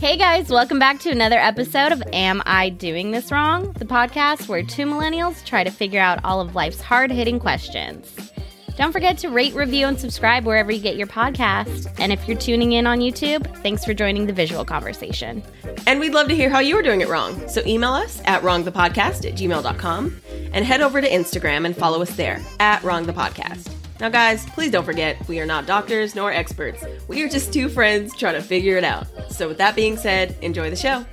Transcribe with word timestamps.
Hey 0.00 0.16
guys, 0.16 0.48
welcome 0.48 0.78
back 0.78 0.98
to 1.00 1.10
another 1.10 1.38
episode 1.38 1.92
of 1.92 2.02
Am 2.14 2.42
I 2.46 2.70
Doing 2.70 3.10
This 3.10 3.30
Wrong? 3.30 3.70
The 3.72 3.84
podcast 3.84 4.48
where 4.48 4.62
two 4.62 4.86
millennials 4.86 5.44
try 5.44 5.62
to 5.62 5.70
figure 5.70 6.00
out 6.00 6.24
all 6.24 6.40
of 6.40 6.54
life's 6.54 6.80
hard 6.80 7.10
hitting 7.10 7.38
questions. 7.38 8.32
Don't 8.78 8.92
forget 8.92 9.18
to 9.18 9.28
rate, 9.28 9.52
review, 9.52 9.86
and 9.86 10.00
subscribe 10.00 10.46
wherever 10.46 10.72
you 10.72 10.80
get 10.80 10.96
your 10.96 11.06
podcast. 11.06 11.94
And 11.98 12.12
if 12.12 12.26
you're 12.26 12.38
tuning 12.38 12.72
in 12.72 12.86
on 12.86 13.00
YouTube, 13.00 13.44
thanks 13.62 13.84
for 13.84 13.92
joining 13.92 14.24
the 14.24 14.32
visual 14.32 14.64
conversation. 14.64 15.42
And 15.86 16.00
we'd 16.00 16.14
love 16.14 16.28
to 16.28 16.34
hear 16.34 16.48
how 16.48 16.60
you 16.60 16.78
are 16.78 16.82
doing 16.82 17.02
it 17.02 17.08
wrong. 17.08 17.46
So 17.46 17.60
email 17.66 17.92
us 17.92 18.22
at 18.24 18.40
wrongthepodcast 18.40 19.30
at 19.30 19.36
gmail.com 19.36 20.22
and 20.54 20.64
head 20.64 20.80
over 20.80 21.02
to 21.02 21.10
Instagram 21.10 21.66
and 21.66 21.76
follow 21.76 22.00
us 22.00 22.16
there 22.16 22.40
at 22.58 22.80
wrongthepodcast. 22.80 23.79
Now, 24.00 24.08
guys, 24.08 24.46
please 24.46 24.70
don't 24.70 24.84
forget, 24.84 25.28
we 25.28 25.40
are 25.40 25.46
not 25.46 25.66
doctors 25.66 26.14
nor 26.14 26.32
experts. 26.32 26.82
We 27.06 27.22
are 27.22 27.28
just 27.28 27.52
two 27.52 27.68
friends 27.68 28.16
trying 28.16 28.34
to 28.34 28.42
figure 28.42 28.78
it 28.78 28.84
out. 28.84 29.06
So, 29.30 29.48
with 29.48 29.58
that 29.58 29.76
being 29.76 29.98
said, 29.98 30.36
enjoy 30.40 30.70
the 30.70 30.76
show. 30.76 31.04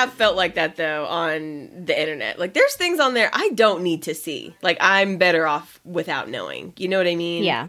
Have 0.00 0.12
felt 0.12 0.36
like 0.36 0.54
that 0.54 0.76
though 0.76 1.06
on 1.06 1.84
the 1.84 1.98
internet. 1.98 2.38
Like, 2.38 2.54
there's 2.54 2.74
things 2.74 3.00
on 3.00 3.14
there 3.14 3.30
I 3.32 3.50
don't 3.50 3.82
need 3.82 4.04
to 4.04 4.14
see. 4.14 4.56
Like, 4.62 4.78
I'm 4.80 5.18
better 5.18 5.46
off 5.46 5.80
without 5.84 6.28
knowing. 6.28 6.72
You 6.76 6.88
know 6.88 6.98
what 6.98 7.06
I 7.06 7.16
mean? 7.16 7.44
Yeah. 7.44 7.68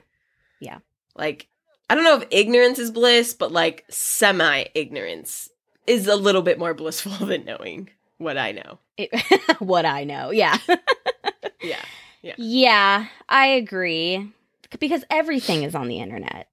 Yeah. 0.59 0.79
Like 1.15 1.47
I 1.89 1.95
don't 1.95 2.03
know 2.03 2.17
if 2.17 2.27
ignorance 2.29 2.77
is 2.77 2.91
bliss, 2.91 3.33
but 3.33 3.51
like 3.51 3.85
semi 3.89 4.65
ignorance 4.75 5.49
is 5.87 6.07
a 6.07 6.15
little 6.15 6.43
bit 6.43 6.59
more 6.59 6.73
blissful 6.73 7.25
than 7.25 7.45
knowing 7.45 7.89
what 8.17 8.37
I 8.37 8.51
know. 8.51 8.79
It, 8.97 9.09
what 9.59 9.85
I 9.85 10.03
know. 10.03 10.31
Yeah. 11.61 11.77
Yeah. 12.21 12.35
yeah, 12.37 13.07
I 13.27 13.47
agree. 13.47 14.31
Because 14.79 15.03
everything 15.09 15.63
is 15.63 15.75
on 15.75 15.89
the 15.89 15.99
internet. 15.99 16.47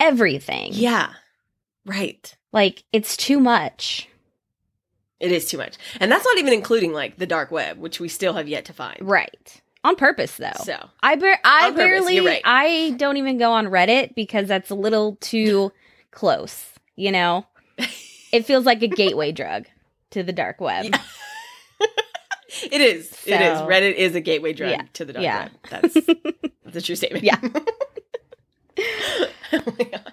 Everything. 0.00 0.70
Yeah. 0.72 1.12
Right. 1.84 2.34
Like, 2.50 2.84
it's 2.92 3.14
too 3.14 3.40
much. 3.40 4.07
It 5.20 5.32
is 5.32 5.46
too 5.46 5.58
much. 5.58 5.76
And 6.00 6.10
that's 6.12 6.24
not 6.24 6.38
even 6.38 6.52
including 6.52 6.92
like 6.92 7.16
the 7.18 7.26
dark 7.26 7.50
web, 7.50 7.78
which 7.78 7.98
we 8.00 8.08
still 8.08 8.34
have 8.34 8.46
yet 8.48 8.64
to 8.66 8.72
find. 8.72 8.98
Right. 9.00 9.60
On 9.84 9.94
purpose, 9.96 10.36
though. 10.36 10.50
So, 10.64 10.76
I 11.02 11.16
bar- 11.16 11.38
I 11.44 11.70
purpose, 11.70 11.76
barely 11.76 12.20
right. 12.20 12.42
I 12.44 12.94
don't 12.96 13.16
even 13.16 13.38
go 13.38 13.52
on 13.52 13.66
Reddit 13.66 14.14
because 14.14 14.48
that's 14.48 14.70
a 14.70 14.74
little 14.74 15.16
too 15.20 15.72
close, 16.10 16.66
you 16.96 17.12
know? 17.12 17.46
It 18.32 18.44
feels 18.44 18.66
like 18.66 18.82
a 18.82 18.88
gateway 18.88 19.32
drug 19.32 19.66
to 20.10 20.22
the 20.22 20.32
dark 20.32 20.60
web. 20.60 20.86
Yeah. 20.86 21.00
it 22.70 22.80
is. 22.80 23.12
It 23.24 23.40
is. 23.40 23.58
Reddit 23.60 23.94
is 23.94 24.14
a 24.14 24.20
gateway 24.20 24.52
drug 24.52 24.70
Yeah. 24.72 24.82
to 24.94 25.04
the 25.04 25.12
dark 25.12 25.22
Yeah. 25.24 25.42
web. 25.44 25.52
That's, 25.70 25.94
that's 26.64 26.76
a 26.76 26.82
true 26.82 26.96
statement. 26.96 27.24
Yeah. 27.24 27.38
oh 29.52 29.74
my 29.78 29.84
god. 29.84 30.12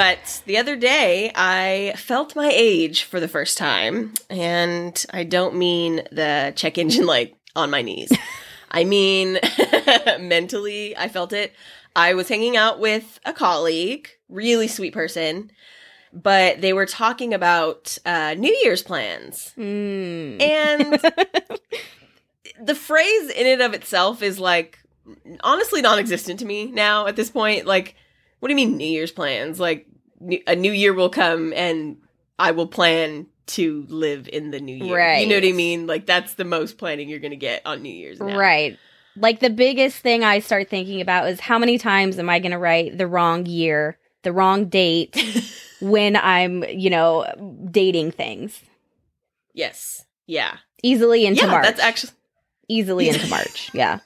But 0.00 0.40
the 0.46 0.56
other 0.56 0.76
day, 0.76 1.30
I 1.34 1.92
felt 1.94 2.34
my 2.34 2.50
age 2.50 3.02
for 3.02 3.20
the 3.20 3.28
first 3.28 3.58
time. 3.58 4.14
And 4.30 5.04
I 5.10 5.24
don't 5.24 5.56
mean 5.56 5.96
the 6.10 6.54
check 6.56 6.78
engine 6.78 7.04
light 7.14 7.36
on 7.54 7.68
my 7.68 7.82
knees. 7.82 8.10
I 8.70 8.84
mean, 8.84 9.38
mentally, 10.20 10.96
I 10.96 11.08
felt 11.08 11.34
it. 11.34 11.52
I 11.94 12.14
was 12.14 12.30
hanging 12.30 12.56
out 12.56 12.80
with 12.80 13.20
a 13.26 13.34
colleague, 13.34 14.08
really 14.30 14.68
sweet 14.68 14.94
person, 14.94 15.50
but 16.14 16.62
they 16.62 16.72
were 16.72 16.86
talking 16.86 17.34
about 17.34 17.98
uh, 18.06 18.32
New 18.38 18.58
Year's 18.64 18.82
plans. 18.82 19.52
Mm. 19.58 20.40
And 20.40 20.92
the 22.66 22.74
phrase 22.74 23.28
in 23.32 23.46
and 23.46 23.60
of 23.60 23.74
itself 23.74 24.22
is 24.22 24.40
like 24.40 24.78
honestly 25.42 25.82
non-existent 25.82 26.38
to 26.40 26.46
me 26.46 26.70
now 26.70 27.06
at 27.06 27.16
this 27.16 27.30
point 27.30 27.66
like 27.66 27.96
what 28.38 28.48
do 28.48 28.52
you 28.52 28.56
mean 28.56 28.76
new 28.76 28.86
year's 28.86 29.10
plans 29.10 29.58
like 29.58 29.88
a 30.46 30.54
new 30.56 30.72
year 30.72 30.92
will 30.94 31.08
come 31.10 31.52
and 31.54 31.96
i 32.38 32.50
will 32.50 32.66
plan 32.66 33.26
to 33.46 33.84
live 33.88 34.28
in 34.28 34.50
the 34.50 34.60
new 34.60 34.76
year 34.84 34.96
Right. 34.96 35.22
you 35.22 35.26
know 35.28 35.36
what 35.36 35.44
i 35.48 35.52
mean 35.52 35.86
like 35.86 36.06
that's 36.06 36.34
the 36.34 36.44
most 36.44 36.78
planning 36.78 37.08
you're 37.08 37.18
gonna 37.18 37.36
get 37.36 37.62
on 37.64 37.82
new 37.82 37.92
year's 37.92 38.20
now. 38.20 38.36
Right. 38.38 38.78
Like 39.16 39.40
the 39.40 39.50
biggest 39.50 39.96
thing 39.98 40.22
I 40.22 40.38
start 40.38 40.70
thinking 40.70 41.00
about 41.00 41.28
is 41.28 41.40
how 41.40 41.58
many 41.58 41.78
times 41.78 42.16
am 42.20 42.30
I 42.30 42.38
going 42.38 42.52
to 42.52 42.58
write 42.58 42.96
the 42.96 43.08
wrong 43.08 43.44
year, 43.44 43.98
the 44.22 44.32
wrong 44.32 44.66
date 44.66 45.16
when 45.80 46.14
I'm, 46.14 46.62
you 46.64 46.90
know, 46.90 47.26
dating 47.70 48.12
things. 48.12 48.62
yes 49.52 50.04
yeah 50.28 50.58
Easily 50.84 51.26
into 51.26 51.42
yeah 51.42 51.50
March. 51.50 51.64
that's 51.64 51.80
actually 51.80 52.12
easily 52.68 53.08
into 53.08 53.26
March. 53.26 53.70
Yeah. 53.74 53.98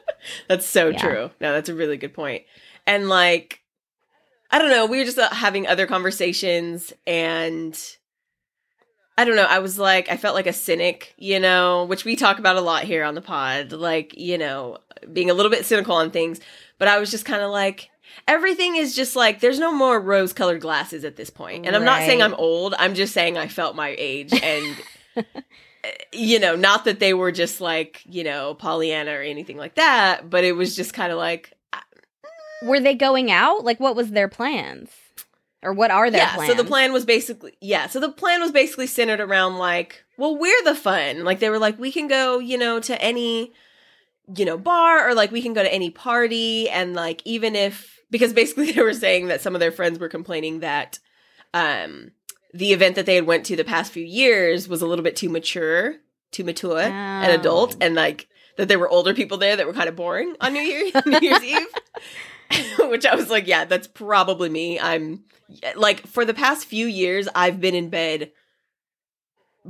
That's 0.48 0.64
so 0.64 0.90
Yeah. 0.90 0.98
true. 0.98 1.30
No, 1.40 1.52
that's 1.52 1.68
a 1.68 1.74
really 1.74 1.96
good 1.96 2.14
point. 2.14 2.44
And 2.86 3.08
like, 3.08 3.61
I 4.52 4.58
don't 4.58 4.70
know, 4.70 4.86
we 4.86 4.98
were 4.98 5.04
just 5.04 5.18
uh, 5.18 5.30
having 5.30 5.66
other 5.66 5.86
conversations, 5.86 6.92
and 7.06 7.78
I 9.16 9.24
don't 9.24 9.36
know. 9.36 9.44
I 9.44 9.60
was 9.60 9.78
like, 9.78 10.10
I 10.10 10.16
felt 10.16 10.34
like 10.34 10.46
a 10.46 10.52
cynic, 10.52 11.14
you 11.16 11.40
know, 11.40 11.84
which 11.84 12.04
we 12.04 12.16
talk 12.16 12.38
about 12.38 12.56
a 12.56 12.60
lot 12.60 12.84
here 12.84 13.02
on 13.02 13.14
the 13.14 13.22
pod, 13.22 13.72
like, 13.72 14.16
you 14.16 14.38
know, 14.38 14.78
being 15.12 15.30
a 15.30 15.34
little 15.34 15.50
bit 15.50 15.64
cynical 15.66 15.94
on 15.94 16.10
things. 16.10 16.40
But 16.78 16.88
I 16.88 16.98
was 16.98 17.10
just 17.10 17.24
kind 17.24 17.42
of 17.42 17.50
like, 17.50 17.90
everything 18.26 18.76
is 18.76 18.94
just 18.94 19.16
like, 19.16 19.40
there's 19.40 19.58
no 19.58 19.72
more 19.72 20.00
rose 20.00 20.32
colored 20.32 20.60
glasses 20.60 21.04
at 21.04 21.16
this 21.16 21.30
point. 21.30 21.66
And 21.66 21.76
I'm 21.76 21.84
not 21.84 22.00
saying 22.00 22.22
I'm 22.22 22.34
old, 22.34 22.74
I'm 22.78 22.94
just 22.94 23.12
saying 23.12 23.38
I 23.38 23.48
felt 23.48 23.76
my 23.76 23.94
age. 23.98 24.32
And, 24.32 24.76
you 26.12 26.38
know, 26.38 26.56
not 26.56 26.84
that 26.86 26.98
they 26.98 27.14
were 27.14 27.32
just 27.32 27.60
like, 27.60 28.02
you 28.06 28.24
know, 28.24 28.54
Pollyanna 28.54 29.12
or 29.12 29.22
anything 29.22 29.56
like 29.56 29.74
that, 29.74 30.30
but 30.30 30.44
it 30.44 30.52
was 30.52 30.74
just 30.74 30.94
kind 30.94 31.12
of 31.12 31.18
like, 31.18 31.52
Were 32.62 32.80
they 32.80 32.94
going 32.94 33.30
out? 33.30 33.64
Like 33.64 33.80
what 33.80 33.96
was 33.96 34.10
their 34.10 34.28
plans? 34.28 34.90
Or 35.64 35.72
what 35.72 35.92
are 35.92 36.10
their 36.10 36.22
yeah. 36.22 36.34
plans? 36.34 36.50
So 36.50 36.56
the 36.56 36.68
plan 36.68 36.92
was 36.92 37.04
basically, 37.04 37.52
yeah. 37.60 37.86
So 37.86 38.00
the 38.00 38.08
plan 38.08 38.40
was 38.40 38.50
basically 38.50 38.88
centered 38.88 39.20
around 39.20 39.58
like, 39.58 40.04
well, 40.18 40.36
we're 40.36 40.64
the 40.64 40.74
fun. 40.74 41.22
Like 41.22 41.38
they 41.38 41.50
were 41.50 41.58
like, 41.58 41.78
we 41.78 41.92
can 41.92 42.08
go, 42.08 42.40
you 42.40 42.58
know, 42.58 42.80
to 42.80 43.00
any, 43.00 43.52
you 44.36 44.44
know, 44.44 44.58
bar 44.58 45.08
or 45.08 45.14
like 45.14 45.30
we 45.30 45.40
can 45.40 45.52
go 45.52 45.62
to 45.62 45.72
any 45.72 45.90
party. 45.90 46.68
And 46.68 46.94
like, 46.94 47.22
even 47.24 47.54
if, 47.54 48.00
because 48.10 48.32
basically 48.32 48.72
they 48.72 48.82
were 48.82 48.92
saying 48.92 49.28
that 49.28 49.40
some 49.40 49.54
of 49.54 49.60
their 49.60 49.70
friends 49.70 50.00
were 50.00 50.08
complaining 50.08 50.60
that, 50.60 50.98
um, 51.54 52.10
the 52.54 52.72
event 52.72 52.96
that 52.96 53.06
they 53.06 53.14
had 53.14 53.26
went 53.26 53.46
to 53.46 53.56
the 53.56 53.64
past 53.64 53.92
few 53.92 54.04
years 54.04 54.68
was 54.68 54.82
a 54.82 54.86
little 54.86 55.02
bit 55.04 55.16
too 55.16 55.28
mature, 55.28 55.94
too 56.32 56.44
mature 56.44 56.80
and 56.80 57.32
adult, 57.32 57.74
Oh. 57.74 57.78
and 57.80 57.94
like 57.94 58.28
that 58.56 58.68
there 58.68 58.78
were 58.78 58.88
older 58.88 59.14
people 59.14 59.38
there 59.38 59.56
that 59.56 59.66
were 59.66 59.72
kind 59.72 59.88
of 59.88 59.96
boring 59.96 60.34
on 60.40 60.52
New 60.52 60.60
Year 60.60 60.90
New 61.06 61.18
Year's 61.20 61.42
Eve. 61.42 61.66
Which 62.90 63.06
I 63.06 63.14
was 63.14 63.30
like, 63.30 63.46
yeah, 63.46 63.64
that's 63.64 63.86
probably 63.86 64.48
me. 64.48 64.78
I'm 64.80 65.24
like 65.76 66.06
for 66.06 66.24
the 66.24 66.34
past 66.34 66.66
few 66.66 66.86
years, 66.86 67.28
I've 67.34 67.60
been 67.60 67.74
in 67.74 67.88
bed 67.90 68.32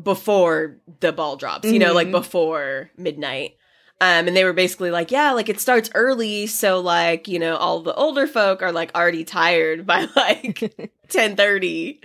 before 0.01 0.79
the 1.01 1.13
ball 1.13 1.37
drops, 1.37 1.71
you 1.71 1.79
know, 1.79 1.93
like 1.93 2.09
Mhm. 2.09 2.13
before 2.13 2.91
midnight. 2.97 3.57
Um, 4.01 4.27
and 4.27 4.37
they 4.37 4.45
were 4.45 4.53
basically 4.53 4.91
like, 4.91 5.11
yeah, 5.13 5.33
like 5.33 5.49
it 5.49 5.61
starts 5.61 5.91
early, 5.95 6.47
so 6.49 6.81
like, 6.81 7.29
you 7.29 7.39
know, 7.39 7.57
all 7.57 7.83
the 7.83 7.95
older 7.95 8.27
folk 8.27 8.61
are 8.63 8.73
like 8.73 8.93
already 8.97 9.23
tired 9.25 9.87
by 9.87 10.07
like 10.17 10.91
ten 11.09 11.37
thirty. 11.37 12.01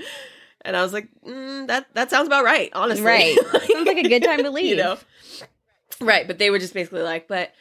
And 0.62 0.76
I 0.76 0.84
was 0.84 0.92
like, 0.94 1.08
mm, 1.26 1.66
that 1.68 1.88
that 1.94 2.10
sounds 2.12 2.28
about 2.28 2.44
right, 2.44 2.70
honestly. 2.74 3.06
Right. 3.06 3.38
Sounds 3.72 3.88
like 3.88 3.98
a 3.98 4.10
good 4.10 4.24
time 4.24 4.44
to 4.44 4.52
leave, 4.52 4.66
You 4.66 4.76
know? 4.76 4.98
Right, 6.02 6.28
but 6.28 6.38
they 6.38 6.50
were 6.52 6.60
just 6.60 6.74
basically 6.74 7.02
like, 7.02 7.28
but 7.28 7.52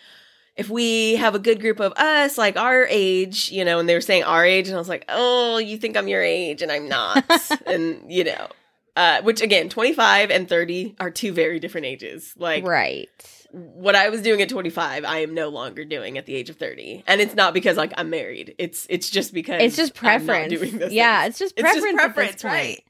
if 0.56 0.70
we 0.70 1.16
have 1.16 1.34
a 1.34 1.38
good 1.38 1.60
group 1.60 1.80
of 1.80 1.92
us, 1.94 2.38
like 2.38 2.56
our 2.56 2.86
age, 2.88 3.50
you 3.52 3.64
know, 3.64 3.78
and 3.78 3.88
they 3.88 3.94
were 3.94 4.00
saying 4.00 4.24
our 4.24 4.44
age, 4.44 4.68
and 4.68 4.74
I 4.76 4.78
was 4.78 4.88
like, 4.88 5.04
oh, 5.08 5.58
you 5.58 5.76
think 5.76 5.96
I'm 5.96 6.08
your 6.08 6.22
age, 6.22 6.62
and 6.62 6.72
I'm 6.72 6.88
not. 6.88 7.24
and, 7.66 8.10
you 8.10 8.24
know, 8.24 8.48
uh, 8.96 9.20
which 9.22 9.42
again, 9.42 9.68
25 9.68 10.30
and 10.30 10.48
30 10.48 10.96
are 10.98 11.10
two 11.10 11.32
very 11.32 11.60
different 11.60 11.86
ages. 11.86 12.32
Like, 12.38 12.64
right. 12.64 13.08
what 13.52 13.94
I 13.94 14.08
was 14.08 14.22
doing 14.22 14.40
at 14.40 14.48
25, 14.48 15.04
I 15.04 15.18
am 15.18 15.34
no 15.34 15.50
longer 15.50 15.84
doing 15.84 16.16
at 16.16 16.24
the 16.24 16.34
age 16.34 16.48
of 16.48 16.56
30. 16.56 17.04
And 17.06 17.20
it's 17.20 17.34
not 17.34 17.52
because 17.52 17.76
like 17.76 17.92
I'm 17.98 18.08
married. 18.08 18.54
It's 18.58 18.86
it's 18.88 19.10
just 19.10 19.34
because 19.34 19.60
It's 19.62 19.76
just 19.76 19.94
preference. 19.94 20.52
Yeah, 20.90 21.20
things. 21.22 21.30
it's 21.30 21.38
just 21.38 21.52
It's 21.58 21.60
preference. 21.60 21.84
just 21.84 21.96
preference, 21.96 22.44
right? 22.44 22.82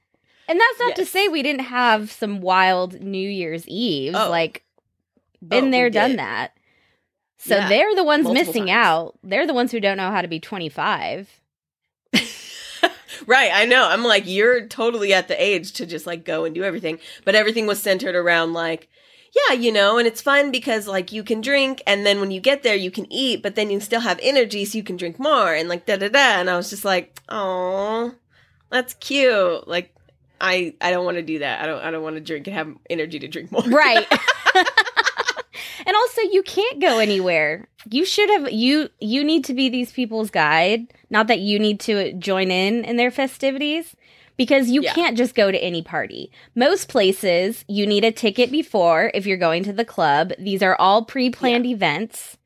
And 0.48 0.60
that's 0.60 0.78
not 0.78 0.94
to 0.96 1.04
say 1.04 1.26
we 1.26 1.42
didn't 1.42 1.62
have 1.64 2.12
some 2.12 2.40
wild 2.40 3.00
New 3.00 3.28
Year's 3.28 3.66
Eve. 3.66 4.14
Oh. 4.14 4.30
Like, 4.30 4.62
been 5.46 5.66
Oh, 5.66 5.70
there, 5.72 5.90
done 5.90 6.10
did. 6.10 6.18
that. 6.20 6.52
So 7.38 7.56
Yeah, 7.56 7.68
they're 7.68 7.94
the 7.94 8.04
ones 8.04 8.24
multiple 8.24 8.46
missing 8.46 8.66
times. 8.66 8.86
out. 8.86 9.18
They're 9.22 9.46
the 9.46 9.54
ones 9.54 9.72
who 9.72 9.80
don't 9.80 9.96
know 9.96 10.10
how 10.10 10.22
to 10.22 10.28
be 10.28 10.40
25. 10.40 11.40
Right, 13.26 13.50
I 13.52 13.64
know. 13.64 13.88
I'm 13.88 14.04
like, 14.04 14.24
you're 14.26 14.66
totally 14.66 15.14
at 15.14 15.26
the 15.26 15.42
age 15.42 15.72
to 15.74 15.86
just 15.86 16.06
like 16.06 16.24
go 16.24 16.44
and 16.44 16.54
do 16.54 16.62
everything. 16.62 16.98
But 17.24 17.34
everything 17.34 17.66
was 17.66 17.80
centered 17.82 18.14
around 18.14 18.52
like, 18.52 18.88
yeah, 19.48 19.54
you 19.54 19.72
know, 19.72 19.96
and 19.98 20.06
it's 20.06 20.20
fun 20.20 20.50
because 20.50 20.86
like 20.86 21.12
you 21.12 21.24
can 21.24 21.40
drink 21.40 21.82
and 21.86 22.04
then 22.04 22.20
when 22.20 22.30
you 22.30 22.40
get 22.40 22.62
there 22.62 22.76
you 22.76 22.90
can 22.90 23.10
eat, 23.10 23.42
but 23.42 23.54
then 23.54 23.70
you 23.70 23.80
still 23.80 24.00
have 24.00 24.18
energy 24.22 24.64
so 24.64 24.76
you 24.78 24.84
can 24.84 24.96
drink 24.96 25.18
more 25.18 25.54
and 25.54 25.68
like 25.68 25.86
da 25.86 25.96
da 25.96 26.08
da. 26.08 26.18
And 26.40 26.50
I 26.50 26.56
was 26.56 26.68
just 26.70 26.84
like, 26.84 27.18
oh, 27.28 28.14
that's 28.70 28.94
cute. 28.94 29.66
Like, 29.66 29.94
I 30.40 30.74
I 30.80 30.90
don't 30.90 31.04
want 31.04 31.16
to 31.16 31.22
do 31.22 31.38
that. 31.40 31.62
I 31.62 31.66
don't 31.66 31.82
I 31.82 31.90
don't 31.90 32.02
want 32.02 32.16
to 32.16 32.20
drink 32.20 32.46
and 32.46 32.54
have 32.56 32.74
energy 32.90 33.18
to 33.18 33.28
drink 33.28 33.50
more. 33.50 33.62
Right. 33.62 34.06
and 35.86 35.94
also 35.96 36.20
you 36.22 36.42
can't 36.42 36.80
go 36.80 36.98
anywhere. 36.98 37.68
You 37.90 38.04
should 38.04 38.28
have 38.30 38.50
you 38.52 38.90
you 39.00 39.24
need 39.24 39.44
to 39.46 39.54
be 39.54 39.68
these 39.68 39.92
people's 39.92 40.30
guide, 40.30 40.92
not 41.08 41.28
that 41.28 41.38
you 41.40 41.58
need 41.58 41.80
to 41.80 42.12
join 42.14 42.50
in 42.50 42.84
in 42.84 42.96
their 42.96 43.10
festivities 43.10 43.94
because 44.36 44.68
you 44.68 44.82
Yeah. 44.82 44.92
can't 44.92 45.16
just 45.16 45.34
go 45.34 45.50
to 45.50 45.58
any 45.64 45.82
party. 45.82 46.30
Most 46.54 46.88
places 46.88 47.64
you 47.68 47.86
need 47.86 48.04
a 48.04 48.12
ticket 48.12 48.50
before 48.50 49.10
if 49.14 49.24
you're 49.26 49.38
going 49.38 49.62
to 49.64 49.72
the 49.72 49.84
club. 49.84 50.32
These 50.38 50.62
are 50.62 50.76
all 50.76 51.04
pre-planned 51.06 51.64
events. 51.66 52.36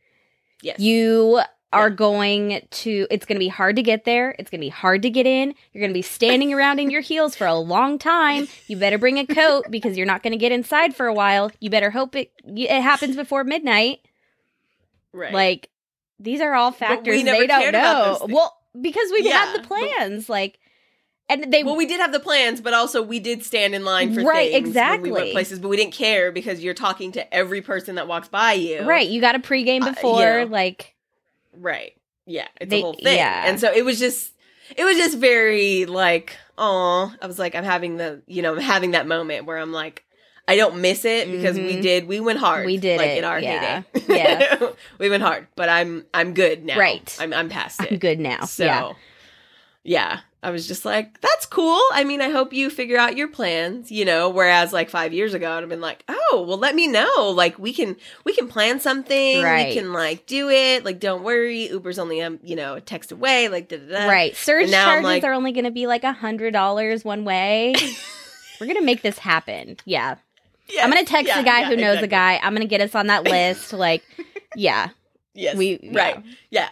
yes. 0.62 0.78
You 0.78 1.40
are 1.72 1.88
Yeah. 1.88 1.94
going 1.94 2.66
to 2.70 3.06
it's 3.10 3.24
going 3.26 3.36
to 3.36 3.40
be 3.40 3.48
hard 3.48 3.76
to 3.76 3.82
get 3.82 4.04
there. 4.04 4.34
It's 4.38 4.50
going 4.50 4.60
to 4.60 4.64
be 4.66 4.70
hard 4.70 5.02
to 5.02 5.10
get 5.10 5.26
in. 5.26 5.54
You're 5.72 5.80
going 5.80 5.90
to 5.90 5.94
be 5.94 6.02
standing 6.02 6.52
around 6.52 6.80
in 6.80 6.90
your 6.90 7.00
heels 7.00 7.36
for 7.36 7.46
a 7.46 7.54
long 7.54 7.98
time. 7.98 8.48
You 8.66 8.76
better 8.76 8.98
bring 8.98 9.18
a 9.18 9.26
coat 9.26 9.66
because 9.70 9.96
you're 9.96 10.06
not 10.06 10.22
going 10.22 10.32
to 10.32 10.36
get 10.38 10.50
inside 10.52 10.96
for 10.96 11.06
a 11.06 11.14
while. 11.14 11.52
You 11.60 11.70
better 11.70 11.90
hope 11.90 12.16
it 12.16 12.32
it 12.44 12.80
happens 12.82 13.14
before 13.16 13.44
midnight. 13.44 14.00
right. 15.12 15.32
Like 15.32 15.68
these 16.18 16.40
are 16.40 16.54
all 16.54 16.70
But 16.72 16.80
we 16.80 16.86
factors 16.86 17.24
they 17.24 17.46
don't 17.46 17.72
know. 17.72 18.26
Well, 18.28 18.56
because 18.80 19.10
we've 19.12 19.24
Yeah, 19.24 19.44
had 19.46 19.54
the 19.54 19.58
but- 19.60 19.68
plans 19.68 20.28
like 20.28 20.58
and 21.28 21.52
they 21.52 21.62
well, 21.62 21.76
we 21.76 21.86
did 21.86 22.00
have 22.00 22.10
the 22.10 22.18
plans, 22.18 22.60
but 22.60 22.74
also 22.74 23.00
we 23.02 23.20
did 23.20 23.44
stand 23.44 23.72
in 23.76 23.84
line 23.84 24.12
for 24.12 24.22
Right, 24.22 24.50
things 24.50 24.54
when 24.54 24.62
we 24.64 24.68
exactly. 24.70 25.12
went 25.12 25.30
places, 25.30 25.60
but 25.60 25.68
we 25.68 25.76
didn't 25.76 25.92
care 25.94 26.32
because 26.32 26.58
you're 26.64 26.74
talking 26.74 27.12
to 27.12 27.32
every 27.32 27.62
person 27.62 27.94
that 27.94 28.08
walks 28.08 28.26
by 28.26 28.54
you. 28.54 28.82
right, 28.82 29.08
you 29.08 29.20
got 29.20 29.36
a 29.36 29.38
pregame 29.38 29.82
Uh, 29.82 29.90
before 29.92 30.44
like 30.46 30.96
Right. 31.56 31.92
Yeah. 32.26 32.48
It's 32.60 32.70
They- 32.70 32.78
a 32.80 32.82
whole 32.82 32.94
thing. 32.94 33.16
yeah. 33.16 33.44
And 33.46 33.58
so 33.60 33.72
it 33.72 33.84
was 33.84 33.98
just 33.98 34.32
it 34.76 34.84
was 34.84 34.96
just 34.96 35.18
very 35.18 35.84
like, 35.86 36.36
oh, 36.56 37.12
I 37.20 37.26
was 37.26 37.38
like, 37.38 37.54
I'm 37.54 37.64
having 37.64 37.96
the 37.96 38.22
you 38.26 38.42
know, 38.42 38.54
I'm 38.54 38.60
having 38.60 38.92
that 38.92 39.06
moment 39.06 39.46
where 39.46 39.58
I'm 39.58 39.72
like, 39.72 40.04
I 40.48 40.56
don't 40.56 40.80
miss 40.80 41.04
it 41.04 41.30
because 41.30 41.56
we 41.56 41.76
Mhm. 41.76 41.82
did 41.82 42.08
we 42.08 42.20
went 42.20 42.38
hard. 42.38 42.66
We 42.66 42.76
did 42.76 42.98
like 42.98 43.10
it, 43.10 43.18
in 43.18 43.24
our 43.24 43.38
yeah. 43.40 43.82
heyday. 43.94 44.14
Yeah. 44.16 44.70
we 44.98 45.08
went 45.10 45.22
hard. 45.22 45.46
But 45.56 45.68
I'm 45.68 46.04
I'm 46.14 46.34
good 46.34 46.64
now. 46.64 46.78
Right. 46.78 47.16
I'm 47.20 47.32
I'm 47.32 47.48
past 47.48 47.80
it. 47.82 47.92
I'm 47.92 47.98
good 47.98 48.18
now. 48.20 48.44
So 48.46 48.64
yeah. 48.64 48.92
yeah. 49.84 50.20
I 50.42 50.50
was 50.50 50.66
just 50.66 50.86
like, 50.86 51.20
that's 51.20 51.44
cool. 51.44 51.80
I 51.92 52.02
mean, 52.04 52.22
I 52.22 52.30
hope 52.30 52.52
you 52.54 52.70
figure 52.70 52.96
out 52.96 53.14
your 53.16 53.28
plans, 53.28 53.92
you 53.92 54.06
know, 54.06 54.30
whereas 54.30 54.72
like 54.72 54.88
five 54.88 55.12
years 55.12 55.34
ago 55.34 55.50
I'd 55.52 55.60
have 55.60 55.68
been 55.68 55.82
like, 55.82 56.02
Oh, 56.08 56.44
well 56.48 56.56
let 56.56 56.74
me 56.74 56.86
know. 56.86 57.30
Like 57.34 57.58
we 57.58 57.72
can 57.74 57.96
we 58.24 58.32
can 58.34 58.48
plan 58.48 58.80
something. 58.80 59.42
Right. 59.42 59.68
We 59.68 59.74
can 59.74 59.92
like 59.92 60.26
do 60.26 60.48
it. 60.48 60.84
Like 60.84 60.98
don't 60.98 61.22
worry. 61.24 61.68
Uber's 61.68 61.98
only 61.98 62.22
um, 62.22 62.38
you 62.42 62.56
know, 62.56 62.74
a 62.74 62.80
text 62.80 63.12
away, 63.12 63.48
like 63.48 63.68
da 63.68 63.76
da 63.76 63.86
da. 63.86 64.06
Right. 64.08 64.34
Surge 64.34 64.70
now 64.70 64.86
charges 64.86 65.04
like- 65.04 65.24
are 65.24 65.32
only 65.34 65.52
going 65.52 65.64
to 65.66 65.70
be 65.70 65.86
like 65.86 66.04
a 66.04 66.12
hundred 66.12 66.52
dollars 66.52 67.04
one 67.04 67.24
way. 67.24 67.74
We're 68.60 68.66
gonna 68.66 68.82
make 68.82 69.00
this 69.02 69.18
happen. 69.18 69.78
Yeah, 69.86 70.16
Yes, 70.68 70.84
I'm 70.84 70.90
gonna 70.90 71.04
text 71.06 71.28
yeah, 71.28 71.38
the 71.38 71.44
guy 71.44 71.60
yeah, 71.60 71.68
who 71.68 71.76
knows 71.76 72.00
the 72.00 72.06
guy. 72.06 72.38
I'm 72.42 72.52
gonna 72.54 72.66
get 72.66 72.80
us 72.82 72.94
on 72.94 73.06
that 73.06 73.24
list. 73.24 73.72
Like, 73.72 74.02
yeah, 74.54 74.88
Yes. 75.34 75.56
we 75.56 75.78
yeah. 75.82 75.98
right. 75.98 76.24
Yeah. 76.50 76.68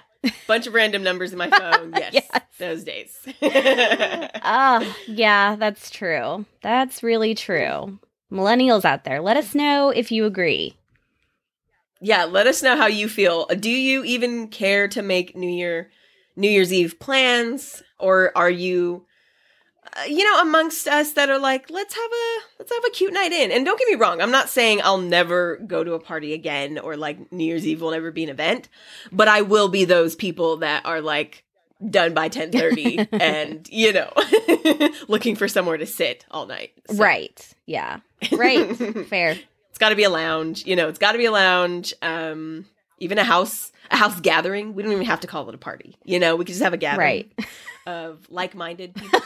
Bunch 0.47 0.67
of 0.67 0.75
random 0.75 1.03
numbers 1.03 1.33
in 1.33 1.39
my 1.39 1.49
phone. 1.51 1.93
Yes. 1.97 2.13
Yes. 2.15 2.43
Those 2.59 2.85
days. 2.85 3.17
Oh, 3.43 4.97
yeah, 5.07 5.57
that's 5.57 5.91
true. 5.91 6.45
That's 6.63 7.03
really 7.03 7.35
true. 7.35 7.99
Millennials 8.33 8.85
out 8.85 9.05
there, 9.05 9.21
let 9.21 9.37
us 9.37 9.55
know 9.55 9.91
if 9.91 10.11
you 10.13 10.25
agree. 10.27 10.75
yeah, 12.01 12.25
let 12.25 12.47
us 12.47 12.63
know 12.63 12.77
how 12.77 12.87
you 12.87 13.09
feel. 13.09 13.47
Do 13.47 13.71
you 13.71 14.05
even 14.05 14.49
care 14.49 14.89
to 14.89 15.03
make 15.03 15.37
New 15.37 15.49
Year 15.51 15.91
New 16.37 16.49
Year's 16.51 16.73
Eve 16.73 16.99
plans 17.01 17.83
or 17.99 18.31
are 18.37 18.51
you 18.51 19.07
you 20.07 20.25
know 20.25 20.41
amongst 20.43 20.87
us 20.87 21.13
that 21.13 21.29
are 21.31 21.39
like 21.39 21.71
let's 21.71 21.95
have 21.95 22.11
a 22.13 22.39
let's 22.59 22.73
have 22.73 22.85
a 22.87 22.91
cute 22.91 23.13
night 23.13 23.33
in. 23.33 23.51
And 23.51 23.65
don't 23.65 23.79
get 23.79 23.89
me 23.89 23.95
wrong, 23.97 24.21
I'm 24.21 24.31
not 24.31 24.49
saying 24.49 24.81
I'll 24.85 24.99
never 24.99 25.57
go 25.67 25.83
to 25.85 25.95
a 25.95 26.01
party 26.01 26.33
again 26.35 26.79
or 26.79 26.97
like 26.97 27.33
New 27.33 27.45
Year's 27.45 27.67
Eve 27.67 27.81
will 27.81 27.91
never 27.91 28.11
be 28.11 28.25
an 28.25 28.31
event, 28.31 28.69
but 29.11 29.29
I 29.29 29.43
will 29.43 29.69
be 29.69 29.85
those 29.85 30.15
people 30.17 30.59
that 30.59 30.85
are 30.87 31.01
like 31.01 31.45
done 31.91 32.13
by 32.15 32.29
10:30 32.29 33.09
and 33.21 33.69
you 33.71 33.93
know 33.93 34.13
looking 35.09 35.37
for 35.37 35.49
somewhere 35.49 35.77
to 35.79 35.87
sit 35.87 36.25
all 36.31 36.47
night. 36.47 36.73
So- 36.91 36.97
Right. 36.97 37.49
Yeah. 37.67 38.01
Right. 38.33 38.75
Fair. 39.09 39.37
It's 39.71 39.79
got 39.79 39.91
to 39.91 39.95
be 39.97 40.03
a 40.05 40.11
lounge. 40.11 40.67
You 40.67 40.75
know, 40.75 40.89
it's 40.89 40.99
got 40.99 41.13
to 41.13 41.19
be 41.19 41.27
a 41.27 41.31
lounge. 41.31 41.95
Um, 42.03 42.67
even 42.99 43.17
a 43.19 43.23
house, 43.23 43.71
a 43.93 43.97
house 43.97 44.19
gathering. 44.21 44.75
We 44.75 44.83
don't 44.83 44.91
even 44.91 45.05
have 45.07 45.21
to 45.21 45.29
call 45.29 45.49
it 45.49 45.55
a 45.55 45.59
party. 45.59 45.97
You 46.05 46.19
know, 46.19 46.35
we 46.35 46.45
could 46.45 46.55
just 46.55 46.63
have 46.65 46.73
a 46.73 46.77
gathering 46.79 47.31
Right. 47.39 47.47
of 47.87 48.27
like-minded 48.29 48.95
people. 48.97 49.21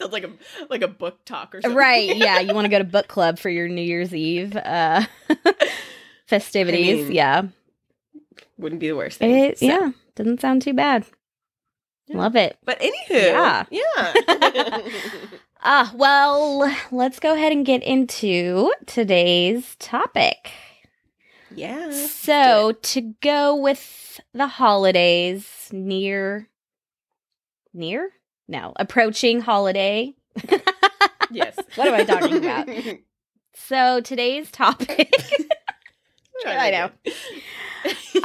Sounds 0.00 0.12
like 0.12 0.24
a 0.24 0.30
like 0.70 0.82
a 0.82 0.88
book 0.88 1.24
talk 1.24 1.54
or 1.54 1.60
something. 1.62 1.76
Right. 1.76 2.16
Yeah. 2.16 2.40
You 2.40 2.54
want 2.54 2.64
to 2.64 2.70
go 2.70 2.78
to 2.78 2.84
book 2.96 3.06
club 3.08 3.38
for 3.38 3.50
your 3.50 3.68
New 3.68 3.82
Year's 3.82 4.14
Eve 4.14 4.56
uh 4.56 5.04
festivities. 6.26 7.00
I 7.00 7.02
mean, 7.04 7.12
yeah. 7.12 7.42
Wouldn't 8.58 8.80
be 8.80 8.88
the 8.88 8.96
worst 8.96 9.18
thing. 9.18 9.30
It, 9.36 9.58
So- 9.58 9.66
yeah. 9.66 9.90
Doesn't 10.16 10.40
sound 10.40 10.62
too 10.62 10.74
bad. 10.74 11.04
Yeah. 12.06 12.18
Love 12.18 12.36
it. 12.36 12.58
But 12.64 12.80
anywho, 12.80 13.10
Yeah. 13.10 13.64
yeah. 13.70 14.78
Ah, 15.62 15.92
well, 15.94 16.74
let's 16.90 17.20
go 17.20 17.34
ahead 17.34 17.52
and 17.52 17.66
get 17.66 17.82
into 17.82 18.72
today's 18.86 19.76
topic. 19.78 20.50
yeah. 21.54 21.90
So, 21.90 22.72
to 22.80 23.14
go 23.20 23.54
with 23.54 24.20
the 24.32 24.46
holidays 24.46 25.68
near 25.70 26.48
near? 27.74 28.10
No, 28.50 28.72
approaching 28.76 29.40
holiday. 29.40 30.14
Yes. 31.32 31.56
What 31.76 31.86
am 31.86 31.94
I 31.94 32.04
talking 32.04 32.36
about? 32.38 32.68
So, 33.54 34.00
today's 34.00 34.50
topic 34.50 35.12
I 36.46 36.70
know. 36.70 36.90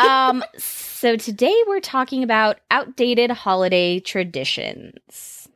um 0.03 0.43
so 0.57 1.15
today 1.15 1.55
we're 1.67 1.81
talking 1.81 2.23
about 2.23 2.57
outdated 2.71 3.29
holiday 3.29 3.99
traditions. 3.99 5.47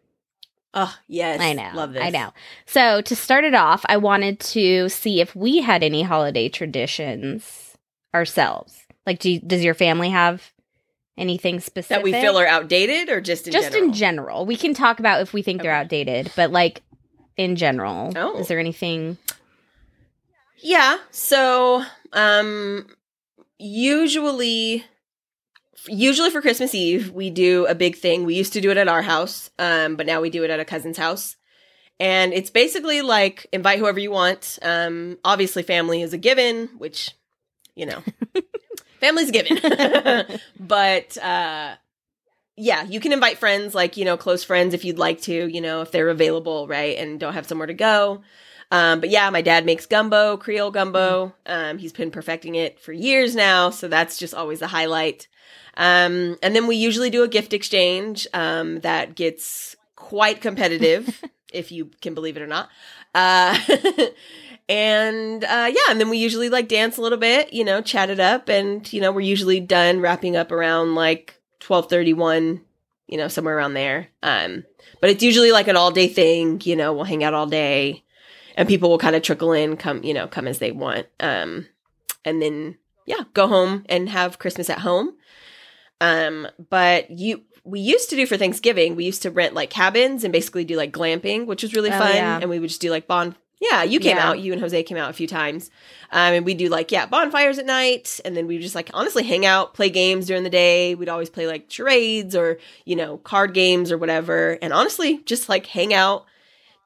Oh, 0.76 0.96
yes. 1.08 1.40
I 1.42 1.54
know. 1.54 1.72
Love 1.74 1.94
this. 1.94 2.04
I 2.04 2.10
know. 2.12 2.32
So 2.68 3.02
to 3.02 3.16
start 3.16 3.46
it 3.46 3.56
off, 3.56 3.84
I 3.90 3.98
wanted 3.98 4.40
to 4.42 4.90
see 4.90 5.20
if 5.22 5.36
we 5.36 5.60
had 5.62 5.82
any 5.82 6.04
holiday 6.04 6.50
traditions 6.50 7.76
ourselves. 8.14 8.86
Like, 9.08 9.18
do 9.20 9.32
you- 9.32 9.40
does 9.40 9.64
your 9.64 9.74
family 9.74 10.10
have 10.10 10.52
anything 11.20 11.60
specific 11.60 11.98
That 11.98 12.04
we 12.04 12.12
feel 12.14 12.38
are 12.40 12.48
outdated 12.48 13.10
or 13.10 13.22
just 13.22 13.46
in 13.48 13.54
just 13.54 13.72
general? 13.72 13.88
in 13.90 13.94
general? 13.94 14.46
We 14.46 14.56
can 14.56 14.74
talk 14.74 15.00
about 15.00 15.22
if 15.22 15.34
we 15.34 15.42
think 15.42 15.62
they're 15.62 15.72
outdated, 15.72 16.32
but 16.36 16.52
like 16.52 16.82
in 17.38 17.56
general, 17.56 18.12
Oh. 18.16 18.40
is 18.40 18.48
there 18.48 18.60
anything? 18.60 19.18
Yeah. 20.62 20.98
So, 21.12 21.84
um 22.14 22.88
usually 23.60 24.84
usually 25.88 26.30
for 26.30 26.42
Christmas 26.42 26.74
Eve, 26.76 27.12
we 27.12 27.30
do 27.30 27.66
a 27.68 27.76
big 27.76 27.96
thing. 27.98 28.26
We 28.26 28.36
used 28.36 28.54
to 28.54 28.62
do 28.62 28.72
it 28.72 28.78
at 28.78 28.88
our 28.88 29.02
house, 29.02 29.50
um 29.60 29.96
but 29.96 30.06
now 30.06 30.22
we 30.22 30.30
do 30.30 30.44
it 30.44 30.50
at 30.50 30.60
a 30.60 30.66
cousin's 30.66 30.98
house. 30.98 31.36
And 32.02 32.34
it's 32.34 32.50
basically 32.50 33.02
like 33.02 33.48
invite 33.52 33.80
whoever 33.80 34.00
you 34.00 34.12
want. 34.12 34.60
Um 34.62 35.18
obviously 35.24 35.64
family 35.64 36.02
is 36.02 36.14
a 36.14 36.18
given, 36.18 36.68
which 36.78 37.12
you 37.76 37.86
know, 37.86 38.04
family's 39.00 39.30
a 39.30 39.32
given. 39.32 40.40
but 40.60 41.18
uh 41.18 41.76
yeah, 42.62 42.84
you 42.84 43.00
can 43.00 43.14
invite 43.14 43.38
friends 43.38 43.74
like, 43.74 43.96
you 43.96 44.04
know, 44.04 44.18
close 44.18 44.44
friends 44.44 44.74
if 44.74 44.84
you'd 44.84 45.00
like 45.00 45.22
to, 45.22 45.48
you 45.48 45.62
know, 45.62 45.82
if 45.82 45.92
they're 45.92 46.10
available, 46.10 46.68
right, 46.68 46.98
and 46.98 47.18
don't 47.18 47.34
have 47.34 47.48
somewhere 47.48 47.68
to 47.68 47.74
go. 47.74 48.22
Um, 48.70 49.00
but 49.00 49.10
yeah, 49.10 49.30
my 49.30 49.42
dad 49.42 49.66
makes 49.66 49.86
gumbo, 49.86 50.36
Creole 50.36 50.70
gumbo. 50.70 51.34
Um, 51.46 51.78
he's 51.78 51.94
been 51.94 52.12
perfecting 52.12 52.56
it 52.56 52.80
for 52.80 52.92
years 52.92 53.34
now, 53.34 53.70
so 53.70 53.88
that's 53.88 54.18
just 54.18 54.34
always 54.34 54.62
a 54.62 54.68
highlight. 54.68 55.28
Um, 55.78 56.38
and 56.44 56.54
then 56.54 56.68
we 56.68 56.76
usually 56.76 57.10
do 57.10 57.24
a 57.24 57.30
gift 57.30 57.54
exchange 57.54 58.28
um, 58.34 58.82
that 58.82 59.16
gets 59.16 59.78
quite 59.96 60.42
competitive, 60.42 61.24
if 61.54 61.72
you 61.72 61.92
can 62.02 62.14
believe 62.14 62.36
it 62.36 62.44
or 62.44 62.48
not. 62.48 62.70
Uh, 63.16 63.58
and 64.70 65.44
uh, 65.44 65.70
yeah, 65.74 65.90
and 65.90 66.00
then 66.00 66.10
we 66.10 66.18
usually 66.20 66.48
like 66.50 66.68
dance 66.70 66.98
a 66.98 67.02
little 67.02 67.18
bit, 67.18 67.52
you 67.52 67.66
know, 67.66 67.82
chat 67.82 68.10
it 68.10 68.20
up, 68.20 68.48
and 68.48 68.92
you 68.94 69.02
know, 69.02 69.12
we're 69.12 69.22
usually 69.22 69.60
done 69.60 70.00
wrapping 70.00 70.38
up 70.38 70.52
around 70.52 70.96
like 70.96 71.42
twelve 71.60 71.90
thirty 71.90 72.14
one, 72.14 72.62
you 73.08 73.18
know, 73.18 73.28
somewhere 73.28 73.58
around 73.58 73.74
there. 73.74 74.08
Um, 74.24 74.64
but 75.02 75.10
it's 75.10 75.24
usually 75.24 75.52
like 75.52 75.68
an 75.68 75.76
all 75.76 75.92
day 75.92 76.08
thing, 76.08 76.62
you 76.64 76.76
know, 76.76 76.94
we'll 76.94 77.04
hang 77.06 77.24
out 77.24 77.34
all 77.34 77.48
day 77.48 78.04
and 78.56 78.68
people 78.68 78.90
will 78.90 78.98
kind 78.98 79.16
of 79.16 79.22
trickle 79.24 79.54
in, 79.54 79.76
come, 79.78 80.04
you 80.04 80.14
know, 80.14 80.28
come 80.28 80.48
as 80.48 80.60
they 80.60 80.72
want. 80.72 81.08
Um, 81.20 81.66
and 82.26 82.42
then 82.42 82.78
yeah, 83.06 83.24
go 83.34 83.48
home 83.48 83.86
and 83.90 84.10
have 84.10 84.40
Christmas 84.40 84.70
at 84.70 84.80
home. 84.80 85.16
Um, 86.02 86.48
but 86.70 87.10
you, 87.12 87.44
we 87.64 87.80
used 87.80 88.10
to 88.10 88.16
do 88.16 88.26
for 88.26 88.38
Thanksgiving, 88.38 88.96
we 88.96 89.06
used 89.06 89.22
to 89.24 89.32
rent 89.32 89.54
like 89.54 89.70
cabins 89.70 90.24
and 90.24 90.32
basically 90.32 90.64
do 90.66 90.76
like 90.76 90.92
glamping, 90.92 91.46
which 91.46 91.64
was 91.64 91.74
really 91.74 91.90
Oh, 91.92 91.98
fun. 91.98 92.16
yeah. 92.16 92.40
And 92.42 92.50
we 92.50 92.60
would 92.60 92.70
just 92.70 92.82
do 92.82 92.92
like 92.92 93.08
bon, 93.08 93.36
Yeah, 93.60 93.84
you 93.84 94.00
came 94.00 94.16
Yeah. 94.18 94.30
out. 94.30 94.40
You 94.40 94.54
and 94.54 94.62
Jose 94.62 94.84
came 94.84 94.98
out 94.98 95.10
a 95.10 95.14
few 95.14 95.28
times. 95.28 95.70
Um, 96.12 96.34
and 96.34 96.46
we 96.46 96.54
do 96.54 96.70
like, 96.70 96.92
yeah, 96.92 97.06
bonfires 97.06 97.60
at 97.60 97.66
night. 97.66 98.20
And 98.24 98.36
then 98.36 98.48
we 98.48 98.58
just 98.60 98.74
like 98.76 98.90
honestly 98.94 99.24
hang 99.24 99.46
out, 99.46 99.74
play 99.74 99.90
games 99.90 100.28
during 100.28 100.44
the 100.44 100.50
day. 100.50 100.96
We'd 100.96 101.10
always 101.10 101.30
play 101.30 101.46
like 101.46 101.70
charades 101.70 102.36
or, 102.36 102.58
you 102.86 102.96
know, 102.96 103.18
card 103.18 103.54
games 103.54 103.92
or 103.92 103.98
whatever. 103.98 104.58
And 104.62 104.72
honestly, 104.72 105.20
just 105.26 105.50
like 105.50 105.66
hang 105.66 105.94
out, 105.94 106.26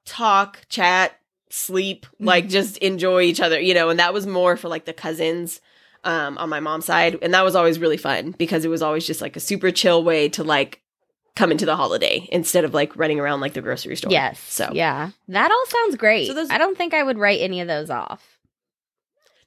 talk, 0.06 0.62
chat, 0.68 1.14
sleep, 1.50 2.06
like 2.20 2.50
just 2.50 2.78
enjoy 2.78 3.22
each 3.22 3.40
other, 3.40 3.60
you 3.60 3.74
know. 3.74 3.90
And 3.90 4.00
that 4.00 4.14
was 4.14 4.26
more 4.26 4.58
for 4.58 4.68
like 4.68 4.86
the 4.86 4.94
cousins 4.94 5.62
um, 6.04 6.38
on 6.38 6.50
my 6.50 6.60
mom's 6.60 6.86
side. 6.86 7.18
And 7.22 7.34
that 7.34 7.46
was 7.46 7.56
always 7.56 7.80
really 7.80 7.98
fun 7.98 8.32
because 8.32 8.66
it 8.66 8.70
was 8.70 8.82
always 8.82 9.06
just 9.06 9.22
like 9.22 9.36
a 9.36 9.40
super 9.40 9.72
chill 9.72 10.04
way 10.04 10.28
to 10.30 10.44
like 10.44 10.82
come 11.36 11.52
into 11.52 11.66
the 11.66 11.76
holiday 11.76 12.28
instead 12.32 12.64
of 12.64 12.74
like 12.74 12.96
running 12.96 13.20
around 13.20 13.42
like 13.42 13.54
the 13.54 13.62
grocery 13.62 13.96
store. 13.96 14.12
Yes. 14.12 14.40
So 14.40 14.70
yeah, 14.74 15.10
that 15.30 15.52
all 15.52 15.66
sounds 15.68 15.96
great. 15.96 16.28
So 16.28 16.34
those- 16.34 16.50
I 16.52 16.58
don't 16.58 16.78
think 16.78 16.94
I 16.94 17.02
would 17.04 17.18
write 17.18 17.42
any 17.42 17.60
of 17.62 17.68
those 17.68 17.90
off. 17.90 18.38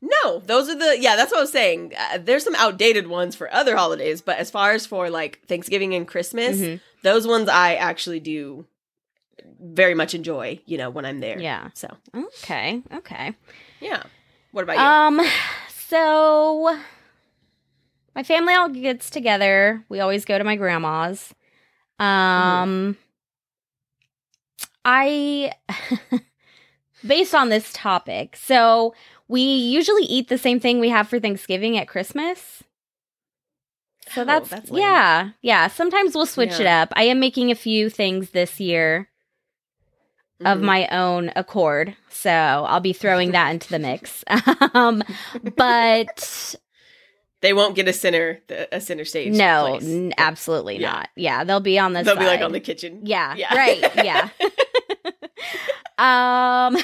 No, 0.02 0.40
those 0.40 0.69
are 0.69 0.75
the 0.75 0.99
yeah. 1.00 1.16
That's 1.16 1.33
what 1.33 1.38
I 1.38 1.43
was 1.43 1.52
saying. 1.52 1.93
Uh, 1.99 2.19
there's 2.19 2.45
some 2.45 2.55
outdated 2.57 3.07
ones 3.07 3.35
for 3.35 3.52
other 3.52 3.76
holidays, 3.76 4.21
but 4.21 4.37
as 4.38 4.50
far 4.50 4.73
as 4.73 4.85
for 4.87 5.09
like 5.11 5.40
Thanksgiving 5.49 5.95
and 5.95 6.07
Christmas, 6.07 6.59
Mhm. 6.59 6.81
those 7.02 7.26
ones 7.26 7.49
I 7.49 7.75
actually 7.76 8.21
do 8.21 8.66
very 9.61 9.95
much 9.95 10.14
enjoy. 10.14 10.61
You 10.66 10.76
know 10.78 10.90
when 10.90 11.07
I'm 11.07 11.21
there. 11.21 11.38
Yeah. 11.40 11.69
So 11.75 11.88
Okay. 12.14 12.83
Okay. 12.95 13.33
yeah. 13.81 14.02
What 14.52 14.64
about 14.64 14.76
you? 14.76 14.83
Um. 15.23 15.26
So 15.88 16.78
my 18.14 18.23
family 18.23 18.55
all 18.55 18.69
gets 18.69 19.09
together. 19.09 19.83
We 19.88 20.00
always 20.00 20.25
go 20.26 20.37
to 20.37 20.45
my 20.45 20.57
grandma's. 20.57 21.33
Um. 21.99 22.97
I 24.85 25.53
based 27.07 27.35
on 27.35 27.49
this 27.49 27.73
topic. 27.73 28.37
So 28.37 28.95
we 29.29 29.41
usually 29.41 30.05
eat 30.05 30.29
the 30.29 30.38
same 30.38 30.61
thing 30.61 30.79
we 30.81 30.88
have 30.91 31.09
for 31.09 31.19
Thanksgiving 31.19 31.76
at 31.76 31.88
Christmas. 31.88 32.62
So 34.15 34.23
Oh, 34.23 34.25
that's, 34.25 34.49
that's 34.50 34.71
yeah, 34.71 35.31
yeah. 35.43 35.67
Sometimes 35.67 36.15
we'll 36.15 36.26
switch 36.26 36.61
it 36.61 36.67
up. 36.67 36.93
I 36.95 37.05
am 37.05 37.19
making 37.19 37.50
a 37.50 37.57
few 37.57 37.91
things 37.91 38.31
this 38.31 38.61
year 38.61 39.09
of 40.45 40.59
Mhm. 40.59 40.62
my 40.62 40.87
own 40.88 41.33
accord, 41.35 41.97
so 42.09 42.31
I'll 42.31 42.79
be 42.81 42.93
throwing 42.93 43.33
that 43.33 43.50
into 43.50 43.69
the 43.69 43.79
mix. 43.81 44.23
um, 44.75 45.03
but 45.57 46.55
they 47.47 47.53
won't 47.53 47.76
get 47.76 47.87
a 47.87 47.93
center 47.93 48.41
a 48.73 48.81
center 48.81 49.05
stage. 49.05 49.33
no, 49.33 49.76
n- 49.81 50.12
absolutely 50.19 50.81
Yeah. 50.81 50.91
not. 50.91 51.09
Yeah, 51.15 51.45
they'll 51.45 51.61
be 51.61 51.79
on 51.79 51.93
the. 51.93 52.03
They'll 52.03 52.17
be 52.17 52.25
like 52.26 52.41
on 52.41 52.50
the 52.50 52.59
kitchen. 52.59 53.03
Yeah, 53.05 53.37
Yeah. 53.37 53.55
right. 53.55 53.95
Yeah. 54.05 54.29
um 55.99 56.76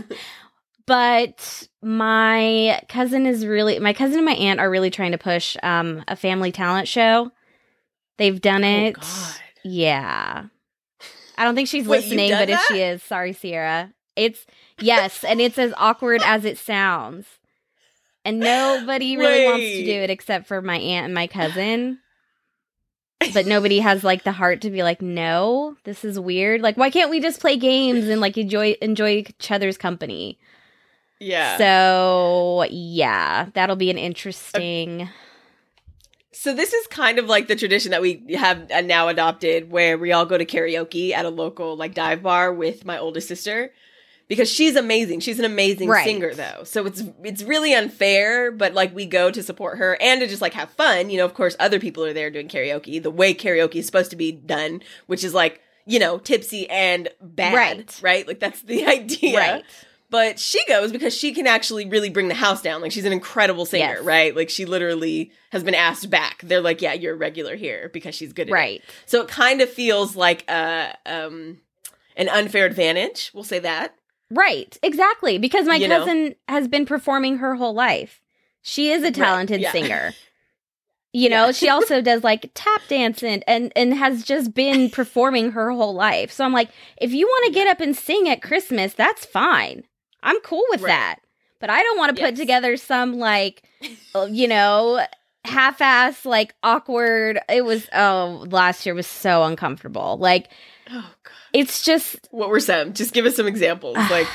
but 0.86 1.68
my 1.82 2.80
cousin 2.88 3.26
is 3.26 3.44
really 3.44 3.78
my 3.78 3.92
cousin 3.92 4.18
and 4.18 4.24
my 4.24 4.32
aunt 4.34 4.60
are 4.60 4.70
really 4.70 4.90
trying 4.90 5.12
to 5.12 5.18
push 5.18 5.56
um 5.62 6.04
a 6.08 6.14
family 6.16 6.52
talent 6.52 6.86
show. 6.88 7.30
They've 8.18 8.40
done 8.40 8.64
Oh, 8.64 8.68
it. 8.68 8.94
God. 8.94 9.34
Yeah. 9.64 10.44
I 11.36 11.44
don't 11.44 11.54
think 11.54 11.68
she's 11.68 11.86
Wait, 11.86 12.02
listening, 12.02 12.30
but 12.30 12.48
if 12.50 12.60
she 12.66 12.80
is, 12.80 13.02
sorry 13.02 13.32
Sierra. 13.32 13.92
It's 14.16 14.46
yes, 14.80 15.22
and 15.24 15.40
it's 15.40 15.58
as 15.58 15.72
awkward 15.76 16.20
as 16.24 16.44
it 16.44 16.58
sounds. 16.58 17.26
And 18.28 18.40
nobody 18.40 19.16
really 19.16 19.46
wants 19.46 19.64
to 19.64 19.84
do 19.84 19.92
it 19.92 20.10
except 20.10 20.46
for 20.46 20.60
my 20.60 20.76
aunt 20.76 21.06
and 21.06 21.14
my 21.14 21.26
cousin. 21.26 21.98
But 23.34 23.46
nobody 23.46 23.80
has 23.80 24.04
like 24.04 24.22
the 24.22 24.32
heart 24.32 24.60
to 24.60 24.70
be 24.70 24.82
like 24.82 25.02
no 25.02 25.76
this 25.84 26.04
is 26.04 26.20
weird. 26.20 26.60
Like 26.60 26.76
why 26.76 26.90
can't 26.90 27.10
we 27.10 27.20
just 27.20 27.40
play 27.40 27.56
games 27.56 28.06
and 28.06 28.20
like 28.20 28.36
enjoy 28.38 28.76
enjoy 28.80 29.24
each 29.28 29.50
other's 29.50 29.76
company? 29.76 30.38
Yeah. 31.20 31.56
so 31.58 32.64
yeah 32.70 33.48
that'll 33.54 33.74
be 33.74 33.90
an 33.90 33.98
interesting 33.98 35.08
So 36.30 36.54
this 36.54 36.72
is 36.72 36.86
kind 36.86 37.18
of 37.18 37.26
like 37.26 37.48
the 37.48 37.56
tradition 37.56 37.90
that 37.90 38.00
we 38.02 38.22
have 38.38 38.70
uh, 38.70 38.82
now 38.82 39.08
adopted, 39.08 39.72
where 39.72 39.98
we 39.98 40.12
all 40.12 40.24
go 40.24 40.38
to 40.38 40.44
karaoke 40.46 41.12
at 41.12 41.24
a 41.24 41.30
local 41.30 41.76
like 41.76 41.94
dive 41.94 42.22
bar 42.22 42.52
with 42.52 42.84
my 42.84 42.98
oldest 42.98 43.26
sister, 43.26 43.72
because 44.28 44.48
she's 44.50 44.76
amazing. 44.76 45.20
She's 45.20 45.38
an 45.38 45.44
amazing 45.44 45.88
Right. 45.88 46.04
singer, 46.04 46.34
though. 46.34 46.62
So 46.64 46.86
it's 46.86 47.02
it's 47.24 47.42
really 47.42 47.74
unfair, 47.74 48.52
but 48.52 48.74
like 48.74 48.94
we 48.94 49.06
go 49.06 49.30
to 49.30 49.42
support 49.42 49.78
her 49.78 49.96
and 50.00 50.20
to 50.20 50.26
just 50.26 50.42
like 50.42 50.54
have 50.54 50.70
fun. 50.70 51.10
You 51.10 51.18
know, 51.18 51.24
of 51.24 51.34
course, 51.34 51.56
other 51.58 51.80
people 51.80 52.04
are 52.04 52.12
there 52.12 52.30
doing 52.30 52.48
karaoke 52.48 53.02
the 53.02 53.10
way 53.10 53.34
karaoke 53.34 53.76
is 53.76 53.86
supposed 53.86 54.10
to 54.10 54.16
be 54.16 54.32
done, 54.32 54.82
which 55.06 55.24
is 55.24 55.34
like 55.34 55.60
you 55.86 55.98
know 55.98 56.18
tipsy 56.18 56.68
and 56.70 57.08
bad, 57.20 57.54
Right. 57.54 58.00
Right? 58.02 58.26
Like 58.28 58.40
that's 58.40 58.62
the 58.62 58.86
idea, 58.98 59.38
right 59.38 59.64
but 60.10 60.38
she 60.38 60.58
goes 60.64 60.90
because 60.90 61.14
she 61.14 61.34
can 61.34 61.46
actually 61.46 61.86
really 61.86 62.08
bring 62.08 62.28
the 62.28 62.34
house 62.34 62.62
down. 62.62 62.80
Like 62.80 62.92
she's 62.92 63.04
an 63.04 63.12
incredible 63.12 63.66
singer, 63.66 63.96
Yes. 63.96 64.02
right? 64.04 64.34
Like 64.34 64.48
she 64.48 64.64
literally 64.64 65.32
has 65.50 65.62
been 65.62 65.74
asked 65.74 66.08
back. 66.08 66.40
They're 66.42 66.62
like, 66.62 66.80
"Yeah, 66.80 66.94
you're 66.94 67.12
a 67.12 67.16
regular 67.16 67.56
here 67.56 67.90
because 67.92 68.14
she's 68.14 68.32
good 68.32 68.44
at 68.46 68.48
it." 68.48 68.52
right 68.54 68.82
So 69.04 69.20
it 69.20 69.28
kind 69.28 69.60
of 69.60 69.68
feels 69.68 70.16
like 70.16 70.48
a 70.50 70.96
um 71.04 71.58
an 72.16 72.30
unfair 72.30 72.64
advantage. 72.64 73.30
We'll 73.34 73.44
say 73.44 73.58
that. 73.58 73.94
Right 74.30 74.76
exactly 74.82 75.38
because 75.38 75.66
my 75.66 75.76
You 75.76 75.88
know? 75.88 75.98
cousin 76.00 76.34
has 76.48 76.68
been 76.68 76.84
performing 76.86 77.38
her 77.38 77.54
whole 77.54 77.74
life 77.74 78.20
she 78.62 78.90
is 78.90 79.02
a 79.02 79.10
talented 79.10 79.60
yeah. 79.60 79.72
singer 79.72 80.12
you 81.12 81.28
know 81.30 81.46
Yeah. 81.46 81.52
she 81.52 81.68
also 81.68 82.00
does 82.10 82.22
like 82.24 82.50
tap 82.54 82.82
dancing 82.88 83.42
and, 83.46 83.72
and 83.74 83.94
has 83.94 84.22
just 84.22 84.52
been 84.54 84.90
performing 85.00 85.52
her 85.52 85.70
whole 85.70 85.94
life 85.94 86.30
so 86.30 86.44
i'm 86.44 86.52
like 86.52 86.68
if 87.00 87.12
you 87.12 87.26
want 87.26 87.46
to 87.46 87.52
get 87.52 87.66
up 87.66 87.80
and 87.80 87.96
sing 87.96 88.28
at 88.28 88.42
christmas 88.42 88.92
that's 88.94 89.24
fine 89.24 89.84
i'm 90.22 90.40
cool 90.40 90.64
with 90.70 90.82
Right. 90.82 90.88
that 90.90 91.16
but 91.60 91.70
i 91.70 91.82
don't 91.82 91.96
want 91.98 92.14
to 92.16 92.22
put 92.22 92.36
together 92.36 92.76
some 92.76 93.14
like 93.14 93.62
uh, 94.14 94.26
you 94.30 94.46
know 94.48 95.04
half-ass 95.44 96.26
like 96.26 96.54
awkward 96.62 97.38
it 97.48 97.64
was 97.64 97.88
oh 97.94 98.44
last 98.50 98.84
year 98.84 98.94
was 98.94 99.06
so 99.06 99.44
uncomfortable 99.44 100.18
like 100.18 100.50
Oh 100.90 101.10
god. 101.22 101.32
It's 101.52 101.82
just 101.82 102.28
What 102.30 102.48
were 102.48 102.60
some? 102.60 102.92
Just 102.92 103.12
give 103.12 103.26
us 103.26 103.36
some 103.36 103.46
examples. 103.46 103.96
like 104.10 104.26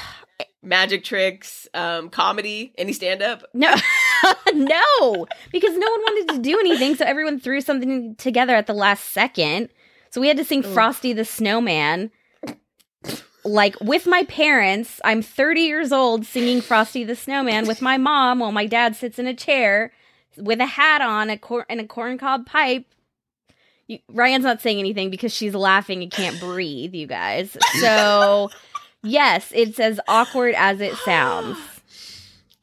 magic 0.61 1.03
tricks, 1.03 1.67
um, 1.73 2.09
comedy, 2.09 2.73
any 2.77 2.93
stand 2.93 3.21
up? 3.21 3.43
No, 3.53 3.73
no, 4.53 5.27
because 5.51 5.77
no 5.77 5.89
one 5.89 6.01
wanted 6.01 6.33
to 6.35 6.39
do 6.39 6.59
anything, 6.59 6.95
so 6.95 7.05
everyone 7.05 7.39
threw 7.39 7.61
something 7.61 8.15
together 8.15 8.55
at 8.55 8.67
the 8.67 8.73
last 8.73 9.09
second. 9.09 9.69
So 10.09 10.21
we 10.21 10.27
had 10.27 10.37
to 10.37 10.45
sing 10.45 10.63
Ugh. 10.65 10.73
Frosty 10.73 11.13
the 11.13 11.25
Snowman. 11.25 12.11
Like 13.45 13.75
with 13.81 14.07
my 14.07 14.23
parents, 14.23 15.01
I'm 15.03 15.21
30 15.21 15.61
years 15.61 15.91
old 15.91 16.25
singing 16.25 16.61
Frosty 16.61 17.03
the 17.03 17.15
Snowman 17.15 17.67
with 17.67 17.81
my 17.81 17.97
mom 17.97 18.39
while 18.39 18.53
my 18.53 18.65
dad 18.65 18.95
sits 18.95 19.19
in 19.19 19.27
a 19.27 19.33
chair 19.33 19.91
with 20.37 20.61
a 20.61 20.65
hat 20.65 21.01
on 21.01 21.29
a 21.29 21.37
cor- 21.37 21.65
and 21.67 21.81
a 21.81 21.83
corncob 21.85 22.45
pipe. 22.45 22.85
You, 23.87 23.99
Ryann's 24.09 24.45
not 24.45 24.61
saying 24.61 24.79
anything 24.79 25.09
because 25.09 25.33
she's 25.33 25.53
laughing 25.55 26.01
and 26.01 26.11
can't 26.11 26.39
breathe, 26.39 26.93
you 26.93 27.05
guys. 27.07 27.57
So, 27.81 28.49
yes, 29.03 29.51
it's 29.53 29.79
as 29.79 29.99
awkward 30.07 30.55
as 30.57 30.79
it 30.81 30.95
sounds. 30.97 31.57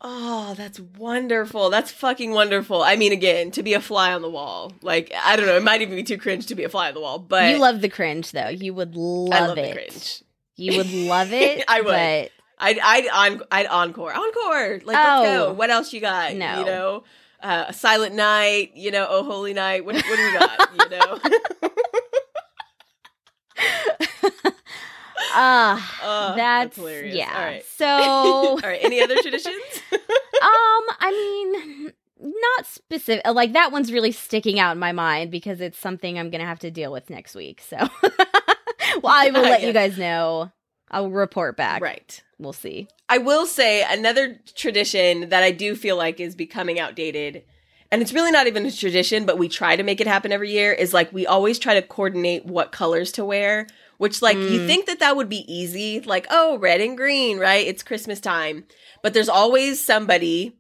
Oh, 0.03 0.55
that's 0.57 0.81
wonderful. 0.81 1.69
That's 1.69 1.91
fucking 1.91 2.31
wonderful. 2.31 2.81
I 2.83 2.97
mean, 2.97 3.13
again, 3.13 3.51
to 3.51 3.63
be 3.63 3.75
a 3.75 3.83
fly 3.83 4.15
on 4.15 4.23
the 4.23 4.31
wall. 4.31 4.73
Like, 4.81 5.13
I 5.23 5.37
don't 5.37 5.45
know, 5.45 5.59
it 5.59 5.63
might 5.63 5.83
even 5.83 5.95
be 5.97 6.03
too 6.03 6.17
cringe 6.17 6.47
to 6.47 6.55
be 6.55 6.65
a 6.65 6.71
fly 6.71 6.89
on 6.89 6.95
the 6.95 7.01
wall, 7.01 7.19
but 7.19 7.51
you 7.51 7.59
love 7.59 7.83
the 7.83 7.91
cringe 7.91 8.33
though. 8.33 8.49
You 8.49 8.73
would 8.73 8.97
love, 8.97 9.33
I 9.35 9.47
love 9.47 9.59
it. 9.59 9.67
the 9.67 9.73
cringe. 9.75 10.23
You 10.57 10.79
would 10.79 10.91
love 10.91 11.33
it. 11.35 11.65
I 11.69 11.83
would. 11.83 11.87
But 11.91 12.31
I'd 12.59 12.79
I'd 12.79 13.43
I'd 13.51 13.67
encore 13.67 14.15
encore. 14.15 14.81
Like 14.87 14.97
Oh. 14.97 15.21
let's 15.21 15.29
go. 15.37 15.47
Oh. 15.49 15.53
What 15.53 15.69
else 15.69 15.93
you 15.93 16.01
got? 16.01 16.35
No. 16.35 16.61
you 16.61 16.65
know, 16.65 17.05
uh, 17.43 17.67
a 17.69 17.73
silent 17.73 18.15
night. 18.15 18.73
You 18.75 18.91
know, 18.91 19.07
oh 19.09 19.25
holy 19.25 19.53
night. 19.55 19.85
What 19.85 19.95
what 19.97 20.05
do 20.05 20.11
we 20.25 20.39
got? 20.39 20.71
you 20.73 20.89
know, 20.99 21.19
ah, 25.33 26.01
Uh, 26.03 26.35
that's, 26.37 26.77
hilarious. 26.77 27.15
yeah. 27.15 27.33
All 27.35 27.45
right. 27.45 27.65
So, 27.77 27.87
All 27.87 28.57
right. 28.63 28.81
Any 28.83 29.01
other 29.03 29.17
traditions? 29.23 29.57
um, 29.93 30.01
I 30.43 31.11
mean, 31.11 31.93
not 32.21 32.67
specific. 32.67 33.27
Like 33.27 33.53
that 33.53 33.73
one's 33.73 33.93
really 33.93 34.13
sticking 34.13 34.59
out 34.59 34.73
in 34.73 34.79
my 34.79 34.93
mind 34.93 35.31
because 35.31 35.61
it's 35.61 35.79
something 35.79 36.19
I'm 36.19 36.31
gonna 36.31 36.47
have 36.47 36.59
to 36.61 36.71
deal 36.71 36.93
with 36.93 37.11
next 37.11 37.35
week. 37.35 37.63
So, 37.69 37.77
well, 39.03 39.13
I 39.15 39.31
will 39.31 39.43
let 39.43 39.61
Yeah. 39.63 39.67
you 39.69 39.73
guys 39.73 39.99
know. 39.99 40.51
I'll 40.91 41.11
report 41.11 41.57
back. 41.57 41.83
right. 41.83 42.23
We'll 42.39 42.53
see. 42.55 42.89
I 43.09 43.19
will 43.19 43.45
say 43.47 43.85
another 43.89 44.41
tradition 44.57 45.29
that 45.29 45.43
I 45.43 45.51
do 45.51 45.77
feel 45.77 45.97
like 45.97 46.21
is 46.21 46.35
becoming 46.35 46.81
outdated, 46.81 47.45
and 47.93 48.01
it's 48.01 48.13
really 48.15 48.31
not 48.31 48.47
even 48.47 48.65
a 48.65 48.71
tradition, 48.73 49.27
but 49.27 49.37
we 49.39 49.49
try 49.49 49.77
to 49.77 49.83
make 49.83 50.01
it 50.01 50.07
happen 50.07 50.33
every 50.33 50.51
year. 50.51 50.73
Is 50.73 50.95
like 50.95 51.13
we 51.13 51.27
always 51.27 51.59
try 51.59 51.75
to 51.75 51.83
coordinate 51.83 52.47
what 52.47 52.73
colors 52.73 53.13
to 53.13 53.25
wear. 53.25 53.67
Which, 53.99 54.23
like, 54.23 54.39
you 54.39 54.61
Mm. 54.61 54.67
think 54.67 54.87
that 54.87 55.01
that 55.01 55.15
would 55.15 55.29
be 55.29 55.45
easy, 55.47 56.01
like, 56.01 56.27
oh, 56.31 56.57
red 56.57 56.81
and 56.81 56.97
green, 56.97 57.37
right? 57.39 57.67
It's 57.67 57.83
Christmas 57.83 58.19
time. 58.19 58.65
But 59.03 59.13
there's 59.13 59.29
always 59.29 59.79
somebody, 59.79 60.57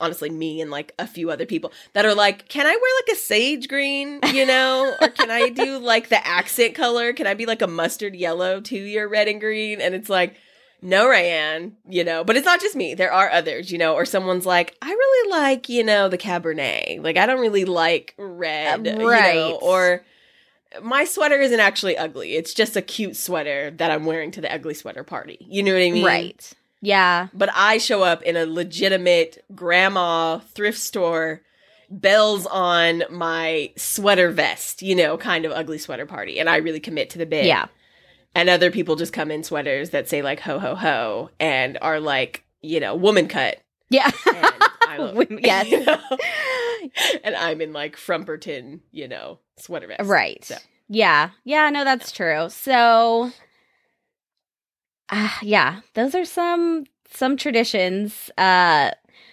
honestly, 0.00 0.30
me 0.30 0.60
and 0.60 0.70
like 0.70 0.94
a 0.98 1.06
few 1.06 1.30
other 1.30 1.46
people, 1.46 1.72
that 1.92 2.04
are 2.04 2.14
like, 2.14 2.48
can 2.48 2.66
I 2.66 2.70
wear 2.70 2.90
like 3.06 3.16
a 3.16 3.20
sage 3.20 3.68
green, 3.68 4.20
you 4.32 4.46
know? 4.46 4.94
or 5.00 5.08
can 5.08 5.30
I 5.30 5.48
do 5.50 5.78
like 5.82 6.08
the 6.08 6.26
accent 6.26 6.74
color? 6.74 7.12
Can 7.12 7.26
I 7.26 7.34
be 7.34 7.46
like 7.46 7.62
a 7.62 7.66
mustard 7.66 8.14
yellow 8.16 8.60
to 8.62 8.76
your 8.76 9.08
red 9.08 9.28
and 9.28 9.40
green? 9.40 9.80
And 9.80 9.94
it's 9.94 10.08
like, 10.08 10.36
no, 10.82 11.06
Ryann, 11.06 11.72
you 11.88 12.04
know, 12.04 12.24
but 12.24 12.36
it's 12.36 12.46
not 12.46 12.60
just 12.60 12.74
me. 12.74 12.94
There 12.94 13.12
are 13.12 13.30
others, 13.30 13.70
you 13.70 13.76
know, 13.76 13.94
or 13.94 14.06
someone's 14.06 14.46
like, 14.46 14.74
I 14.80 14.90
really 14.90 15.30
like, 15.30 15.68
you 15.68 15.84
know, 15.84 16.08
the 16.08 16.16
Cabernet. 16.16 17.04
Like, 17.04 17.18
I 17.18 17.26
don't 17.26 17.40
really 17.40 17.66
like 17.66 18.14
red, 18.16 18.86
Uh, 18.86 18.90
you 18.90 18.96
know, 18.96 19.06
right. 19.06 19.58
or 19.60 20.02
my 20.82 21.04
sweater 21.04 21.38
isn't 21.38 21.60
actually 21.60 21.98
ugly. 21.98 22.34
It's 22.36 22.54
just 22.54 22.76
a 22.76 22.82
cute 22.82 23.16
sweater 23.16 23.72
that 23.72 23.90
I'm 23.90 24.06
wearing 24.06 24.30
to 24.32 24.40
the 24.40 24.52
ugly 24.52 24.72
sweater 24.72 25.04
party. 25.04 25.36
You 25.40 25.62
know 25.64 25.72
what 25.74 25.82
I 25.82 25.90
mean? 25.90 26.04
right. 26.04 26.52
Yeah. 26.80 27.28
But 27.34 27.50
I 27.54 27.78
show 27.78 28.02
up 28.02 28.22
in 28.22 28.36
a 28.36 28.46
legitimate 28.46 29.44
grandma 29.54 30.38
thrift 30.38 30.78
store, 30.78 31.42
bells 31.90 32.46
on 32.46 33.02
my 33.10 33.72
sweater 33.76 34.30
vest, 34.30 34.80
you 34.82 34.94
know, 34.94 35.16
kind 35.18 35.44
of 35.44 35.52
ugly 35.52 35.78
sweater 35.78 36.06
party. 36.06 36.38
And 36.38 36.48
I 36.48 36.56
really 36.56 36.80
commit 36.80 37.10
to 37.10 37.18
the 37.18 37.26
bit. 37.26 37.46
Yeah. 37.46 37.66
And 38.34 38.48
other 38.48 38.70
people 38.70 38.96
just 38.96 39.12
come 39.12 39.30
in 39.30 39.42
sweaters 39.42 39.90
that 39.90 40.08
say 40.08 40.22
like 40.22 40.40
ho 40.40 40.58
ho 40.58 40.74
ho 40.74 41.30
and 41.40 41.76
are 41.82 42.00
like, 42.00 42.44
you 42.62 42.78
know, 42.80 42.94
woman 42.94 43.26
cut. 43.28 43.58
Yeah. 43.90 44.10
And 44.34 44.46
I'm 44.86 45.14
Women- 45.16 45.40
yes. 45.42 45.66
you 45.70 45.84
know? 45.84 45.98
and 47.24 47.34
I'm 47.34 47.60
in 47.60 47.72
like 47.72 47.96
Frumperton, 47.96 48.80
you 48.92 49.08
know, 49.08 49.40
sweater 49.56 49.88
vest. 49.88 50.08
Right. 50.08 50.44
So. 50.44 50.56
Yeah. 50.88 51.30
Yeah, 51.44 51.70
no, 51.70 51.84
that's 51.84 52.12
true. 52.12 52.48
So 52.50 53.32
uh, 55.10 55.30
yeah, 55.42 55.80
those 55.94 56.14
are 56.14 56.24
some 56.24 56.84
some 57.10 57.36
traditions. 57.36 58.30
Uh 58.38 58.90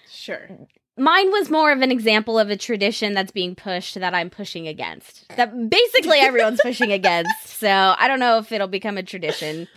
Sure. 0.09 0.49
mine 0.97 1.31
was 1.31 1.49
more 1.49 1.71
of 1.71 1.81
an 1.81 1.91
example 1.91 2.37
of 2.39 2.49
a 2.49 2.57
tradition 2.57 3.13
that's 3.13 3.31
being 3.31 3.55
pushed 3.55 3.95
that 3.95 4.13
I'm 4.13 4.29
pushing 4.29 4.67
against. 4.67 5.27
That 5.37 5.69
basically 5.69 6.17
everyone's 6.19 6.59
pushing 6.61 6.91
against. 7.01 7.47
So 7.47 7.69
I 7.97 8.07
don't 8.07 8.19
know 8.19 8.39
if 8.39 8.51
it'll 8.51 8.67
become 8.67 8.97
a 8.97 9.03
tradition, 9.03 9.67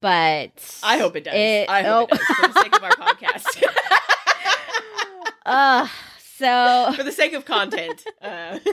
but 0.00 0.50
I 0.82 0.98
hope 0.98 1.16
it 1.16 1.24
does. 1.24 1.34
It- 1.34 1.68
I 1.70 1.82
hope 1.82 2.10
oh. 2.12 2.14
it 2.14 2.18
does 2.18 2.36
for 2.36 2.48
the 2.48 2.60
sake 2.62 2.76
of 2.76 2.82
our 2.82 2.90
podcast. 3.06 3.62
uh 5.46 5.88
so 6.36 6.92
for 6.96 7.02
the 7.02 7.12
sake 7.12 7.32
of 7.32 7.44
content. 7.44 8.04
Uh, 8.20 8.58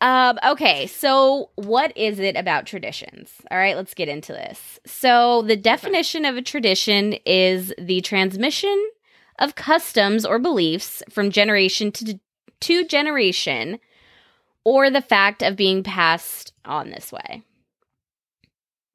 Um, 0.00 0.36
okay, 0.44 0.88
so 0.88 1.50
what 1.54 1.96
is 1.96 2.18
it 2.18 2.36
about 2.36 2.66
traditions? 2.66 3.30
All 3.52 3.56
right, 3.58 3.76
let's 3.76 3.94
get 3.94 4.08
into 4.08 4.32
this. 4.32 4.80
So, 4.84 5.42
the 5.42 5.56
definition 5.56 6.24
of 6.24 6.36
a 6.36 6.42
tradition 6.42 7.12
is 7.24 7.72
the 7.78 8.00
transmission 8.00 8.90
of 9.38 9.54
customs 9.54 10.24
or 10.26 10.40
beliefs 10.40 11.04
from 11.08 11.30
generation 11.30 11.92
to, 11.92 12.18
to 12.62 12.84
generation, 12.84 13.78
or 14.64 14.90
the 14.90 15.00
fact 15.02 15.40
of 15.40 15.54
being 15.54 15.84
passed 15.84 16.52
on 16.64 16.90
this 16.90 17.12
way. 17.12 17.42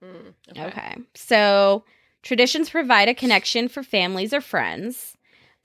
mm, 0.04 0.34
Okay. 0.58 0.96
So 1.16 1.84
traditions 2.22 2.70
provide 2.70 3.08
a 3.10 3.14
connection 3.14 3.68
for 3.70 3.82
families 3.84 4.34
or 4.34 4.42
friends. 4.42 5.17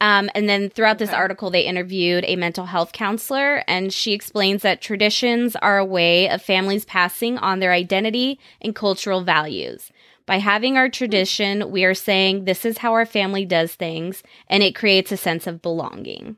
Um, 0.02 0.30
and 0.34 0.48
then 0.48 0.68
throughout 0.68 0.98
this 0.98 1.12
article, 1.12 1.48
they 1.48 1.60
interviewed 1.60 2.24
a 2.26 2.34
mental 2.34 2.66
health 2.66 2.90
counselor, 2.90 3.62
and 3.68 3.92
she 3.92 4.12
explains 4.12 4.62
that 4.62 4.80
traditions 4.80 5.54
are 5.54 5.78
a 5.78 5.84
way 5.84 6.28
of 6.28 6.42
families 6.42 6.84
passing 6.84 7.38
on 7.38 7.60
their 7.60 7.72
identity 7.72 8.40
and 8.60 8.74
cultural 8.74 9.22
values. 9.22 9.92
By 10.26 10.38
having 10.38 10.76
our 10.76 10.88
tradition, 10.88 11.70
we 11.70 11.84
are 11.84 11.94
saying 11.94 12.46
this 12.46 12.64
is 12.64 12.78
how 12.78 12.92
our 12.94 13.06
family 13.06 13.44
does 13.44 13.76
things, 13.76 14.24
and 14.48 14.64
it 14.64 14.74
creates 14.74 15.12
a 15.12 15.16
sense 15.16 15.46
of 15.46 15.62
belonging. 15.62 16.36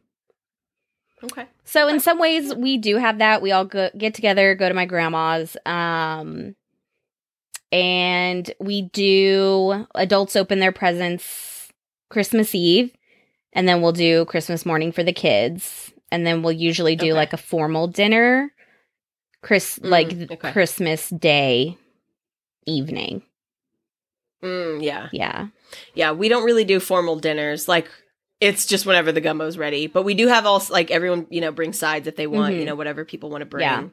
Okay. 1.23 1.47
So 1.65 1.89
in 1.89 2.01
some 2.01 2.19
ways 2.19 2.55
we 2.55 2.77
do 2.77 2.99
have 2.99 3.17
that. 3.17 3.41
We 3.41 3.51
all 3.51 3.65
go, 3.65 3.89
get 3.97 4.13
together, 4.13 4.55
go 4.55 4.69
to 4.69 4.75
my 4.75 4.85
grandma's 4.85 5.57
um 5.65 6.55
and 7.73 8.53
we 8.61 8.83
do 8.83 9.87
adults 9.95 10.37
open 10.37 10.59
their 10.59 10.71
presents 10.71 11.73
Christmas 12.11 12.55
Eve 12.55 12.93
and 13.55 13.67
then 13.69 13.81
we'll 13.81 13.93
do 13.93 14.25
Christmas 14.27 14.67
morning 14.67 14.93
for 14.93 15.03
the 15.03 15.13
kids 15.13 15.93
and 16.11 16.27
then 16.27 16.43
we'll 16.43 16.53
usually 16.53 16.97
do 16.97 17.07
Okay. 17.07 17.13
like 17.15 17.33
a 17.33 17.37
formal 17.39 17.87
dinner 17.89 18.53
Chris 19.43 19.79
Mm, 19.79 19.91
like 19.91 20.31
okay. 20.33 20.53
Christmas 20.53 21.09
day 21.11 21.77
evening. 22.67 23.23
Mm, 24.43 24.83
yeah. 24.83 25.09
Yeah. 25.13 25.47
Yeah. 25.95 26.13
We 26.13 26.29
don't 26.29 26.45
really 26.45 26.65
do 26.65 26.81
formal 26.81 27.17
dinners. 27.17 27.69
Like, 27.69 27.89
it's 28.41 28.67
just 28.67 28.85
whenever 28.87 29.13
the 29.13 29.21
gumbo's 29.21 29.57
ready. 29.59 29.87
But 29.87 30.03
we 30.03 30.15
do 30.15 30.29
have 30.29 30.45
all, 30.47 30.63
like, 30.71 30.91
everyone, 30.91 31.27
you 31.31 31.41
know, 31.41 31.51
bring 31.53 31.73
sides 31.73 32.07
if 32.07 32.17
they 32.17 32.27
want, 32.27 32.55
Mhm. 32.55 32.59
you 32.61 32.65
know, 32.67 32.75
whatever 32.75 33.05
people 33.05 33.31
want 33.31 33.43
to 33.43 33.47
bring. 33.47 33.63
Yeah. 33.63 33.85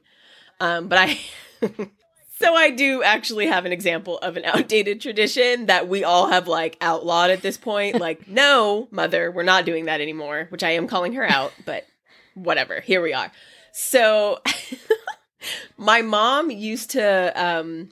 Um, 0.60 0.88
but 0.88 0.98
I. 0.98 1.20
So 2.42 2.56
I 2.56 2.72
do 2.72 3.04
actually 3.04 3.48
have 3.48 3.66
an 3.66 3.72
example 3.72 4.18
of 4.20 4.38
an 4.38 4.46
outdated 4.46 5.02
tradition 5.02 5.68
that 5.68 5.88
we 5.88 6.04
all 6.04 6.28
have 6.28 6.48
like 6.48 6.78
outlawed 6.82 7.30
at 7.30 7.42
this 7.42 7.58
point. 7.58 8.00
Like, 8.00 8.28
no, 8.28 8.88
mother, 8.92 9.32
we're 9.32 9.44
not 9.44 9.66
doing 9.66 9.86
that 9.86 10.02
anymore, 10.02 10.48
which 10.50 10.64
I 10.64 10.72
am 10.72 10.88
calling 10.88 11.14
her 11.14 11.24
out, 11.30 11.54
but 11.66 11.86
whatever. 12.34 12.82
Here 12.82 13.02
we 13.02 13.14
are. 13.14 13.32
So 13.72 14.42
my 15.78 16.02
mom 16.02 16.52
used 16.52 16.92
to 16.92 17.32
um 17.36 17.92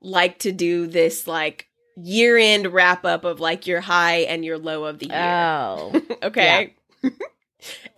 like 0.00 0.38
to 0.40 0.52
do 0.52 0.86
this 0.86 1.26
like 1.26 1.68
year 1.96 2.36
end 2.36 2.72
wrap 2.72 3.04
up 3.04 3.24
of 3.24 3.40
like 3.40 3.66
your 3.66 3.80
high 3.80 4.20
and 4.20 4.44
your 4.44 4.58
low 4.58 4.84
of 4.84 4.98
the 4.98 5.06
year. 5.06 5.18
Oh. 5.18 6.02
okay. 6.22 6.74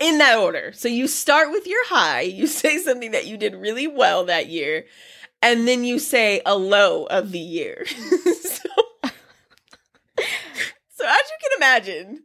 In 0.01 0.19
that 0.19 0.39
order. 0.39 0.73
So 0.75 0.89
you 0.89 1.07
start 1.07 1.51
with 1.51 1.67
your 1.67 1.87
high, 1.87 2.23
you 2.23 2.47
say 2.47 2.79
something 2.79 3.13
that 3.13 3.27
you 3.27 3.37
did 3.37 3.55
really 3.55 3.87
well 3.87 4.25
that 4.25 4.49
year, 4.49 4.87
and 5.43 5.67
then 5.69 5.85
you 5.85 5.99
say 5.99 6.41
a 6.47 6.57
low 6.57 7.05
of 7.05 7.33
the 7.33 7.39
year. 7.39 7.85
so, 7.87 8.69
so 10.95 11.07
as 11.07 11.23
you 11.31 11.39
can 11.41 11.57
imagine, 11.59 12.23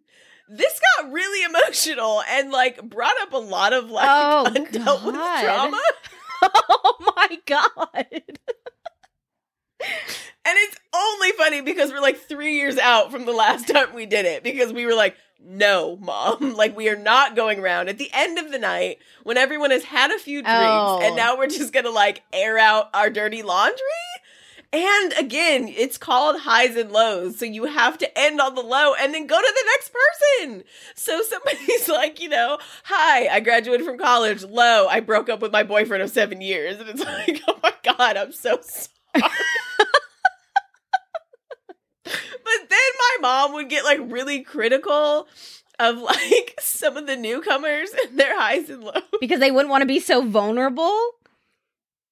this 0.49 0.79
got 0.97 1.11
really 1.11 1.43
emotional 1.43 2.21
and 2.29 2.51
like 2.51 2.81
brought 2.89 3.19
up 3.21 3.33
a 3.33 3.37
lot 3.37 3.73
of 3.73 3.89
like 3.89 4.07
Oh, 4.09 4.45
undealt 4.49 5.05
with 5.05 5.15
God. 5.15 5.43
trauma. 5.43 5.81
oh 6.43 7.13
my 7.17 7.37
god. 7.45 8.05
And 10.49 10.55
it's 10.59 10.77
only 10.95 11.31
funny 11.33 11.61
because 11.61 11.91
we're 11.91 11.99
like 12.01 12.17
three 12.17 12.55
years 12.55 12.77
out 12.77 13.11
from 13.11 13.25
the 13.25 13.33
last 13.33 13.67
time 13.67 13.93
we 13.93 14.05
did 14.05 14.25
it 14.25 14.43
because 14.43 14.71
we 14.71 14.85
were 14.85 14.95
like, 14.95 15.17
no, 15.43 15.97
mom. 15.97 16.53
Like, 16.57 16.75
we 16.75 16.89
are 16.89 16.95
not 16.97 17.35
going 17.35 17.59
around 17.59 17.87
at 17.89 17.97
the 17.97 18.09
end 18.13 18.37
of 18.37 18.51
the 18.51 18.59
night 18.59 18.99
when 19.23 19.37
everyone 19.37 19.71
has 19.71 19.83
had 19.83 20.11
a 20.11 20.19
few 20.19 20.41
drinks 20.41 20.57
Oh. 20.57 20.99
and 21.03 21.15
now 21.15 21.37
we're 21.37 21.47
just 21.47 21.71
gonna 21.73 21.89
like 21.89 22.23
air 22.33 22.57
out 22.57 22.89
our 22.93 23.09
dirty 23.09 23.43
laundry. 23.43 23.81
And 24.73 25.13
again, 25.13 25.69
it's 25.69 25.97
called 25.97 26.41
highs 26.41 26.75
and 26.75 26.91
lows. 26.91 27.39
So 27.39 27.45
you 27.45 27.65
have 27.65 27.97
to 27.99 28.17
end 28.19 28.41
on 28.41 28.53
the 28.53 28.61
low 28.61 28.93
and 28.95 29.13
then 29.13 29.25
go 29.25 29.39
to 29.39 29.53
the 29.55 29.65
next 29.71 29.91
person. 29.93 30.63
So 30.93 31.21
somebody's 31.21 31.87
like, 31.89 32.19
you 32.21 32.27
know, 32.27 32.57
hi, 32.83 33.27
I 33.27 33.39
graduated 33.39 33.85
from 33.85 33.97
college. 33.97 34.43
Low, 34.43 34.87
I 34.87 34.99
broke 34.99 35.29
up 35.29 35.39
with 35.41 35.53
my 35.53 35.63
boyfriend 35.63 36.03
of 36.03 36.09
seven 36.09 36.41
years. 36.41 36.79
And 36.81 36.89
it's 36.89 37.01
like, 37.05 37.41
oh 37.47 37.57
my 37.63 37.73
God, 37.83 38.17
I'm 38.17 38.33
so 38.33 38.59
sorry. 38.61 39.31
But 42.47 42.69
then 42.69 42.79
my 42.99 43.17
mom 43.21 43.53
would 43.53 43.69
get 43.69 43.83
like 43.83 43.99
really 44.03 44.41
critical 44.41 45.27
of 45.79 45.97
like 45.97 46.55
some 46.59 46.95
of 46.95 47.07
the 47.07 47.17
newcomers 47.17 47.89
and 48.05 48.19
their 48.19 48.39
highs 48.39 48.69
and 48.69 48.83
lows. 48.83 49.03
Because 49.19 49.39
they 49.39 49.51
wouldn't 49.51 49.69
want 49.69 49.81
to 49.81 49.87
be 49.87 49.99
so 49.99 50.25
vulnerable. 50.25 50.97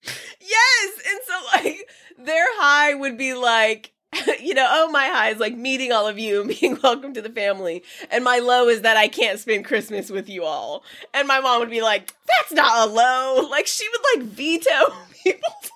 Yes. 0.03 0.91
And 1.09 1.19
so 1.25 1.33
like 1.55 1.89
their 2.19 2.45
high 2.59 2.93
would 2.93 3.17
be 3.17 3.33
like, 3.33 3.93
you 4.41 4.53
know, 4.53 4.67
oh 4.69 4.89
my 4.91 5.07
high 5.07 5.29
is 5.29 5.39
like 5.39 5.55
meeting 5.55 5.91
all 5.91 6.07
of 6.07 6.19
you 6.19 6.41
and 6.41 6.49
being 6.59 6.77
welcome 6.83 7.13
to 7.13 7.21
the 7.21 7.29
family. 7.29 7.83
And 8.11 8.23
my 8.23 8.39
low 8.39 8.67
is 8.67 8.81
that 8.81 8.97
I 8.97 9.07
can't 9.07 9.39
spend 9.39 9.65
Christmas 9.65 10.09
with 10.09 10.29
you 10.29 10.43
all. 10.43 10.83
And 11.13 11.27
my 11.27 11.39
mom 11.39 11.59
would 11.61 11.69
be 11.69 11.81
like, 11.81 12.13
that's 12.27 12.51
not 12.51 12.87
a 12.87 12.91
low. 12.91 13.47
Like 13.49 13.67
she 13.67 13.87
would 13.89 14.21
like 14.21 14.31
veto 14.31 14.93
people's 15.23 15.71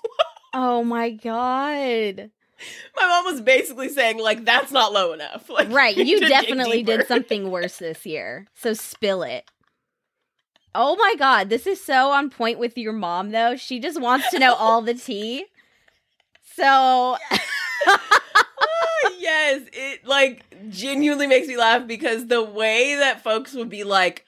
Oh 0.52 0.84
my 0.84 1.10
god. 1.10 2.30
My 2.96 3.06
mom 3.06 3.24
was 3.32 3.40
basically 3.40 3.88
saying 3.88 4.18
like 4.18 4.44
that's 4.44 4.72
not 4.72 4.92
low 4.92 5.12
enough. 5.12 5.48
Like 5.50 5.70
Right, 5.70 5.96
you 5.96 6.04
you 6.04 6.14
need 6.14 6.20
to 6.20 6.28
dig 6.28 6.40
definitely 6.42 6.82
did 6.82 7.06
something 7.06 7.50
worse 7.50 7.76
this 7.78 8.06
year. 8.06 8.46
So 8.54 8.72
spill 8.74 9.22
it. 9.22 9.44
Oh 10.74 10.96
my 10.96 11.14
god, 11.18 11.48
this 11.50 11.66
is 11.66 11.82
so 11.82 12.10
on 12.10 12.30
point 12.30 12.58
with 12.58 12.78
your 12.78 12.92
mom 12.92 13.30
though. 13.30 13.56
She 13.56 13.80
just 13.80 14.00
wants 14.00 14.30
to 14.30 14.38
know 14.38 14.54
all 14.54 14.82
the 14.82 14.94
tea. 14.94 15.46
So 16.56 17.16
Ah, 17.86 19.10
yes, 19.18 19.62
it 19.72 20.06
like 20.06 20.44
genuinely 20.68 21.26
makes 21.26 21.48
me 21.48 21.56
laugh 21.56 21.86
because 21.86 22.26
the 22.26 22.42
way 22.42 22.96
that 22.96 23.22
folks 23.22 23.54
would 23.54 23.70
be 23.70 23.84
like, 23.84 24.26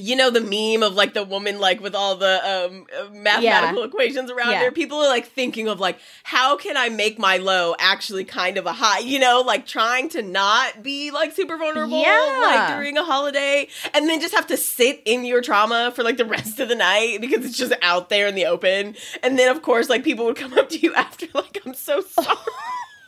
you 0.00 0.16
know, 0.16 0.30
the 0.30 0.40
meme 0.40 0.82
of 0.82 0.94
like 0.94 1.14
the 1.14 1.22
woman 1.24 1.58
like 1.60 1.80
with 1.80 1.94
all 1.94 2.16
the 2.16 2.40
um 2.44 2.86
mathematical 3.12 3.82
equations 3.84 4.30
around 4.30 4.52
Yeah. 4.52 4.64
her. 4.64 4.70
People 4.72 4.98
are 4.98 5.08
like 5.08 5.26
thinking 5.26 5.68
of 5.68 5.78
like, 5.80 5.98
how 6.24 6.56
can 6.56 6.76
I 6.76 6.88
make 6.88 7.18
my 7.18 7.36
low 7.36 7.74
actually 7.78 8.24
kind 8.24 8.56
of 8.56 8.66
a 8.66 8.72
high? 8.72 9.00
You 9.00 9.18
know, 9.18 9.42
like 9.46 9.66
trying 9.66 10.08
to 10.10 10.22
not 10.22 10.82
be 10.82 11.10
like 11.10 11.32
super 11.32 11.56
vulnerable, 11.56 12.00
Yeah. 12.00 12.40
like 12.42 12.68
during 12.76 12.96
a 12.96 13.04
holiday, 13.04 13.68
and 13.94 14.08
then 14.08 14.20
just 14.20 14.34
have 14.34 14.46
to 14.48 14.56
sit 14.56 15.02
in 15.04 15.24
your 15.24 15.40
trauma 15.42 15.92
for 15.94 16.02
like 16.02 16.16
the 16.16 16.24
rest 16.24 16.58
of 16.60 16.68
the 16.68 16.74
night 16.74 17.20
because 17.20 17.44
it's 17.44 17.56
just 17.58 17.72
out 17.82 18.08
there 18.08 18.26
in 18.26 18.34
the 18.34 18.46
open. 18.46 18.96
And 19.22 19.38
then 19.38 19.48
of 19.54 19.62
course, 19.62 19.88
like 19.88 20.04
people 20.04 20.24
would 20.26 20.36
come 20.36 20.54
up 20.54 20.68
to 20.70 20.78
you 20.78 20.94
after, 21.00 21.26
like, 21.34 21.58
I'm 21.66 21.74
so 21.74 22.00
sorry. 22.08 22.36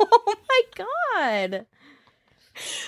oh 0.00 0.34
my 0.48 0.62
god. 0.74 1.66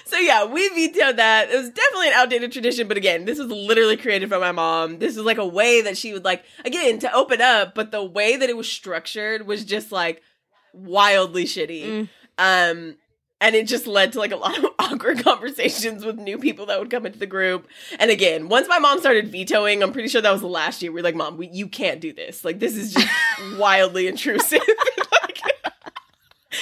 So 0.06 0.18
yeah, 0.18 0.44
we 0.44 0.68
vetoed 0.68 1.16
that. 1.16 1.50
It 1.50 1.56
was 1.56 1.70
definitely 1.70 2.08
an 2.08 2.14
outdated 2.14 2.52
tradition, 2.52 2.88
but 2.88 2.96
again, 2.96 3.24
this 3.24 3.38
was 3.38 3.48
literally 3.50 3.96
created 3.96 4.28
by 4.28 4.38
my 4.38 4.52
mom. 4.52 4.98
This 4.98 5.16
was 5.16 5.24
like 5.24 5.38
a 5.38 5.46
way 5.46 5.80
that 5.82 5.96
she 5.96 6.12
would 6.12 6.24
like 6.24 6.44
again 6.64 6.98
to 7.00 7.12
open 7.14 7.40
up, 7.40 7.74
but 7.74 7.90
the 7.90 8.04
way 8.04 8.36
that 8.36 8.50
it 8.50 8.56
was 8.56 8.70
structured 8.70 9.46
was 9.46 9.64
just 9.64 9.92
like 9.92 10.22
wildly 10.72 11.44
shitty. 11.44 11.84
Mm. 11.84 12.08
Um 12.38 12.96
and 13.44 13.54
it 13.54 13.66
just 13.66 13.86
led 13.86 14.12
to 14.12 14.18
like 14.18 14.32
a 14.32 14.36
lot 14.36 14.56
of 14.56 14.66
awkward 14.78 15.22
conversations 15.22 16.04
with 16.04 16.18
new 16.18 16.38
people 16.38 16.66
that 16.66 16.78
would 16.78 16.90
come 16.90 17.04
into 17.04 17.18
the 17.18 17.26
group. 17.26 17.68
And 17.98 18.10
again, 18.10 18.48
once 18.48 18.68
my 18.68 18.78
mom 18.78 19.00
started 19.00 19.28
vetoing, 19.28 19.82
I'm 19.82 19.92
pretty 19.92 20.08
sure 20.08 20.22
that 20.22 20.32
was 20.32 20.40
the 20.40 20.46
last 20.46 20.82
year. 20.82 20.92
We 20.92 21.00
are 21.00 21.04
like, 21.04 21.14
"Mom, 21.14 21.36
we, 21.36 21.48
you 21.48 21.68
can't 21.68 22.00
do 22.00 22.12
this. 22.12 22.44
Like 22.44 22.58
this 22.58 22.74
is 22.74 22.94
just 22.94 23.08
wildly 23.58 24.06
intrusive." 24.06 24.62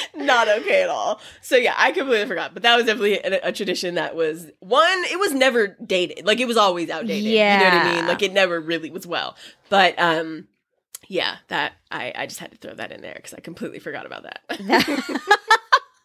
Not 0.16 0.48
okay 0.48 0.82
at 0.82 0.90
all. 0.90 1.20
So 1.40 1.56
yeah, 1.56 1.74
I 1.76 1.92
completely 1.92 2.26
forgot. 2.26 2.54
But 2.54 2.62
that 2.62 2.76
was 2.76 2.86
definitely 2.86 3.18
a, 3.18 3.48
a 3.48 3.52
tradition 3.52 3.94
that 3.96 4.14
was 4.16 4.50
one. 4.60 5.04
It 5.10 5.18
was 5.18 5.32
never 5.32 5.68
dated. 5.68 6.24
Like 6.24 6.40
it 6.40 6.46
was 6.46 6.56
always 6.56 6.90
outdated. 6.90 7.24
Yeah, 7.24 7.54
you 7.54 7.64
know 7.64 7.76
what 7.76 7.86
I 7.86 7.96
mean. 7.96 8.06
Like 8.06 8.22
it 8.22 8.32
never 8.32 8.60
really 8.60 8.90
was 8.90 9.06
well. 9.06 9.36
But 9.68 9.98
um, 9.98 10.48
yeah, 11.08 11.36
that 11.48 11.72
I 11.90 12.12
I 12.16 12.26
just 12.26 12.40
had 12.40 12.52
to 12.52 12.58
throw 12.58 12.74
that 12.74 12.92
in 12.92 13.02
there 13.02 13.14
because 13.14 13.34
I 13.34 13.40
completely 13.40 13.78
forgot 13.78 14.06
about 14.06 14.22
that. 14.24 15.20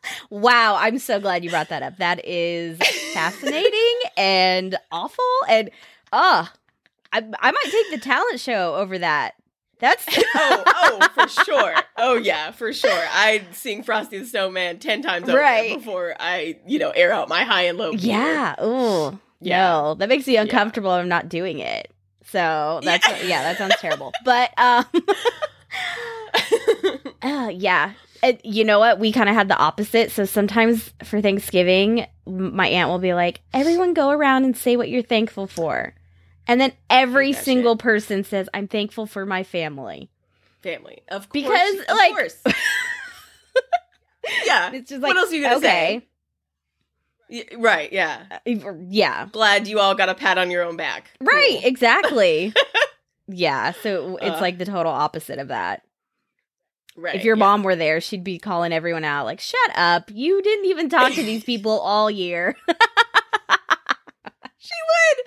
wow, 0.29 0.75
I'm 0.77 0.99
so 0.99 1.19
glad 1.19 1.43
you 1.43 1.49
brought 1.49 1.69
that 1.69 1.83
up. 1.83 1.97
That 1.97 2.25
is 2.25 2.77
fascinating 3.13 3.99
and 4.17 4.77
awful 4.91 5.23
and 5.49 5.69
uh 6.11 6.47
I 7.13 7.17
I 7.39 7.51
might 7.51 7.71
take 7.71 7.91
the 7.91 7.99
talent 8.03 8.39
show 8.39 8.75
over 8.75 8.97
that. 8.99 9.35
That's 9.79 10.05
oh, 10.35 10.63
oh, 10.65 11.07
for 11.13 11.27
sure. 11.43 11.75
Oh 11.97 12.15
yeah, 12.15 12.51
for 12.51 12.73
sure. 12.73 13.03
I'd 13.13 13.53
sing 13.55 13.83
Frosty 13.83 14.17
the 14.17 14.25
Snowman 14.25 14.79
ten 14.79 15.01
times 15.01 15.29
over 15.29 15.37
Right. 15.37 15.77
before 15.77 16.15
I, 16.19 16.59
you 16.65 16.79
know, 16.79 16.89
air 16.91 17.13
out 17.13 17.29
my 17.29 17.43
high 17.43 17.63
and 17.63 17.77
low. 17.77 17.91
Yeah. 17.91 18.55
Ooh. 18.63 19.19
Yeah. 19.39 19.67
No, 19.67 19.93
that 19.95 20.09
makes 20.09 20.25
me 20.25 20.37
uncomfortable. 20.37 20.89
I'm 20.89 21.09
not 21.09 21.29
doing 21.29 21.59
it. 21.59 21.91
So 22.25 22.79
that's 22.83 23.07
yeah, 23.07 23.21
Yeah. 23.23 23.43
that 23.43 23.57
sounds 23.57 23.75
terrible. 23.79 24.11
But 24.25 24.51
um 24.57 24.85
uh, 27.21 27.49
yeah. 27.53 27.93
And 28.23 28.39
you 28.43 28.65
know 28.65 28.79
what? 28.79 28.99
We 28.99 29.11
kind 29.11 29.29
of 29.29 29.35
had 29.35 29.47
the 29.47 29.57
opposite. 29.57 30.11
So 30.11 30.25
sometimes 30.25 30.91
for 31.03 31.21
Thanksgiving, 31.21 32.07
my 32.25 32.67
aunt 32.67 32.89
will 32.89 32.99
be 32.99 33.13
like, 33.13 33.41
"Everyone 33.53 33.93
go 33.93 34.09
around 34.09 34.43
and 34.43 34.57
say 34.57 34.75
what 34.75 34.89
you're 34.89 35.03
thankful 35.03 35.47
for." 35.47 35.93
And 36.47 36.61
then 36.61 36.73
every 36.89 37.33
single 37.33 37.73
shit. 37.75 37.79
person 37.79 38.23
says, 38.23 38.49
"I'm 38.53 38.67
thankful 38.67 39.05
for 39.05 39.25
my 39.25 39.43
family." 39.43 40.09
Family, 40.61 41.01
of 41.09 41.29
course, 41.29 41.43
Because, 41.43 41.75
of 41.81 41.87
like- 41.95 42.11
course. 42.11 42.41
yeah. 44.45 44.71
It's 44.73 44.89
just 44.89 45.01
like 45.01 45.09
what 45.09 45.17
else 45.17 45.31
are 45.31 45.35
you 45.35 45.43
gonna 45.43 45.57
okay. 45.57 46.01
say? 47.29 47.31
Y- 47.51 47.57
right. 47.57 47.91
Yeah. 47.91 48.23
Uh, 48.31 48.73
Yeah. 48.87 49.27
Glad 49.31 49.67
you 49.67 49.79
all 49.79 49.95
got 49.95 50.09
a 50.09 50.15
pat 50.15 50.37
on 50.37 50.49
your 50.51 50.63
own 50.63 50.77
back. 50.77 51.11
Right, 51.21 51.59
Cool. 51.61 51.69
exactly. 51.69 52.53
yeah, 53.27 53.73
so 53.83 54.17
it's 54.17 54.37
Uh. 54.37 54.41
like 54.41 54.57
the 54.57 54.65
total 54.65 54.91
opposite 54.91 55.39
of 55.39 55.49
that. 55.49 55.83
Right. 56.99 57.13
if 57.15 57.23
your 57.23 57.37
yeah. 57.37 57.45
mom 57.45 57.61
were 57.61 57.75
there, 57.75 58.01
she'd 58.01 58.23
be 58.23 58.39
calling 58.39 58.73
everyone 58.73 59.03
out 59.03 59.25
like, 59.25 59.39
"Shut 59.39 59.71
up. 59.75 60.09
You 60.11 60.41
didn't 60.41 60.65
even 60.65 60.89
talk 60.89 61.13
to 61.13 61.21
these 61.21 61.43
people 61.43 61.79
all 61.79 62.09
year." 62.09 62.55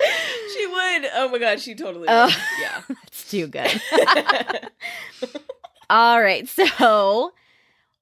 she 0.54 0.66
would. 0.66 1.10
Oh 1.14 1.28
my 1.30 1.38
god, 1.38 1.60
she 1.60 1.74
totally 1.74 2.06
Oh. 2.08 2.26
would. 2.26 2.34
Yeah. 2.60 2.82
That's 2.88 3.30
too 3.30 3.46
good. 3.46 3.80
all 5.90 6.20
right. 6.22 6.48
So, 6.48 7.32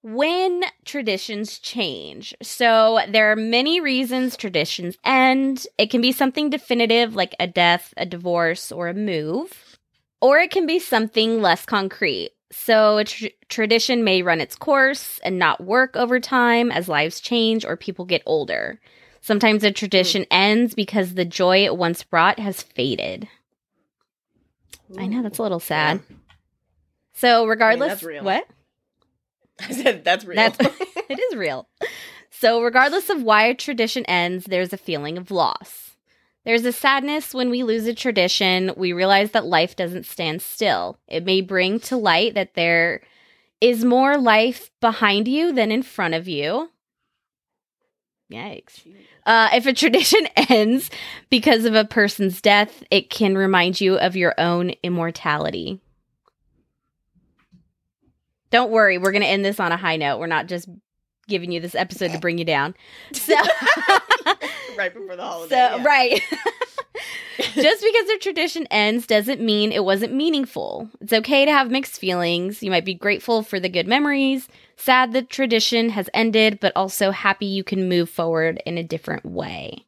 when 0.02 0.62
traditions 0.84 1.58
change. 1.58 2.34
So, 2.42 3.00
there 3.08 3.32
are 3.32 3.36
many 3.36 3.80
reasons 3.80 4.36
traditions 4.36 4.96
end. 5.04 5.66
It 5.78 5.90
can 5.90 6.00
be 6.00 6.12
something 6.12 6.50
definitive 6.50 7.14
like 7.16 7.34
a 7.40 7.46
death, 7.46 7.92
a 7.96 8.06
divorce, 8.06 8.70
or 8.70 8.88
a 8.88 8.94
move, 8.94 9.78
or 10.20 10.38
it 10.38 10.50
can 10.50 10.66
be 10.66 10.78
something 10.78 11.42
less 11.42 11.64
concrete. 11.66 12.30
So, 12.50 12.98
a 12.98 13.04
tr- 13.04 13.26
tradition 13.48 14.04
may 14.04 14.22
run 14.22 14.40
its 14.40 14.56
course 14.56 15.18
and 15.22 15.38
not 15.38 15.62
work 15.62 15.96
over 15.96 16.18
time 16.20 16.70
as 16.70 16.88
lives 16.88 17.20
change 17.20 17.64
or 17.64 17.76
people 17.76 18.04
get 18.04 18.22
older. 18.24 18.80
Sometimes 19.20 19.64
a 19.64 19.70
mm. 19.70 19.74
tradition 19.74 20.26
ends 20.30 20.74
because 20.74 21.14
the 21.14 21.24
joy 21.24 21.64
it 21.64 21.76
once 21.76 22.02
brought 22.02 22.38
has 22.38 22.62
faded. 22.62 23.28
I 24.96 25.06
know 25.06 25.22
that's 25.22 25.38
a 25.38 25.42
little 25.42 25.60
sad. 25.60 26.00
So, 27.12 27.46
regardless, 27.46 27.88
that's 27.88 28.02
real. 28.02 28.24
what? 28.24 28.46
I 29.60 29.72
said 29.72 30.04
that's 30.04 30.24
real. 30.24 30.36
That's 30.36 30.58
it 31.08 31.18
is 31.18 31.36
real. 31.36 31.68
So, 32.30 32.62
regardless 32.62 33.10
of 33.10 33.22
why 33.22 33.46
a 33.46 33.54
tradition 33.54 34.04
ends, 34.06 34.44
there's 34.44 34.72
a 34.72 34.78
feeling 34.78 35.18
of 35.18 35.30
loss. 35.30 35.96
There's 36.44 36.64
a 36.64 36.72
sadness 36.72 37.34
when 37.34 37.50
we 37.50 37.62
lose 37.62 37.86
a 37.86 37.94
tradition. 37.94 38.72
We 38.76 38.92
realize 38.92 39.32
that 39.32 39.44
life 39.44 39.76
doesn't 39.76 40.06
stand 40.06 40.40
still. 40.40 40.98
It 41.06 41.24
may 41.24 41.40
bring 41.40 41.80
to 41.80 41.96
light 41.96 42.34
that 42.34 42.54
there 42.54 43.02
is 43.60 43.84
more 43.84 44.16
life 44.16 44.70
behind 44.80 45.28
you 45.28 45.52
than 45.52 45.72
in 45.72 45.82
front 45.82 46.14
of 46.14 46.28
you. 46.28 46.70
Yikes. 48.30 48.86
Uh, 49.24 49.48
if 49.54 49.66
a 49.66 49.72
tradition 49.74 50.26
ends 50.36 50.90
because 51.30 51.64
of 51.64 51.74
a 51.74 51.84
person's 51.84 52.40
death, 52.40 52.82
it 52.90 53.10
can 53.10 53.36
remind 53.36 53.80
you 53.80 53.98
of 53.98 54.16
your 54.16 54.34
own 54.38 54.72
immortality. 54.82 55.80
Don't 58.50 58.70
worry, 58.70 58.96
we're 58.98 59.12
going 59.12 59.22
to 59.22 59.28
end 59.28 59.44
this 59.44 59.60
on 59.60 59.72
a 59.72 59.76
high 59.76 59.96
note. 59.96 60.18
We're 60.18 60.26
not 60.26 60.46
just 60.46 60.68
giving 61.26 61.52
you 61.52 61.60
this 61.60 61.74
episode 61.74 62.12
to 62.12 62.18
bring 62.18 62.38
you 62.38 62.44
down. 62.44 62.74
So, 63.14 63.34
right 64.76 64.92
before 64.94 65.16
the 65.16 65.22
holiday. 65.26 65.54
so 65.54 65.76
yeah. 65.76 65.84
right. 65.84 66.22
just 67.54 67.82
because 67.82 68.08
a 68.08 68.18
tradition 68.18 68.66
ends 68.70 69.06
doesn't 69.06 69.40
mean 69.40 69.72
it 69.72 69.84
wasn't 69.84 70.12
meaningful. 70.12 70.90
It's 71.00 71.12
okay 71.12 71.44
to 71.44 71.52
have 71.52 71.70
mixed 71.70 72.00
feelings. 72.00 72.62
You 72.62 72.70
might 72.70 72.84
be 72.84 72.94
grateful 72.94 73.42
for 73.42 73.60
the 73.60 73.68
good 73.68 73.86
memories, 73.86 74.48
sad 74.76 75.12
the 75.12 75.22
tradition 75.22 75.90
has 75.90 76.10
ended, 76.12 76.58
but 76.60 76.72
also 76.74 77.10
happy 77.10 77.46
you 77.46 77.64
can 77.64 77.88
move 77.88 78.10
forward 78.10 78.62
in 78.66 78.78
a 78.78 78.84
different 78.84 79.24
way. 79.24 79.84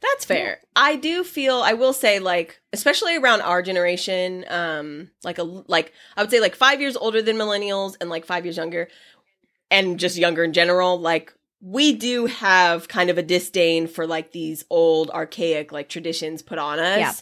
That's 0.00 0.24
fair. 0.24 0.60
I 0.74 0.96
do 0.96 1.22
feel 1.22 1.56
I 1.60 1.74
will 1.74 1.92
say 1.92 2.20
like 2.20 2.60
especially 2.72 3.16
around 3.16 3.42
our 3.42 3.62
generation 3.62 4.46
um 4.48 5.10
like 5.22 5.38
a 5.38 5.42
like 5.42 5.92
I 6.16 6.22
would 6.22 6.30
say 6.30 6.40
like 6.40 6.54
5 6.54 6.80
years 6.80 6.96
older 6.96 7.20
than 7.20 7.36
millennials 7.36 7.96
and 8.00 8.08
like 8.08 8.24
5 8.24 8.46
years 8.46 8.56
younger 8.56 8.88
and 9.70 9.98
just 10.00 10.16
younger 10.16 10.42
in 10.42 10.52
general 10.52 10.98
like 10.98 11.34
we 11.60 11.92
do 11.92 12.26
have 12.26 12.88
kind 12.88 13.10
of 13.10 13.18
a 13.18 13.22
disdain 13.22 13.86
for 13.86 14.06
like 14.06 14.32
these 14.32 14.64
old 14.70 15.10
archaic 15.10 15.72
like 15.72 15.88
traditions 15.88 16.42
put 16.42 16.58
on 16.58 16.78
us. 16.78 16.98
Yeah. 16.98 17.12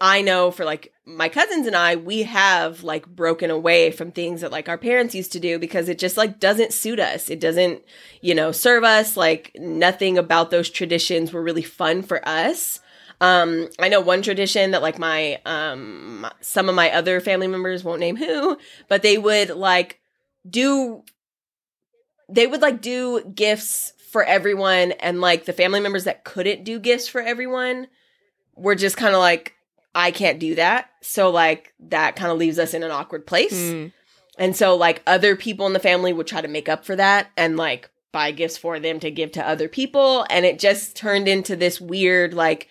I 0.00 0.20
know 0.20 0.50
for 0.50 0.64
like 0.64 0.92
my 1.06 1.28
cousins 1.28 1.66
and 1.66 1.76
I, 1.76 1.96
we 1.96 2.24
have 2.24 2.82
like 2.84 3.06
broken 3.06 3.50
away 3.50 3.90
from 3.90 4.12
things 4.12 4.42
that 4.42 4.52
like 4.52 4.68
our 4.68 4.76
parents 4.76 5.14
used 5.14 5.32
to 5.32 5.40
do 5.40 5.58
because 5.58 5.88
it 5.88 5.98
just 5.98 6.16
like 6.16 6.38
doesn't 6.38 6.72
suit 6.72 7.00
us. 7.00 7.30
It 7.30 7.40
doesn't, 7.40 7.82
you 8.20 8.34
know, 8.34 8.52
serve 8.52 8.84
us. 8.84 9.16
Like 9.16 9.52
nothing 9.58 10.18
about 10.18 10.50
those 10.50 10.68
traditions 10.68 11.32
were 11.32 11.42
really 11.42 11.62
fun 11.62 12.02
for 12.02 12.26
us. 12.28 12.80
Um, 13.22 13.68
I 13.78 13.88
know 13.88 14.00
one 14.00 14.20
tradition 14.20 14.72
that 14.72 14.82
like 14.82 14.98
my 14.98 15.40
um 15.46 16.26
some 16.40 16.68
of 16.68 16.74
my 16.74 16.92
other 16.92 17.20
family 17.20 17.46
members 17.46 17.82
won't 17.82 18.00
name 18.00 18.16
who, 18.16 18.58
but 18.88 19.02
they 19.02 19.16
would 19.16 19.50
like 19.50 20.00
do 20.48 21.02
they 22.28 22.46
would 22.46 22.62
like 22.62 22.80
do 22.80 23.22
gifts 23.34 23.92
for 24.10 24.24
everyone 24.24 24.92
and 24.92 25.20
like 25.20 25.44
the 25.44 25.52
family 25.52 25.80
members 25.80 26.04
that 26.04 26.24
couldn't 26.24 26.64
do 26.64 26.78
gifts 26.78 27.08
for 27.08 27.20
everyone 27.20 27.86
were 28.54 28.74
just 28.74 28.96
kind 28.96 29.14
of 29.14 29.20
like 29.20 29.54
I 29.94 30.10
can't 30.10 30.38
do 30.38 30.54
that. 30.56 30.90
So 31.00 31.30
like 31.30 31.72
that 31.80 32.16
kind 32.16 32.30
of 32.30 32.38
leaves 32.38 32.58
us 32.58 32.74
in 32.74 32.82
an 32.82 32.90
awkward 32.90 33.26
place. 33.26 33.58
Mm. 33.58 33.92
And 34.38 34.56
so 34.56 34.76
like 34.76 35.02
other 35.06 35.36
people 35.36 35.66
in 35.66 35.72
the 35.72 35.78
family 35.78 36.12
would 36.12 36.26
try 36.26 36.40
to 36.40 36.48
make 36.48 36.68
up 36.68 36.84
for 36.84 36.96
that 36.96 37.30
and 37.36 37.56
like 37.56 37.90
buy 38.12 38.30
gifts 38.30 38.56
for 38.56 38.78
them 38.80 39.00
to 39.00 39.10
give 39.10 39.32
to 39.32 39.46
other 39.46 39.68
people 39.68 40.24
and 40.30 40.46
it 40.46 40.58
just 40.58 40.96
turned 40.96 41.28
into 41.28 41.54
this 41.54 41.80
weird 41.80 42.32
like 42.32 42.68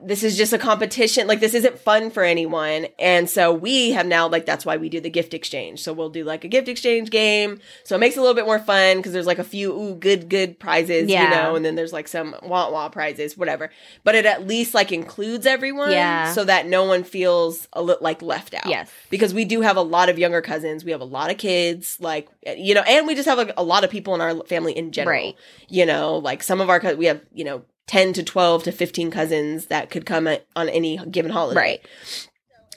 this 0.00 0.22
is 0.22 0.36
just 0.36 0.52
a 0.52 0.58
competition 0.58 1.26
like 1.26 1.40
this 1.40 1.54
isn't 1.54 1.76
fun 1.80 2.08
for 2.08 2.22
anyone 2.22 2.86
and 3.00 3.28
so 3.28 3.52
we 3.52 3.90
have 3.90 4.06
now 4.06 4.28
like 4.28 4.46
that's 4.46 4.64
why 4.64 4.76
we 4.76 4.88
do 4.88 5.00
the 5.00 5.10
gift 5.10 5.34
exchange 5.34 5.80
so 5.82 5.92
we'll 5.92 6.08
do 6.08 6.22
like 6.22 6.44
a 6.44 6.48
gift 6.48 6.68
exchange 6.68 7.10
game 7.10 7.58
so 7.82 7.96
it 7.96 7.98
makes 7.98 8.14
it 8.16 8.20
a 8.20 8.22
little 8.22 8.34
bit 8.36 8.44
more 8.46 8.60
fun 8.60 8.96
because 8.98 9.12
there's 9.12 9.26
like 9.26 9.40
a 9.40 9.44
few 9.44 9.72
ooh 9.72 9.96
good 9.96 10.28
good 10.28 10.60
prizes 10.60 11.08
Yeah. 11.08 11.24
you 11.24 11.30
know 11.30 11.56
and 11.56 11.64
then 11.64 11.74
there's 11.74 11.92
like 11.92 12.06
some 12.06 12.36
wah 12.44 12.70
wah 12.70 12.88
prizes 12.88 13.36
whatever 13.36 13.70
but 14.04 14.14
it 14.14 14.24
at 14.24 14.46
least 14.46 14.72
like 14.72 14.92
includes 14.92 15.46
everyone 15.46 15.90
Yeah. 15.90 16.32
so 16.32 16.44
that 16.44 16.66
no 16.68 16.84
one 16.84 17.02
feels 17.02 17.66
a 17.72 17.82
li- 17.82 17.96
like 18.00 18.22
left 18.22 18.54
out 18.54 18.66
Yes. 18.66 18.88
because 19.10 19.34
we 19.34 19.44
do 19.44 19.62
have 19.62 19.76
a 19.76 19.82
lot 19.82 20.08
of 20.08 20.16
younger 20.16 20.42
cousins 20.42 20.84
we 20.84 20.92
have 20.92 21.00
a 21.00 21.04
lot 21.04 21.32
of 21.32 21.38
kids 21.38 21.98
like 22.00 22.28
eh, 22.46 22.54
you 22.56 22.72
know 22.72 22.82
and 22.82 23.04
we 23.04 23.16
just 23.16 23.28
have 23.28 23.38
like, 23.38 23.52
a 23.56 23.64
lot 23.64 23.82
of 23.82 23.90
people 23.90 24.14
in 24.14 24.20
our 24.20 24.36
family 24.44 24.76
in 24.78 24.92
general 24.92 25.14
Right. 25.16 25.36
you 25.68 25.86
know 25.86 26.18
like 26.18 26.44
some 26.44 26.60
of 26.60 26.70
our 26.70 26.80
we 26.94 27.06
have 27.06 27.20
you 27.34 27.42
know 27.44 27.62
10 27.86 28.12
to 28.14 28.22
12 28.22 28.64
to 28.64 28.72
15 28.72 29.10
cousins 29.10 29.66
that 29.66 29.90
could 29.90 30.06
come 30.06 30.26
at, 30.26 30.46
on 30.56 30.68
any 30.68 30.96
given 31.10 31.30
holiday 31.30 31.60
Right. 31.60 31.86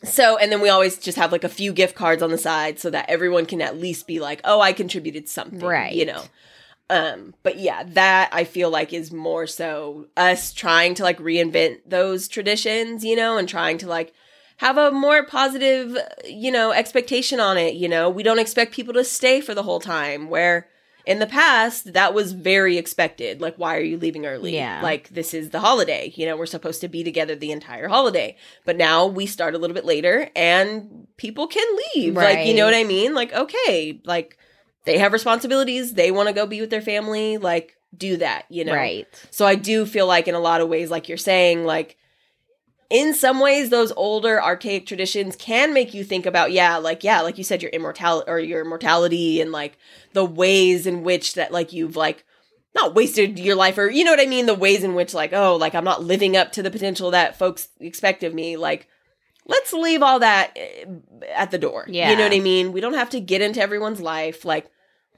so 0.03 0.37
and 0.37 0.51
then 0.51 0.61
we 0.61 0.69
always 0.69 0.97
just 0.97 1.17
have 1.17 1.31
like 1.31 1.43
a 1.43 1.49
few 1.49 1.73
gift 1.73 1.95
cards 1.95 2.21
on 2.21 2.29
the 2.31 2.37
side 2.37 2.79
so 2.79 2.89
that 2.89 3.09
everyone 3.09 3.45
can 3.45 3.61
at 3.61 3.77
least 3.77 4.05
be 4.05 4.19
like, 4.19 4.41
"Oh, 4.43 4.61
I 4.61 4.73
contributed 4.73 5.27
something." 5.27 5.59
Right. 5.59 5.93
You 5.93 6.05
know. 6.05 6.23
Um, 6.89 7.33
but 7.43 7.57
yeah, 7.59 7.83
that 7.83 8.29
I 8.31 8.43
feel 8.45 8.69
like 8.69 8.93
is 8.93 9.11
more 9.11 9.45
so 9.47 10.07
us 10.15 10.53
trying 10.53 10.93
to 10.95 11.03
like 11.03 11.19
reinvent 11.19 11.79
those 11.85 12.27
traditions, 12.29 13.03
you 13.03 13.15
know, 13.15 13.37
and 13.37 13.49
trying 13.49 13.77
to 13.79 13.87
like 13.87 14.13
have 14.57 14.77
a 14.77 14.91
more 14.91 15.25
positive, 15.25 15.97
you 16.25 16.51
know, 16.51 16.71
expectation 16.71 17.39
on 17.39 17.57
it, 17.57 17.73
you 17.73 17.89
know. 17.89 18.09
We 18.09 18.23
don't 18.23 18.39
expect 18.39 18.73
people 18.73 18.93
to 18.93 19.03
stay 19.03 19.41
for 19.41 19.53
the 19.53 19.63
whole 19.63 19.79
time 19.79 20.29
where 20.29 20.67
in 21.07 21.19
the 21.19 21.25
past 21.25 21.93
that 21.93 22.13
was 22.13 22.33
very 22.33 22.77
expected. 22.77 23.39
Like 23.39 23.55
why 23.55 23.77
are 23.77 23.81
you 23.81 23.97
leaving 23.97 24.25
early? 24.25 24.53
Yeah. 24.53 24.81
Like 24.83 25.07
this 25.07 25.33
is 25.33 25.51
the 25.51 25.61
holiday, 25.61 26.11
you 26.15 26.25
know, 26.25 26.35
we're 26.35 26.45
supposed 26.45 26.81
to 26.81 26.89
be 26.89 27.01
together 27.01 27.33
the 27.33 27.53
entire 27.53 27.87
holiday. 27.87 28.35
But 28.65 28.75
now 28.75 29.07
we 29.07 29.25
start 29.25 29.55
a 29.55 29.57
little 29.57 29.73
bit 29.73 29.85
later 29.85 30.29
and 30.35 31.07
people 31.15 31.47
can 31.47 31.65
leave. 31.95 32.13
Like, 32.13 32.45
you 32.45 32.53
know 32.53 32.65
what 32.65 32.75
I 32.75 32.83
mean? 32.83 33.13
Like 33.15 33.33
okay, 33.33 34.01
like 34.03 34.37
they 34.83 34.97
have 34.97 35.13
responsibilities, 35.13 35.93
they 35.93 36.11
want 36.11 36.27
to 36.27 36.35
go 36.35 36.45
be 36.45 36.59
with 36.59 36.69
their 36.69 36.81
family, 36.81 37.37
like 37.37 37.77
do 37.95 38.17
that, 38.17 38.43
you 38.49 38.65
know. 38.65 38.73
Right. 38.73 39.07
So 39.31 39.45
I 39.45 39.55
do 39.55 39.85
feel 39.85 40.07
like 40.07 40.27
in 40.27 40.35
a 40.35 40.39
lot 40.39 40.59
of 40.59 40.67
ways, 40.67 40.91
like 40.91 41.07
you're 41.07 41.17
saying, 41.17 41.63
like 41.63 41.96
in 42.89 43.13
some 43.13 43.39
ways, 43.39 43.69
those 43.69 43.91
older 43.93 44.41
archaic 44.41 44.85
traditions 44.85 45.35
can 45.35 45.73
make 45.73 45.93
you 45.93 46.03
think 46.03 46.25
about, 46.25 46.51
yeah, 46.51 46.77
like 46.77 47.03
yeah, 47.03 47.21
like 47.21 47.37
you 47.37 47.43
said, 47.43 47.61
your 47.61 47.71
immortality 47.71 48.29
or 48.29 48.39
your 48.39 48.63
mortality 48.63 49.41
and 49.41 49.51
like 49.51 49.77
the 50.13 50.23
ways 50.23 50.87
in 50.87 51.03
which 51.03 51.33
that 51.33 51.51
like 51.51 51.73
you've 51.73 51.95
like 51.95 52.23
not 52.75 52.95
wasted 52.95 53.39
your 53.39 53.55
life 53.55 53.77
or 53.77 53.89
you 53.89 54.03
know 54.03 54.11
what 54.11 54.21
I 54.21 54.25
mean, 54.25 54.45
the 54.45 54.53
ways 54.53 54.83
in 54.83 54.95
which 54.95 55.13
like 55.13 55.33
oh 55.33 55.55
like 55.55 55.75
I'm 55.75 55.83
not 55.83 56.03
living 56.03 56.37
up 56.37 56.51
to 56.53 56.63
the 56.63 56.71
potential 56.71 57.11
that 57.11 57.37
folks 57.37 57.69
expect 57.79 58.23
of 58.23 58.33
me, 58.33 58.57
like. 58.57 58.87
Let's 59.49 59.71
leave 59.71 60.03
all 60.03 60.19
that 60.19 60.51
eh, 60.57 60.83
at 61.33 61.51
the 61.51 61.57
door. 61.57 61.85
Yeah. 61.87 62.09
You 62.09 62.17
know 62.17 62.23
what 62.23 62.33
I 62.33 62.41
mean? 62.41 62.73
We 62.73 62.81
don't 62.81 62.95
have 62.95 63.11
to 63.11 63.21
get 63.21 63.41
into 63.41 63.61
everyone's 63.61 64.01
life. 64.01 64.43
Like, 64.43 64.69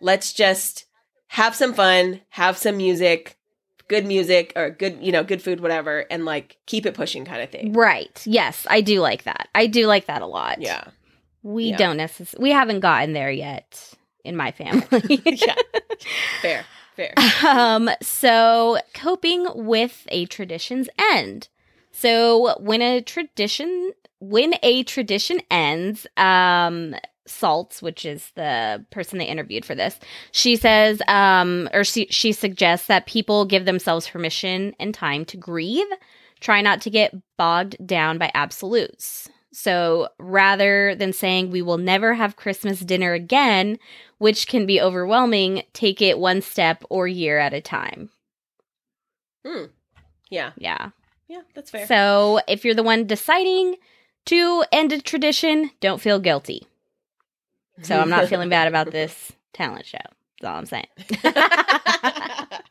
let's 0.01 0.33
just 0.33 0.85
have 1.29 1.55
some 1.55 1.73
fun, 1.73 2.21
have 2.29 2.55
some 2.55 2.77
music, 2.77 3.38
good 3.89 4.05
music 4.05 4.53
or 4.55 4.69
good, 4.69 4.97
you 5.01 5.11
know, 5.11 5.23
good 5.25 5.41
food, 5.41 5.59
whatever, 5.59 6.05
and 6.09 6.23
like 6.23 6.55
keep 6.65 6.85
it 6.85 6.93
pushing 6.93 7.25
kind 7.25 7.41
of 7.41 7.49
thing. 7.49 7.73
Right. 7.73 8.21
Yes, 8.25 8.65
I 8.69 8.79
do 8.79 9.01
like 9.01 9.23
that. 9.23 9.49
I 9.53 9.67
do 9.67 9.85
like 9.87 10.05
that 10.05 10.21
a 10.21 10.25
lot. 10.25 10.61
Yeah. 10.61 10.85
We 11.43 11.65
Yeah. 11.71 11.77
don't 11.77 11.97
necessarily, 11.97 12.43
we 12.43 12.51
haven't 12.51 12.79
gotten 12.79 13.11
there 13.13 13.31
yet 13.31 13.93
in 14.23 14.35
my 14.37 14.51
family. 14.51 15.21
Yeah. 15.25 15.55
Fair. 16.41 16.65
Fair. 16.95 17.13
um, 17.47 17.89
so 18.01 18.77
coping 18.93 19.45
with 19.55 20.05
a 20.09 20.25
tradition's 20.25 20.87
end. 21.13 21.47
So 21.91 22.55
when 22.59 22.81
a 22.81 23.01
tradition 23.01 23.91
when 24.21 24.53
a 24.63 24.83
tradition 24.83 25.39
ends, 25.49 26.05
um 26.17 26.93
Salts, 27.29 27.81
which 27.81 28.05
is 28.05 28.31
the 28.35 28.85
person 28.91 29.19
they 29.19 29.25
interviewed 29.25 29.65
for 29.65 29.75
this, 29.75 29.99
she 30.31 30.55
says, 30.55 31.01
um, 31.07 31.69
or 31.73 31.83
she, 31.83 32.07
she 32.09 32.31
suggests 32.31 32.87
that 32.87 33.05
people 33.05 33.45
give 33.45 33.65
themselves 33.65 34.09
permission 34.09 34.73
and 34.79 34.93
time 34.93 35.25
to 35.25 35.37
grieve. 35.37 35.87
Try 36.39 36.61
not 36.61 36.81
to 36.81 36.89
get 36.89 37.15
bogged 37.37 37.75
down 37.85 38.17
by 38.17 38.31
absolutes. 38.33 39.29
So 39.51 40.09
rather 40.19 40.95
than 40.95 41.11
saying 41.11 41.49
we 41.51 41.61
will 41.61 41.77
never 41.77 42.13
have 42.13 42.35
Christmas 42.35 42.79
dinner 42.79 43.13
again, 43.13 43.77
which 44.17 44.47
can 44.47 44.65
be 44.65 44.79
overwhelming, 44.79 45.63
take 45.73 46.01
it 46.01 46.19
one 46.19 46.41
step 46.41 46.83
or 46.89 47.07
year 47.07 47.39
at 47.39 47.53
a 47.53 47.61
time. 47.61 48.09
Hmm. 49.45 49.65
Yeah. 50.29 50.51
Yeah. 50.57 50.89
Yeah, 51.27 51.41
that's 51.53 51.71
fair. 51.71 51.87
So 51.87 52.41
if 52.47 52.63
you're 52.63 52.75
the 52.75 52.83
one 52.83 53.05
deciding 53.05 53.75
to 54.25 54.63
end 54.71 54.91
a 54.91 55.01
tradition, 55.01 55.71
don't 55.79 56.01
feel 56.01 56.19
guilty. 56.19 56.67
So 57.81 57.99
I'm 57.99 58.09
not 58.09 58.27
feeling 58.27 58.49
bad 58.49 58.67
about 58.67 58.91
this 58.91 59.31
talent 59.53 59.85
show. 59.85 59.97
That's 60.41 60.49
all 60.49 60.57
I'm 60.57 60.65
saying. 60.65 60.87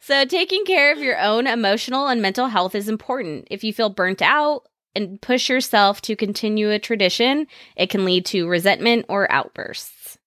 so 0.00 0.24
taking 0.24 0.64
care 0.64 0.92
of 0.92 0.98
your 0.98 1.20
own 1.20 1.46
emotional 1.46 2.08
and 2.08 2.22
mental 2.22 2.46
health 2.48 2.74
is 2.74 2.88
important. 2.88 3.48
If 3.50 3.64
you 3.64 3.72
feel 3.72 3.90
burnt 3.90 4.22
out 4.22 4.62
and 4.94 5.20
push 5.20 5.48
yourself 5.48 6.00
to 6.02 6.16
continue 6.16 6.70
a 6.70 6.78
tradition, 6.78 7.46
it 7.76 7.90
can 7.90 8.04
lead 8.04 8.26
to 8.26 8.48
resentment 8.48 9.06
or 9.08 9.30
outbursts. 9.30 10.18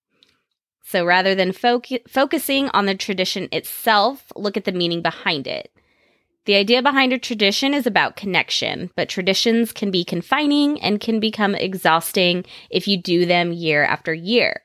So 0.83 1.03
rather 1.03 1.33
than 1.33 1.51
foc- 1.51 2.07
focusing 2.07 2.69
on 2.69 2.85
the 2.85 2.95
tradition 2.95 3.49
itself, 3.51 4.31
look 4.35 4.55
at 4.55 4.65
the 4.65 4.71
meaning 4.71 5.01
behind 5.01 5.47
it. 5.47 5.71
The 6.45 6.55
idea 6.55 6.81
behind 6.83 7.11
a 7.11 7.17
tradition 7.17 7.73
is 7.73 7.87
about 7.87 8.15
connection, 8.15 8.91
but 8.95 9.09
traditions 9.09 9.71
can 9.71 9.89
be 9.91 10.03
confining 10.03 10.79
and 10.81 10.99
can 11.01 11.19
become 11.19 11.55
exhausting 11.55 12.45
if 12.69 12.87
you 12.87 12.97
do 12.97 13.25
them 13.25 13.51
year 13.51 13.83
after 13.83 14.13
year. 14.13 14.61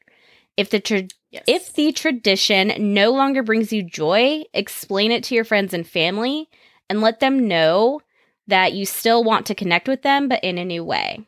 If 0.56 0.70
the 0.70 0.80
tra- 0.80 1.08
Yes. 1.30 1.44
if 1.46 1.72
the 1.74 1.92
tradition 1.92 2.92
no 2.92 3.12
longer 3.12 3.42
brings 3.44 3.72
you 3.72 3.82
joy, 3.84 4.42
explain 4.52 5.12
it 5.12 5.22
to 5.24 5.34
your 5.34 5.44
friends 5.44 5.72
and 5.72 5.86
family 5.86 6.48
and 6.88 7.00
let 7.00 7.20
them 7.20 7.46
know 7.46 8.00
that 8.48 8.72
you 8.72 8.84
still 8.84 9.22
want 9.22 9.46
to 9.46 9.54
connect 9.54 9.86
with 9.86 10.02
them 10.02 10.28
but 10.28 10.42
in 10.42 10.58
a 10.58 10.64
new 10.64 10.82
way. 10.82 11.24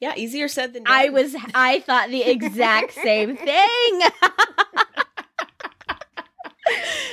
yeah, 0.00 0.14
easier 0.16 0.46
said 0.46 0.74
than 0.74 0.84
done. 0.84 0.94
I 0.94 1.08
was 1.08 1.34
I 1.54 1.80
thought 1.80 2.08
the 2.10 2.22
exact 2.22 2.92
same 3.02 3.36
thing. 3.36 4.00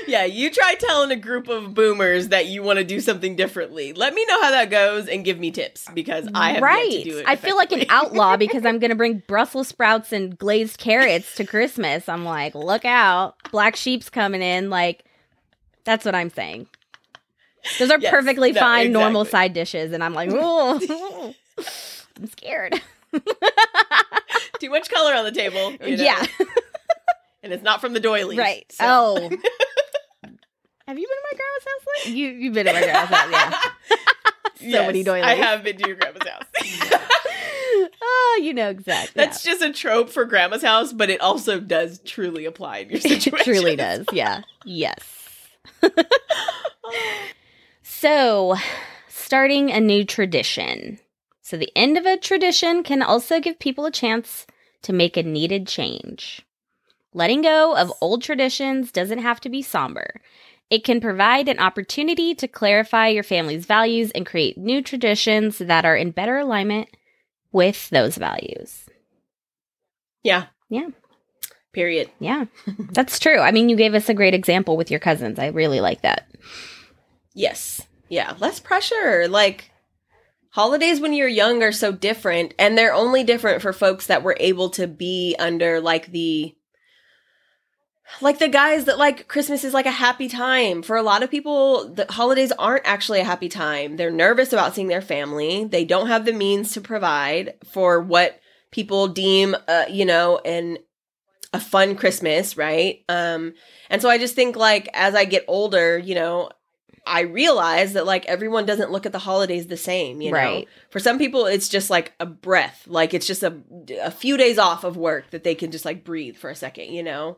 Yeah, 0.07 0.25
you 0.25 0.51
try 0.51 0.75
telling 0.75 1.11
a 1.11 1.15
group 1.15 1.47
of 1.47 1.73
boomers 1.73 2.27
that 2.29 2.45
you 2.45 2.61
want 2.61 2.77
to 2.77 2.85
do 2.85 2.99
something 2.99 3.35
differently. 3.35 3.91
Let 3.93 4.13
me 4.13 4.23
know 4.25 4.41
how 4.41 4.51
that 4.51 4.69
goes 4.69 5.07
and 5.07 5.25
give 5.25 5.39
me 5.39 5.49
tips 5.51 5.87
because 5.93 6.27
I 6.33 6.51
have 6.53 6.61
right. 6.61 6.91
to 6.91 7.03
do 7.03 7.17
it. 7.17 7.25
I 7.27 7.35
feel 7.35 7.55
like 7.55 7.71
an 7.71 7.85
outlaw 7.89 8.37
because 8.45 8.65
I'm 8.65 8.79
going 8.79 8.89
to 8.89 8.95
bring 8.95 9.23
Brussels 9.27 9.67
sprouts 9.67 10.11
and 10.13 10.37
glazed 10.37 10.77
carrots 10.77 11.35
to 11.35 11.45
Christmas. 11.45 12.07
I'm 12.07 12.23
like, 12.23 12.53
look 12.53 12.85
out. 12.85 13.35
Black 13.51 13.75
sheep's 13.75 14.09
coming 14.09 14.41
in. 14.41 14.69
Like, 14.69 15.05
that's 15.85 16.05
what 16.05 16.13
I'm 16.15 16.29
saying. 16.29 16.67
Those 17.79 17.89
are 17.89 17.99
Yes. 17.99 18.11
perfectly 18.11 18.51
No, 18.51 18.59
fine, 18.59 18.91
normal 18.91 19.25
side 19.25 19.53
dishes. 19.53 19.91
And 19.91 20.03
I'm 20.03 20.13
like, 20.13 20.29
oh, 20.31 21.33
I'm 22.17 22.27
scared. 22.27 22.79
Too 24.59 24.69
much 24.69 24.89
color 24.89 25.13
on 25.15 25.25
the 25.25 25.31
table. 25.31 25.71
you 25.85 25.97
know? 25.97 26.03
Yeah. 26.03 26.25
And 27.45 27.53
it's 27.53 27.63
not 27.63 27.79
from 27.79 27.93
the 27.93 27.99
doilies. 27.99 28.37
right. 28.39 28.65
so- 28.71 28.83
Oh. 28.85 29.15
Have 30.87 30.99
you 30.99 31.07
been 31.07 31.17
to 31.17 31.23
my 31.31 31.37
grandma's 31.37 31.63
house? 31.65 32.05
Lately? 32.05 32.19
You, 32.19 32.29
you've 32.29 32.53
been 32.53 32.65
to 32.67 32.73
my 32.73 32.81
grandma's 32.81 33.09
house, 33.17 33.31
yeah. 33.31 33.97
So 34.57 34.65
yes, 34.67 34.87
many 34.87 35.03
doilies. 35.03 35.25
I 35.25 35.33
have 35.35 35.63
been 35.63 35.77
to 35.77 35.87
your 35.87 35.97
grandma's 35.97 36.27
house. 36.27 36.99
oh, 38.01 38.39
you 38.41 38.53
know 38.53 38.69
exactly. 38.69 39.11
That's 39.23 39.43
just 39.43 39.61
a 39.61 39.71
trope 39.73 40.09
for 40.09 40.25
grandma's 40.25 40.63
house, 40.63 40.93
but 40.93 41.09
it 41.09 41.21
also 41.21 41.59
does 41.59 41.99
truly 41.99 42.45
apply 42.45 42.77
in 42.79 42.89
your 42.89 42.99
situation. 43.01 43.17
it 43.17 43.21
situation. 43.43 43.53
truly 43.53 43.75
does. 43.75 44.05
Yeah. 44.11 44.41
Yes. 44.63 45.03
so, 47.83 48.55
starting 49.09 49.71
a 49.71 49.79
new 49.79 50.03
tradition. 50.05 50.99
So, 51.41 51.57
the 51.57 51.71
end 51.75 51.97
of 51.97 52.05
a 52.05 52.17
tradition 52.17 52.81
can 52.83 53.01
also 53.03 53.39
give 53.39 53.59
people 53.59 53.85
a 53.85 53.91
chance 53.91 54.47
to 54.83 54.93
make 54.93 55.17
a 55.17 55.23
needed 55.23 55.67
change. 55.67 56.44
Letting 57.15 57.43
go 57.43 57.77
of 57.77 57.93
old 58.01 58.21
traditions 58.21 58.91
doesn't 58.91 59.19
have 59.19 59.39
to 59.39 59.49
be 59.49 59.61
somber. 59.61 60.19
It 60.69 60.83
can 60.83 60.99
provide 60.99 61.47
an 61.47 61.59
opportunity 61.59 62.35
to 62.35 62.45
clarify 62.45 63.07
your 63.07 63.23
family's 63.23 63.65
values 63.65 64.11
and 64.11 64.25
create 64.25 64.57
new 64.57 64.81
traditions 64.81 65.59
that 65.59 65.85
are 65.85 65.95
in 65.95 66.11
better 66.11 66.37
alignment 66.37 66.89
with 67.53 67.89
those 67.89 68.17
values. 68.17 68.89
Yeah. 70.23 70.47
Yeah. 70.69 70.89
Period. 71.71 72.11
Yeah, 72.19 72.45
that's 72.91 73.17
true. 73.17 73.39
I 73.39 73.51
mean, 73.51 73.69
you 73.69 73.77
gave 73.77 73.95
us 73.95 74.09
a 74.09 74.13
great 74.13 74.33
example 74.33 74.75
with 74.75 74.91
your 74.91 74.99
cousins. 74.99 75.39
I 75.39 75.47
really 75.47 75.79
like 75.79 76.01
that. 76.01 76.27
Yes. 77.33 77.81
Yeah. 78.09 78.35
Less 78.39 78.59
pressure. 78.59 79.29
Like 79.29 79.71
holidays 80.49 80.99
when 80.99 81.13
you're 81.13 81.29
young 81.29 81.63
are 81.63 81.71
so 81.71 81.93
different, 81.93 82.53
and 82.59 82.77
they're 82.77 82.93
only 82.93 83.23
different 83.23 83.61
for 83.61 83.71
folks 83.71 84.07
that 84.07 84.21
were 84.21 84.35
able 84.41 84.69
to 84.71 84.85
be 84.85 85.37
under 85.39 85.79
like 85.79 86.11
the 86.11 86.53
like 88.21 88.39
the 88.39 88.47
guys 88.47 88.85
that 88.85 88.97
like 88.97 89.27
Christmas 89.27 89.63
is 89.63 89.73
like 89.73 89.85
a 89.85 89.91
happy 89.91 90.27
time. 90.27 90.81
For 90.81 90.95
a 90.95 91.03
lot 91.03 91.23
of 91.23 91.31
people, 91.31 91.89
the 91.89 92.05
holidays 92.09 92.51
aren't 92.53 92.85
actually 92.85 93.19
a 93.19 93.25
happy 93.25 93.49
time. 93.49 93.97
They're 93.97 94.11
nervous 94.11 94.53
about 94.53 94.75
seeing 94.75 94.87
their 94.87 95.01
family. 95.01 95.65
They 95.65 95.85
don't 95.85 96.07
have 96.07 96.25
the 96.25 96.33
means 96.33 96.73
to 96.73 96.81
provide 96.81 97.55
for 97.65 98.01
what 98.01 98.39
people 98.71 99.07
deem 99.07 99.55
uh, 99.67 99.85
you 99.89 100.05
know, 100.05 100.39
an 100.39 100.77
a 101.53 101.59
fun 101.59 101.95
Christmas, 101.95 102.57
right? 102.57 103.03
Um 103.09 103.53
and 103.89 104.01
so 104.01 104.09
I 104.09 104.17
just 104.17 104.35
think 104.35 104.55
like 104.55 104.89
as 104.93 105.15
I 105.15 105.25
get 105.25 105.45
older, 105.47 105.97
you 105.97 106.15
know, 106.15 106.49
I 107.07 107.21
realize 107.21 107.93
that 107.93 108.05
like 108.05 108.25
everyone 108.25 108.65
doesn't 108.65 108.91
look 108.91 109.05
at 109.05 109.11
the 109.11 109.19
holidays 109.19 109.67
the 109.67 109.77
same, 109.77 110.21
you 110.21 110.31
know. 110.31 110.37
Right. 110.37 110.67
For 110.89 110.99
some 110.99 111.17
people 111.17 111.45
it's 111.45 111.69
just 111.69 111.89
like 111.89 112.13
a 112.19 112.25
breath, 112.25 112.85
like 112.87 113.13
it's 113.13 113.27
just 113.27 113.43
a 113.43 113.61
a 114.01 114.11
few 114.11 114.37
days 114.37 114.57
off 114.57 114.83
of 114.83 114.97
work 114.97 115.29
that 115.31 115.43
they 115.43 115.55
can 115.55 115.71
just 115.71 115.85
like 115.85 116.03
breathe 116.03 116.35
for 116.35 116.49
a 116.49 116.55
second, 116.55 116.91
you 116.91 117.03
know. 117.03 117.37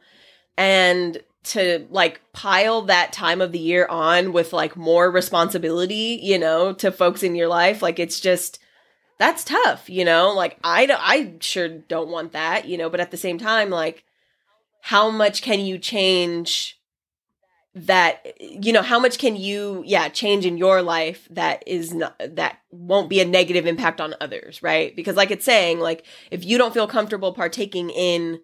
And 0.57 1.21
to 1.45 1.87
like 1.89 2.21
pile 2.33 2.81
that 2.83 3.13
time 3.13 3.41
of 3.41 3.51
the 3.51 3.59
year 3.59 3.85
on 3.87 4.33
with 4.33 4.51
like 4.51 4.75
more 4.75 5.09
responsibility, 5.09 6.19
you 6.21 6.37
know, 6.37 6.73
to 6.73 6.91
folks 6.91 7.23
in 7.23 7.35
your 7.35 7.47
life, 7.47 7.81
like 7.81 7.99
it's 7.99 8.19
just 8.19 8.59
that's 9.17 9.43
tough, 9.43 9.89
you 9.89 10.03
know? 10.03 10.33
Like 10.33 10.57
I 10.63 10.85
don't, 10.85 11.01
I 11.01 11.35
sure 11.39 11.69
don't 11.69 12.09
want 12.09 12.33
that, 12.33 12.67
you 12.67 12.77
know, 12.77 12.89
but 12.89 12.99
at 12.99 13.11
the 13.11 13.17
same 13.17 13.37
time 13.37 13.69
like 13.69 14.03
how 14.81 15.09
much 15.09 15.41
can 15.41 15.59
you 15.59 15.77
change 15.77 16.79
that 17.75 18.25
you 18.39 18.73
know 18.73 18.81
how 18.81 18.97
much 18.97 19.19
can 19.19 19.35
you 19.35 19.83
yeah 19.85 20.09
change 20.09 20.45
in 20.47 20.57
your 20.57 20.81
life 20.81 21.27
that 21.29 21.61
is 21.67 21.93
not 21.93 22.19
that 22.27 22.57
won't 22.71 23.09
be 23.09 23.19
a 23.19 23.25
negative 23.25 23.67
impact 23.67 24.01
on 24.01 24.15
others 24.19 24.63
right 24.63 24.95
because 24.95 25.15
like 25.15 25.29
it's 25.29 25.45
saying 25.45 25.79
like 25.79 26.03
if 26.31 26.43
you 26.43 26.57
don't 26.57 26.73
feel 26.73 26.87
comfortable 26.87 27.33
partaking 27.33 27.91
in 27.91 28.39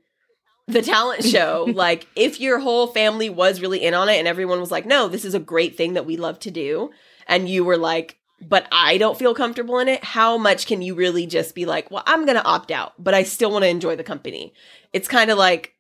the 0.67 0.81
talent 0.81 1.23
show 1.25 1.65
like 1.73 2.07
if 2.15 2.39
your 2.39 2.59
whole 2.59 2.87
family 2.87 3.29
was 3.29 3.59
really 3.61 3.83
in 3.83 3.93
on 3.93 4.07
it 4.09 4.17
and 4.17 4.27
everyone 4.27 4.59
was 4.59 4.71
like 4.71 4.85
no 4.85 5.07
this 5.07 5.25
is 5.25 5.33
a 5.33 5.39
great 5.39 5.75
thing 5.75 5.93
that 5.93 6.05
we 6.05 6.15
love 6.17 6.39
to 6.39 6.49
do 6.51 6.89
and 7.27 7.49
you 7.49 7.63
were 7.63 7.77
like 7.77 8.17
but 8.41 8.67
I 8.71 8.97
don't 8.97 9.17
feel 9.17 9.33
comfortable 9.35 9.79
in 9.79 9.87
it 9.87 10.03
how 10.03 10.37
much 10.37 10.65
can 10.65 10.81
you 10.81 10.95
really 10.95 11.25
just 11.25 11.53
be 11.53 11.65
like 11.65 11.91
well 11.91 12.03
I'm 12.05 12.25
going 12.25 12.37
to 12.37 12.45
opt 12.45 12.71
out 12.71 12.93
but 12.97 13.13
I 13.13 13.23
still 13.23 13.51
want 13.51 13.63
to 13.63 13.69
enjoy 13.69 13.95
the 13.95 14.03
company 14.03 14.53
it's 14.93 15.07
kind 15.07 15.29
of 15.31 15.37
like 15.37 15.73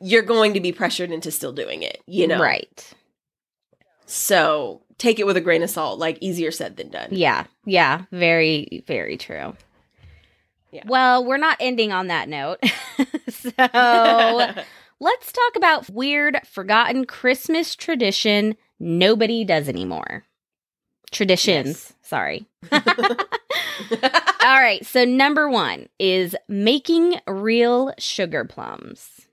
you're 0.00 0.22
going 0.22 0.54
to 0.54 0.60
be 0.60 0.72
pressured 0.72 1.10
into 1.10 1.30
still 1.30 1.52
doing 1.52 1.82
it 1.82 2.00
you 2.06 2.26
know 2.26 2.40
Right. 2.40 2.94
so 4.06 4.82
take 4.98 5.18
it 5.18 5.26
with 5.26 5.36
a 5.36 5.40
grain 5.40 5.62
of 5.62 5.70
salt, 5.70 5.98
like 5.98 6.18
easier 6.20 6.50
said 6.50 6.76
than 6.76 6.90
done. 6.90 7.08
Yeah. 7.10 7.44
Yeah. 7.64 8.02
Very, 8.12 8.84
very 8.86 9.16
true. 9.16 9.54
Yeah. 10.72 10.82
Well, 10.86 11.24
we're 11.24 11.36
not 11.36 11.56
ending 11.60 11.92
on 11.92 12.08
that 12.08 12.28
note. 12.28 12.58
so 13.28 13.50
let's 15.00 15.32
talk 15.32 15.56
about 15.56 15.90
weird, 15.90 16.38
forgotten 16.46 17.04
Christmas 17.06 17.74
tradition 17.74 18.56
nobody 18.78 19.44
does 19.44 19.68
anymore. 19.68 20.24
Traditions. 21.10 21.66
Yes. 21.66 21.92
Sorry. 22.02 22.46
All 22.72 22.80
right. 24.42 24.84
So, 24.86 25.04
number 25.04 25.50
one 25.50 25.88
is 25.98 26.36
making 26.48 27.16
real 27.26 27.92
sugar 27.98 28.44
plums. 28.44 29.26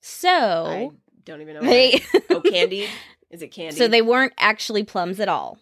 So, 0.00 0.66
I 0.66 0.90
don't 1.24 1.40
even 1.40 1.54
know. 1.54 1.60
they. 1.60 2.02
oh, 2.30 2.40
candy? 2.40 2.88
Is 3.30 3.42
it 3.42 3.48
candy? 3.48 3.76
So 3.76 3.86
they 3.86 4.02
weren't 4.02 4.32
actually 4.38 4.82
plums 4.82 5.20
at 5.20 5.28
all. 5.28 5.58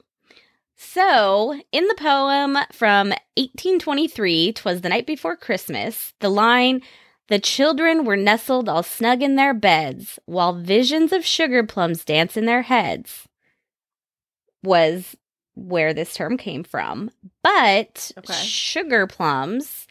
So, 0.80 1.60
in 1.72 1.88
the 1.88 1.96
poem 1.96 2.56
from 2.72 3.08
1823, 3.36 4.52
"Twas 4.52 4.80
the 4.80 4.88
night 4.88 5.06
before 5.06 5.36
Christmas," 5.36 6.14
the 6.20 6.28
line, 6.28 6.82
"The 7.26 7.40
children 7.40 8.04
were 8.04 8.16
nestled 8.16 8.68
all 8.68 8.84
snug 8.84 9.20
in 9.20 9.34
their 9.34 9.54
beds, 9.54 10.20
while 10.26 10.52
visions 10.54 11.12
of 11.12 11.26
sugar 11.26 11.64
plums 11.64 12.04
dance 12.04 12.36
in 12.36 12.46
their 12.46 12.62
heads," 12.62 13.28
was 14.62 15.16
where 15.56 15.92
this 15.92 16.14
term 16.14 16.36
came 16.36 16.62
from. 16.62 17.10
But 17.42 18.12
Okay. 18.16 18.32
sugar 18.34 19.08
plums, 19.08 19.88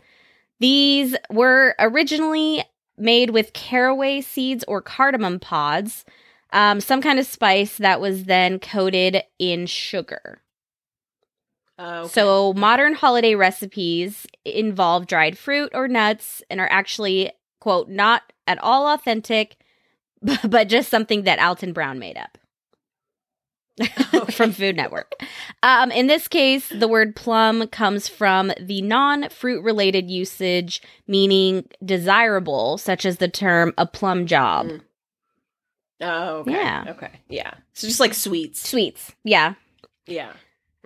these 0.62 1.17
were 1.30 1.76
originally 1.80 2.63
made 2.97 3.32
with 3.32 3.52
caraway 3.52 4.21
seeds 4.21 4.63
or 4.69 4.82
cardamom 4.82 5.39
pods 5.41 6.06
um, 6.54 6.80
some 6.80 7.02
kind 7.02 7.19
of 7.19 7.28
spice 7.28 7.76
that 7.78 8.00
was 8.00 8.23
then 8.23 8.58
coated 8.58 9.21
in 9.38 9.65
sugar. 9.65 10.41
Oh, 11.80 12.00
okay. 12.02 12.10
So 12.10 12.54
modern 12.54 12.94
holiday 12.94 13.36
recipes 13.36 14.26
involve 14.46 15.08
dried 15.08 15.38
fruit 15.38 15.72
or 15.74 15.88
nuts 15.88 16.42
and 16.50 16.60
are 16.60 16.70
actually, 16.72 17.32
quote, 17.60 17.90
not 17.90 18.34
at 18.48 18.58
all 18.63 18.88
authentic, 18.88 19.58
but 20.44 20.68
just 20.70 20.90
something 20.90 21.24
that 21.24 21.40
Alton 21.40 21.74
Brown 21.74 22.00
made 22.00 22.18
up. 22.18 22.38
from 24.32 24.52
Food 24.52 24.76
Network. 24.76 25.13
Um, 25.62 25.92
in 25.92 26.08
this 26.08 26.28
case, 26.28 26.68
the 26.70 26.88
word 26.88 27.16
plum 27.16 27.68
comes 27.68 28.08
from 28.08 28.52
the 28.60 28.82
non 28.82 29.30
fruit 29.30 29.63
related 29.63 30.10
usage, 30.10 30.82
meaning 31.08 31.66
desirable, 31.86 32.80
such 32.80 33.06
as 33.06 33.18
the 33.18 33.28
term 33.28 33.74
a 33.78 33.86
plum 33.86 34.26
job. 34.26 34.68
Mm. 34.68 34.82
Oh, 36.02 36.30
okay. 36.38 36.52
Yeah. 36.52 36.86
Okay. 36.90 37.12
Yeah. 37.30 37.54
So 37.74 37.88
just 37.88 38.00
like 38.00 38.13
sweets. 38.13 38.68
Sweets. 38.68 39.12
Yeah. 39.24 39.54
Yeah. 40.06 40.34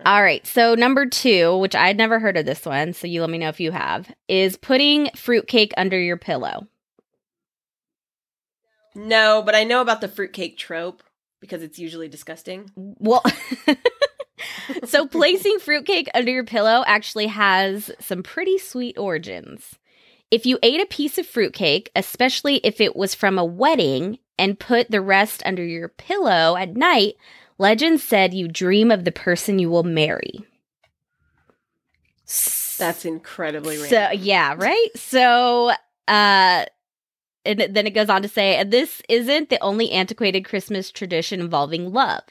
All 0.06 0.22
right. 0.22 0.46
So 0.46 0.76
number 0.76 1.06
two, 1.06 1.58
which 1.58 1.76
I'd 1.76 1.98
never 1.98 2.20
heard 2.20 2.38
of 2.38 2.46
this 2.46 2.66
one, 2.66 2.94
so 2.94 3.08
you 3.08 3.22
let 3.22 3.30
me 3.30 3.38
know 3.38 3.50
if 3.50 3.60
you 3.60 3.72
have, 3.72 4.12
is 4.28 4.58
putting 4.58 5.10
fruitcake 5.16 5.74
under 5.78 6.00
your 6.00 6.18
pillow. 6.18 6.68
No, 8.96 9.42
but 9.46 9.56
I 9.56 9.64
know 9.64 9.82
about 9.82 10.02
the 10.02 10.08
fruitcake 10.08 10.58
trope 10.58 11.04
because 11.40 11.64
it's 11.64 11.80
usually 11.80 12.08
disgusting. 12.08 12.70
Well, 12.76 13.24
so 14.86 15.08
placing 15.08 15.60
fruitcake 15.60 16.10
under 16.14 16.32
your 16.32 16.44
pillow 16.44 16.84
actually 16.86 17.28
has 17.28 17.92
some 18.00 18.24
pretty 18.24 18.58
sweet 18.58 18.98
origins. 18.98 19.76
If 20.30 20.46
you 20.46 20.60
ate 20.64 20.82
a 20.82 20.86
piece 20.86 21.18
of 21.18 21.28
fruitcake, 21.28 21.92
especially 21.96 22.58
if 22.58 22.80
it 22.80 22.96
was 22.96 23.14
from 23.14 23.38
a 23.38 23.46
wedding, 23.46 24.20
and 24.38 24.58
put 24.58 24.90
the 24.90 25.02
rest 25.02 25.44
under 25.46 25.64
your 25.64 25.88
pillow 25.88 26.56
at 26.56 26.76
night, 26.76 27.14
legend 27.58 28.00
said 28.02 28.34
you 28.34 28.48
dream 28.48 28.92
of 28.92 29.06
the 29.06 29.12
person 29.12 29.60
you 29.60 29.70
will 29.70 29.84
marry. 29.84 30.46
That's 32.78 33.06
incredibly 33.06 33.78
So 33.78 33.98
random. 33.98 34.20
yeah, 34.24 34.56
right? 34.58 34.88
So 34.96 35.72
uh 36.08 36.66
and 37.44 37.60
then 37.72 37.88
it 37.88 37.96
goes 37.96 38.10
on 38.10 38.22
to 38.22 38.28
say, 38.28 38.56
and 38.56 38.72
this 38.72 39.02
isn't 39.10 39.50
the 39.50 39.62
only 39.64 39.92
antiquated 39.92 40.46
Christmas 40.46 40.92
tradition 40.92 41.40
involving 41.40 41.92
love. 41.92 42.22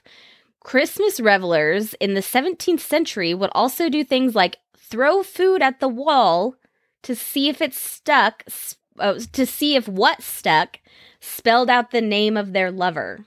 Christmas 0.60 1.18
revelers 1.18 1.94
in 1.94 2.14
the 2.14 2.20
17th 2.20 2.78
century 2.80 3.34
would 3.34 3.50
also 3.52 3.88
do 3.88 4.04
things 4.04 4.36
like 4.36 4.58
throw 4.76 5.22
food 5.24 5.62
at 5.62 5.80
the 5.80 5.88
wall 5.88 6.54
to 7.02 7.16
see 7.16 7.48
if 7.48 7.60
it 7.60 7.74
stuck, 7.74 8.44
uh, 9.00 9.18
to 9.32 9.46
see 9.46 9.74
if 9.74 9.88
what 9.88 10.22
stuck 10.22 10.78
spelled 11.20 11.68
out 11.70 11.90
the 11.90 12.00
name 12.00 12.36
of 12.36 12.52
their 12.52 12.70
lover. 12.70 13.24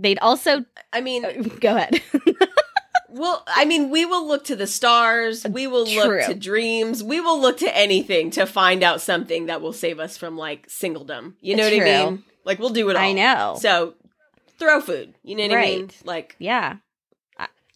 They'd 0.00 0.18
also 0.20 0.64
I 0.92 1.00
mean, 1.00 1.22
go 1.60 1.76
ahead. 1.76 2.02
well, 3.08 3.44
I 3.46 3.64
mean, 3.64 3.90
we 3.90 4.04
will 4.04 4.26
look 4.26 4.44
to 4.44 4.56
the 4.56 4.66
stars. 4.66 5.44
We 5.44 5.66
will 5.66 5.86
True. 5.86 6.18
look 6.18 6.26
to 6.26 6.34
dreams. 6.34 7.02
We 7.02 7.20
will 7.20 7.40
look 7.40 7.58
to 7.58 7.76
anything 7.76 8.30
to 8.32 8.46
find 8.46 8.82
out 8.82 9.00
something 9.00 9.46
that 9.46 9.60
will 9.60 9.72
save 9.72 10.00
us 10.00 10.16
from 10.16 10.36
like 10.36 10.68
singledom. 10.68 11.34
You 11.40 11.56
know 11.56 11.64
what 11.64 11.72
I 11.72 11.78
mean? 11.78 12.24
Like 12.44 12.58
we'll 12.58 12.70
do 12.70 12.88
it 12.90 12.96
all. 12.96 13.02
I 13.02 13.12
know. 13.12 13.56
So 13.60 13.94
throw 14.58 14.80
food. 14.80 15.14
You 15.22 15.36
know 15.36 15.46
what 15.48 15.58
I 15.58 15.62
mean? 15.62 15.90
Like 16.04 16.36
yeah. 16.38 16.76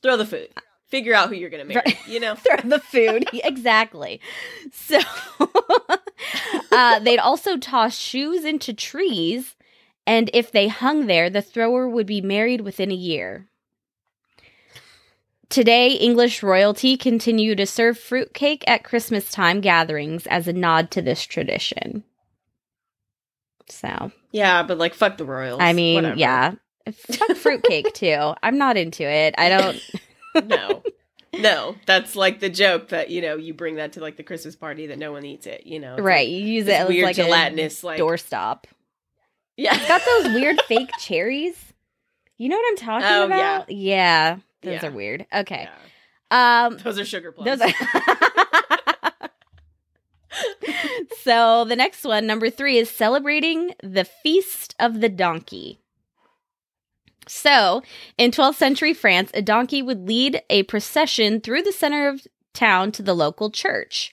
throw 0.02 0.16
the 0.16 0.26
food. 0.26 0.48
Figure 0.86 1.14
out 1.14 1.28
who 1.28 1.34
you're 1.34 1.50
gonna 1.50 1.64
marry. 1.64 1.82
Right. 1.84 2.06
You 2.06 2.20
know? 2.20 2.34
throw 2.36 2.56
the 2.62 2.78
food. 2.78 3.28
exactly. 3.32 4.20
So 4.72 5.00
uh, 6.70 6.98
they'd 7.00 7.18
also 7.18 7.56
toss 7.56 7.96
shoes 7.96 8.44
into 8.44 8.72
trees, 8.72 9.56
and 10.06 10.30
if 10.32 10.52
they 10.52 10.68
hung 10.68 11.06
there, 11.06 11.30
the 11.30 11.42
thrower 11.42 11.88
would 11.88 12.06
be 12.06 12.20
married 12.20 12.60
within 12.60 12.90
a 12.90 12.96
year. 12.96 13.48
Today, 15.48 15.92
English 15.92 16.42
royalty 16.42 16.96
continue 16.96 17.54
to 17.54 17.66
serve 17.66 17.98
fruitcake 17.98 18.64
at 18.66 18.82
Christmas 18.82 19.30
time 19.30 19.60
gatherings 19.60 20.26
as 20.26 20.48
a 20.48 20.52
nod 20.52 20.90
to 20.92 21.02
this 21.02 21.22
tradition. 21.22 22.02
So, 23.68 24.10
Yeah, 24.32 24.62
but 24.62 24.78
like 24.78 24.94
fuck 24.94 25.16
the 25.16 25.24
royals. 25.24 25.60
I 25.60 25.72
mean, 25.72 25.96
Whatever. 25.96 26.16
yeah. 26.16 26.54
Fuck 26.92 27.36
fruitcake 27.36 27.92
too. 27.94 28.34
I'm 28.42 28.58
not 28.58 28.76
into 28.76 29.04
it. 29.04 29.34
I 29.38 29.48
don't. 29.48 29.80
no. 30.48 30.82
No, 31.32 31.74
that's 31.86 32.14
like 32.14 32.40
the 32.40 32.50
joke 32.50 32.88
that 32.88 33.10
you 33.10 33.20
know 33.20 33.36
you 33.36 33.54
bring 33.54 33.76
that 33.76 33.92
to 33.94 34.00
like 34.00 34.16
the 34.16 34.22
Christmas 34.22 34.54
party 34.54 34.88
that 34.88 34.98
no 34.98 35.12
one 35.12 35.24
eats 35.24 35.46
it. 35.46 35.66
You 35.66 35.80
know, 35.80 35.96
right. 35.96 36.28
like 36.28 36.28
You 36.28 36.38
use 36.38 36.66
it 36.68 36.72
as 36.72 36.88
weird 36.88 37.04
like 37.04 37.16
gelatinous 37.16 37.82
a 37.82 37.86
like 37.86 38.00
doorstop. 38.00 38.64
Yeah, 39.56 39.74
It's 39.76 39.86
got 39.88 40.02
those 40.04 40.34
weird 40.34 40.60
fake 40.68 40.90
cherries. 40.98 41.72
You 42.36 42.48
know 42.48 42.56
what 42.56 42.66
I'm 42.70 42.76
talking 42.76 43.08
Oh, 43.08 43.24
about? 43.26 43.70
Yeah. 43.70 44.38
Those 44.62 44.82
Yeah. 44.82 44.86
are 44.88 44.90
weird. 44.90 45.26
Okay. 45.32 45.68
Yeah. 46.32 46.66
Um 46.66 46.78
Those 46.78 46.98
are 46.98 47.04
sugar 47.04 47.30
plums. 47.32 47.60
those 47.60 47.70
are 47.70 49.28
So 51.22 51.64
the 51.64 51.76
next 51.76 52.04
one, 52.04 52.26
number 52.26 52.50
3 52.50 52.78
is 52.78 52.90
celebrating 52.90 53.74
the 53.82 54.04
feast 54.04 54.74
of 54.80 55.00
the 55.00 55.08
donkey. 55.08 55.78
So, 57.26 57.82
in 58.18 58.30
12th 58.32 58.56
century 58.56 58.92
France, 58.92 59.30
a 59.32 59.40
donkey 59.40 59.80
would 59.80 60.06
lead 60.06 60.42
a 60.50 60.64
procession 60.64 61.40
through 61.40 61.62
the 61.62 61.72
center 61.72 62.08
of 62.08 62.26
town 62.52 62.92
to 62.92 63.02
the 63.02 63.14
local 63.14 63.50
church 63.50 64.12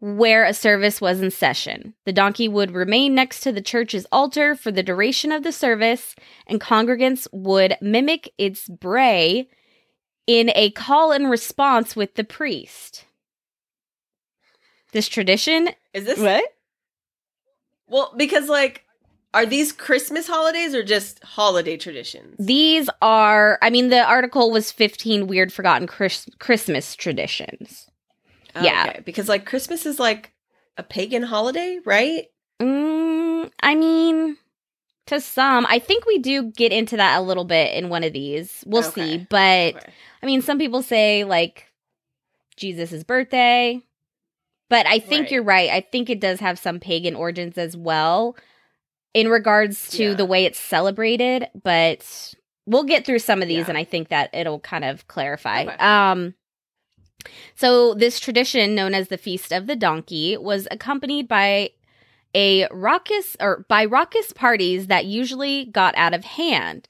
where 0.00 0.44
a 0.44 0.54
service 0.54 1.00
was 1.00 1.20
in 1.20 1.30
session. 1.30 1.94
The 2.04 2.12
donkey 2.12 2.46
would 2.48 2.70
remain 2.70 3.14
next 3.14 3.40
to 3.40 3.52
the 3.52 3.60
church's 3.60 4.06
altar 4.12 4.54
for 4.54 4.70
the 4.70 4.82
duration 4.82 5.32
of 5.32 5.42
the 5.42 5.52
service, 5.52 6.14
and 6.46 6.60
congregants 6.60 7.26
would 7.32 7.76
mimic 7.80 8.32
its 8.38 8.68
bray 8.68 9.48
in 10.26 10.50
a 10.54 10.70
call 10.70 11.10
and 11.12 11.28
response 11.30 11.96
with 11.96 12.14
the 12.14 12.24
priest. 12.24 13.04
This 14.92 15.08
tradition. 15.08 15.70
Is 15.92 16.04
this 16.04 16.18
What? 16.18 16.44
well 17.88 18.14
because 18.16 18.48
like 18.48 18.84
Are 19.34 19.44
these 19.46 19.72
Christmas 19.72 20.26
holidays 20.26 20.74
or 20.74 20.82
just 20.82 21.22
holiday 21.24 21.76
traditions? 21.76 22.36
These 22.38 22.88
are, 23.02 23.58
I 23.60 23.68
mean, 23.70 23.88
the 23.88 24.02
article 24.02 24.50
was 24.50 24.70
15 24.72 25.26
weird 25.26 25.52
forgotten 25.52 25.86
Chris- 25.86 26.28
Christmas 26.38 26.94
traditions. 26.94 27.90
Yeah. 28.62 28.86
Okay, 28.90 29.00
because 29.04 29.28
like 29.28 29.46
Christmas 29.46 29.86
is 29.86 29.98
like 29.98 30.32
a 30.76 30.82
pagan 30.82 31.22
holiday, 31.22 31.80
right? 31.84 32.26
Mm, 32.60 33.50
I 33.62 33.74
mean, 33.74 34.36
to 35.06 35.20
some, 35.20 35.66
I 35.68 35.78
think 35.78 36.06
we 36.06 36.18
do 36.18 36.44
get 36.52 36.72
into 36.72 36.96
that 36.96 37.18
a 37.18 37.22
little 37.22 37.44
bit 37.44 37.74
in 37.74 37.88
one 37.88 38.04
of 38.04 38.12
these. 38.12 38.62
We'll 38.66 38.84
Okay. 38.86 39.18
see. 39.18 39.26
But 39.30 39.76
Okay. 39.76 39.92
I 40.22 40.26
mean, 40.26 40.42
some 40.42 40.58
people 40.58 40.82
say 40.82 41.24
like 41.24 41.66
Jesus' 42.56 43.04
birthday. 43.04 43.80
But 44.70 44.86
I 44.86 44.98
think 44.98 45.22
Right. 45.22 45.30
you're 45.32 45.42
right. 45.42 45.70
I 45.70 45.80
think 45.80 46.10
it 46.10 46.20
does 46.20 46.40
have 46.40 46.58
some 46.58 46.78
pagan 46.78 47.14
origins 47.16 47.56
as 47.56 47.74
well 47.74 48.36
in 49.14 49.28
regards 49.28 49.88
to 49.92 50.08
Yeah. 50.10 50.14
the 50.14 50.26
way 50.26 50.44
it's 50.44 50.58
celebrated. 50.58 51.48
But 51.62 52.34
we'll 52.66 52.84
get 52.84 53.06
through 53.06 53.20
some 53.20 53.40
of 53.40 53.48
these 53.48 53.60
Yeah. 53.64 53.70
and 53.70 53.78
I 53.78 53.84
think 53.84 54.08
that 54.08 54.28
it'll 54.34 54.60
kind 54.60 54.84
of 54.84 55.08
clarify. 55.08 55.62
Okay. 55.62 55.76
Um, 55.78 56.34
so, 57.54 57.94
this 57.94 58.20
tradition, 58.20 58.74
known 58.74 58.94
as 58.94 59.08
the 59.08 59.18
Feast 59.18 59.52
of 59.52 59.66
the 59.66 59.76
Donkey, 59.76 60.36
was 60.36 60.68
accompanied 60.70 61.26
by 61.26 61.70
a 62.34 62.68
raucous 62.70 63.36
or 63.40 63.64
by 63.68 63.84
raucous 63.84 64.32
parties 64.32 64.86
that 64.86 65.06
usually 65.06 65.66
got 65.66 65.96
out 65.96 66.14
of 66.14 66.24
hand. 66.24 66.88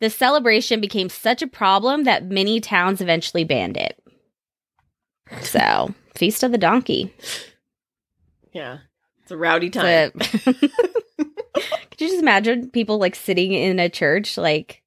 The 0.00 0.10
celebration 0.10 0.80
became 0.80 1.08
such 1.08 1.42
a 1.42 1.46
problem 1.46 2.04
that 2.04 2.26
many 2.30 2.60
towns 2.60 3.00
eventually 3.00 3.44
banned 3.44 3.76
it. 3.76 3.98
So, 5.40 5.94
Feast 6.14 6.42
of 6.42 6.52
the 6.52 6.58
Donkey. 6.58 7.12
Yeah. 8.52 8.78
It's 9.22 9.32
a 9.32 9.36
rowdy 9.36 9.70
time. 9.70 10.12
Could 11.94 12.00
you 12.00 12.08
just 12.08 12.20
imagine 12.20 12.70
people 12.70 12.98
like 12.98 13.14
sitting 13.14 13.52
in 13.52 13.78
a 13.78 13.88
church, 13.88 14.36
like 14.36 14.83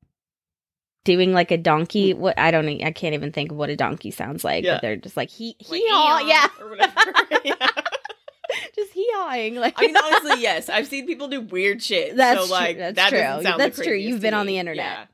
doing 1.08 1.32
like 1.34 1.50
a 1.52 1.58
donkey? 1.58 2.14
What 2.14 2.38
I 2.38 2.52
don't, 2.52 2.68
I 2.84 2.92
can't 2.92 3.14
even 3.14 3.32
think 3.32 3.52
of 3.52 3.58
what 3.58 3.70
a 3.70 3.76
donkey 3.78 4.12
sounds 4.12 4.44
like. 4.44 4.64
Yeah. 4.66 4.76
But 4.76 4.82
they're 4.82 4.96
just 4.98 5.16
like 5.18 5.30
he, 5.30 5.56
Like, 5.70 5.80
he, 5.80 5.86
yeah, 5.88 6.48
Or 6.60 6.70
whatever. 6.70 7.14
yeah. 7.46 7.56
just 8.76 8.92
hee 8.92 9.10
hawing. 9.16 9.56
Like 9.56 9.74
I 9.78 9.88
mean, 9.88 9.96
honestly, 9.98 10.34
yes. 10.42 10.68
I've 10.68 10.88
seen 10.88 11.08
people 11.08 11.30
do 11.30 11.40
weird 11.42 11.82
shit. 11.82 12.18
That's 12.18 12.42
so, 12.42 12.46
true. 12.48 12.54
like, 12.54 12.78
That's 12.78 12.96
that 12.96 13.10
true. 13.10 13.44
That's 13.58 13.82
true. 13.82 13.96
You've 13.96 14.20
been 14.22 14.34
on 14.34 14.46
the 14.46 14.58
internet. 14.58 14.86
Yeah. 14.86 15.06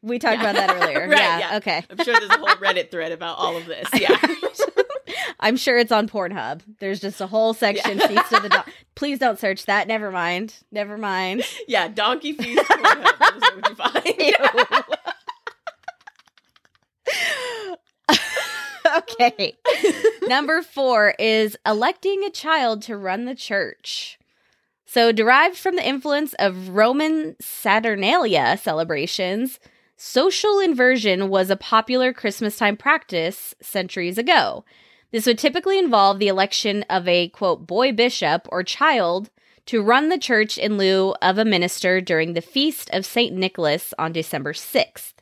we 0.00 0.18
talked 0.18 0.40
Yeah. 0.42 0.50
about 0.50 0.66
that 0.66 0.76
earlier. 0.82 1.08
Right, 1.08 1.18
yeah, 1.18 1.38
yeah. 1.38 1.56
Okay. 1.58 1.84
I'm 1.90 2.02
sure 2.02 2.14
there's 2.18 2.30
a 2.30 2.38
whole 2.38 2.48
Reddit 2.56 2.90
thread 2.90 3.12
about 3.12 3.36
all 3.38 3.56
of 3.56 3.66
this. 3.66 3.88
Yeah. 3.92 4.16
I'm 5.40 5.56
sure 5.56 5.78
it's 5.78 5.92
on 5.92 6.08
Pornhub. 6.08 6.62
There's 6.80 7.00
just 7.00 7.20
a 7.20 7.26
whole 7.26 7.54
section 7.54 7.98
Yeah. 7.98 8.06
feast 8.08 8.32
of 8.32 8.42
the 8.42 8.48
dog. 8.48 8.66
Please 8.96 9.18
don't 9.20 9.38
search 9.38 9.66
that. 9.66 9.86
Never 9.86 10.10
mind. 10.10 10.54
Never 10.72 10.96
mind. 10.98 11.44
yeah. 11.68 11.86
Donkey 11.88 12.32
feast. 12.32 12.62
Pornhub. 12.64 13.18
That 13.18 13.34
is 13.36 13.42
what 13.42 13.68
you 13.68 14.64
find. 14.64 14.84
Okay. 18.98 19.56
Number 20.26 20.62
four 20.62 21.14
is 21.18 21.56
electing 21.66 22.24
a 22.24 22.30
child 22.30 22.82
to 22.82 22.96
run 22.96 23.24
the 23.24 23.34
church. 23.34 24.18
So, 24.86 25.12
derived 25.12 25.56
from 25.58 25.76
the 25.76 25.86
influence 25.86 26.34
of 26.38 26.70
Roman 26.70 27.36
Saturnalia 27.40 28.56
celebrations, 28.56 29.60
social 29.96 30.60
inversion 30.60 31.28
was 31.28 31.50
a 31.50 31.56
popular 31.56 32.12
Christmas 32.14 32.56
time 32.56 32.76
practice 32.76 33.54
centuries 33.60 34.16
ago. 34.16 34.64
This 35.10 35.26
would 35.26 35.38
typically 35.38 35.78
involve 35.78 36.18
the 36.18 36.28
election 36.28 36.84
of 36.88 37.06
a 37.06 37.28
quote 37.28 37.66
boy 37.66 37.92
bishop 37.92 38.48
or 38.50 38.62
child 38.62 39.30
to 39.66 39.82
run 39.82 40.08
the 40.08 40.16
church 40.16 40.56
in 40.56 40.78
lieu 40.78 41.14
of 41.20 41.36
a 41.36 41.44
minister 41.44 42.00
during 42.00 42.32
the 42.32 42.40
feast 42.40 42.88
of 42.90 43.04
St. 43.04 43.34
Nicholas 43.34 43.92
on 43.98 44.12
December 44.12 44.54
6th. 44.54 45.12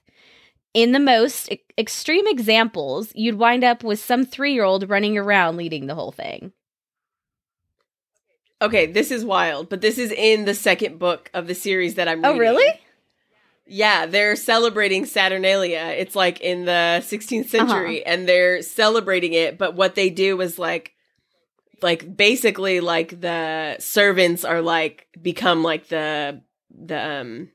In 0.77 0.93
the 0.93 1.01
most 1.01 1.51
e- 1.51 1.63
extreme 1.79 2.27
examples, 2.27 3.11
you'd 3.15 3.39
wind 3.39 3.65
up 3.65 3.83
with 3.83 3.99
some 3.99 4.27
three 4.27 4.53
year 4.53 4.63
old 4.63 4.91
running 4.91 5.17
around 5.17 5.57
leading 5.57 5.87
the 5.87 5.95
whole 5.95 6.13
thing. 6.13 6.53
Okay, 8.61 8.85
this 8.85 9.11
is 9.11 9.25
wild, 9.25 9.71
but 9.71 9.81
this 9.81 9.97
is 9.97 10.13
in 10.13 10.45
the 10.45 10.53
second 10.55 10.99
book 10.99 11.31
of 11.33 11.47
the 11.47 11.55
series 11.55 11.95
that 11.95 12.09
I'm 12.09 12.19
reading. 12.21 12.37
Oh, 12.37 12.39
really? 12.39 12.81
Yeah, 13.67 14.05
they're 14.05 14.37
celebrating 14.37 15.07
Saturnalia. 15.07 15.95
It's 15.97 16.15
like 16.15 16.43
in 16.43 16.67
the 16.67 17.01
16th 17.03 17.55
Uh-huh. 17.55 17.67
century 17.69 18.05
and 18.05 18.29
they're 18.29 18.61
celebrating 18.61 19.33
it, 19.33 19.57
but 19.57 19.77
what 19.77 19.95
they 19.95 20.11
do 20.11 20.39
is 20.43 20.59
like 20.59 20.93
like 21.81 22.17
basically 22.17 22.81
like 22.81 23.19
the 23.21 23.77
servants 23.79 24.45
are 24.45 24.61
like 24.61 25.07
become 25.21 25.63
like 25.63 25.89
the 25.89 26.43
the 26.71 27.03
um 27.03 27.49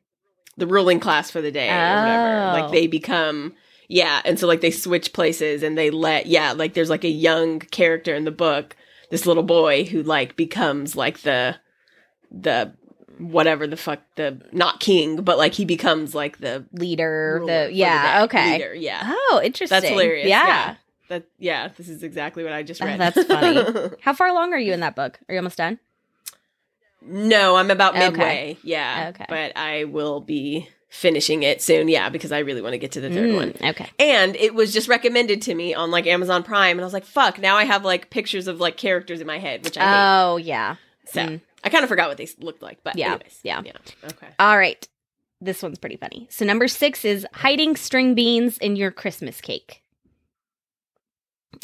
the 0.61 0.67
ruling 0.67 0.99
class 0.99 1.31
for 1.31 1.41
the 1.41 1.51
day 1.51 1.67
or 1.67 1.71
whatever. 1.73 2.39
Oh. 2.39 2.61
Like 2.61 2.71
they 2.71 2.85
become 2.85 3.53
yeah, 3.89 4.21
and 4.23 4.39
so 4.39 4.45
like 4.47 4.61
they 4.61 4.69
switch 4.71 5.11
places 5.11 5.63
and 5.63 5.75
they 5.77 5.89
let 5.89 6.27
yeah, 6.27 6.51
like 6.53 6.75
there's 6.75 6.89
like 6.89 7.03
a 7.03 7.09
young 7.09 7.59
character 7.59 8.13
in 8.13 8.23
the 8.25 8.31
book, 8.31 8.75
this 9.09 9.25
little 9.25 9.43
boy 9.43 9.83
who 9.85 10.03
like 10.03 10.35
becomes 10.35 10.95
like 10.95 11.21
the 11.21 11.55
the 12.29 12.71
whatever 13.17 13.65
the 13.67 13.75
fuck 13.75 14.01
the 14.15 14.39
not 14.51 14.79
king, 14.79 15.23
but 15.23 15.37
like 15.39 15.53
he 15.53 15.65
becomes 15.65 16.13
like 16.13 16.37
the 16.37 16.63
Leader, 16.73 17.41
the 17.45 17.69
yeah, 17.73 18.19
day. 18.19 18.23
okay. 18.25 18.51
Leader, 18.53 18.73
yeah. 18.75 19.01
Oh, 19.03 19.41
interesting. 19.43 19.75
That's 19.75 19.89
hilarious. 19.89 20.29
Yeah. 20.29 20.45
Yeah. 20.47 20.75
That 21.09 21.23
yeah, 21.39 21.67
this 21.75 21.89
is 21.89 22.03
exactly 22.03 22.43
what 22.43 22.53
I 22.53 22.61
just 22.63 22.81
Oh, 22.81 22.85
read. 22.85 22.99
that's 22.99 23.23
funny. 23.25 23.89
How 24.01 24.13
far 24.13 24.27
along 24.27 24.53
are 24.53 24.59
you 24.59 24.73
in 24.73 24.79
that 24.81 24.95
book? 24.95 25.19
Are 25.27 25.33
you 25.33 25.39
almost 25.39 25.57
done? 25.57 25.79
No, 27.01 27.55
I'm 27.55 27.71
about 27.71 27.95
Okay. 27.95 28.09
midway. 28.09 28.57
Yeah. 28.63 29.11
Okay. 29.13 29.25
But 29.27 29.55
I 29.57 29.85
will 29.85 30.19
be 30.21 30.67
finishing 30.89 31.43
it 31.43 31.61
soon, 31.61 31.87
yeah, 31.87 32.09
because 32.09 32.31
I 32.33 32.39
really 32.39 32.61
want 32.61 32.73
to 32.73 32.77
get 32.77 32.91
to 32.93 33.01
the 33.01 33.09
third 33.09 33.29
Mm, 33.29 33.35
one. 33.35 33.53
Okay. 33.71 33.89
And 33.97 34.35
it 34.35 34.53
was 34.53 34.73
just 34.73 34.87
recommended 34.89 35.41
to 35.43 35.55
me 35.55 35.73
on 35.73 35.89
like 35.89 36.05
Amazon 36.05 36.43
Prime 36.43 36.71
and 36.77 36.81
I 36.81 36.83
was 36.83 36.93
like, 36.93 37.05
fuck, 37.05 37.39
now 37.39 37.55
I 37.55 37.63
have 37.63 37.85
like 37.85 38.09
pictures 38.09 38.47
of 38.47 38.59
like 38.59 38.75
characters 38.77 39.21
in 39.21 39.27
my 39.27 39.39
head, 39.39 39.63
which 39.63 39.77
I 39.77 39.81
hate. 39.81 40.21
Oh, 40.23 40.37
yeah. 40.37 40.75
So 41.05 41.21
mm. 41.21 41.41
I 41.63 41.69
kind 41.69 41.83
of 41.83 41.89
forgot 41.89 42.09
what 42.09 42.17
they 42.17 42.27
looked 42.39 42.61
like, 42.61 42.79
but 42.83 42.97
Yeah, 42.97 43.13
anyways. 43.13 43.39
yeah. 43.43 43.61
Yeah. 43.65 43.71
Okay. 44.03 44.27
All 44.37 44.57
right. 44.57 44.85
This 45.39 45.63
one's 45.63 45.79
pretty 45.79 45.97
funny. 45.97 46.27
So, 46.29 46.45
number 46.45 46.67
six 46.67 47.03
is 47.03 47.25
hiding 47.33 47.75
string 47.75 48.13
beans 48.13 48.59
in 48.59 48.75
your 48.75 48.91
Christmas 48.91 49.41
cake. 49.41 49.81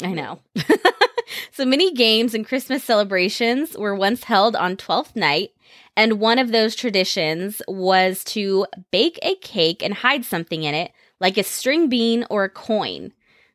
I 0.02 0.12
know. 0.14 0.40
so, 1.52 1.64
many 1.64 1.92
games 1.92 2.34
and 2.34 2.46
Christmas 2.46 2.84
celebrations 2.84 3.76
were 3.76 3.94
once 3.94 4.24
held 4.24 4.56
on 4.56 4.76
12th 4.76 5.16
night. 5.16 5.50
And 5.96 6.20
one 6.20 6.38
of 6.38 6.52
those 6.52 6.76
traditions 6.76 7.60
was 7.66 8.22
to 8.24 8.66
bake 8.92 9.18
a 9.22 9.34
cake 9.36 9.82
and 9.82 9.94
hide 9.94 10.24
something 10.24 10.62
in 10.62 10.74
it, 10.74 10.92
like 11.18 11.36
a 11.36 11.42
string 11.42 11.88
bean 11.88 12.24
or 12.30 12.44
a 12.44 12.48
coin, 12.48 13.12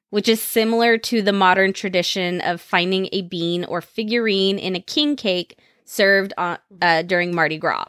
which 0.10 0.28
is 0.28 0.42
similar 0.42 0.98
to 0.98 1.22
the 1.22 1.32
modern 1.32 1.72
tradition 1.72 2.42
of 2.42 2.60
finding 2.60 3.08
a 3.14 3.22
bean 3.22 3.64
or 3.64 3.82
figurine 3.82 4.60
in 4.60 4.76
a 4.76 4.82
king 4.82 5.16
cake 5.16 5.58
served 5.86 6.34
on, 6.38 6.58
uh, 6.82 7.02
during 7.04 7.34
Mardi 7.34 7.58
Gras. 7.58 7.86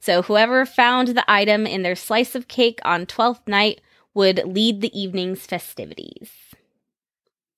So 0.00 0.22
whoever 0.22 0.64
found 0.64 1.08
the 1.08 1.30
item 1.30 1.66
in 1.66 1.82
their 1.82 1.94
slice 1.94 2.34
of 2.34 2.48
cake 2.48 2.80
on 2.84 3.04
12th 3.04 3.46
night 3.46 3.82
would 4.14 4.42
lead 4.46 4.80
the 4.80 4.98
evening's 4.98 5.44
festivities. 5.44 6.30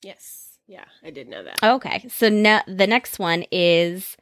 Yes. 0.03 0.42
Yeah, 0.73 0.85
I 1.05 1.11
did 1.11 1.29
know 1.29 1.45
that. 1.45 1.63
Okay, 1.63 2.07
so 2.09 2.31
ne- 2.31 2.63
the 2.67 2.87
next 2.87 3.19
one 3.19 3.45
is 3.53 4.17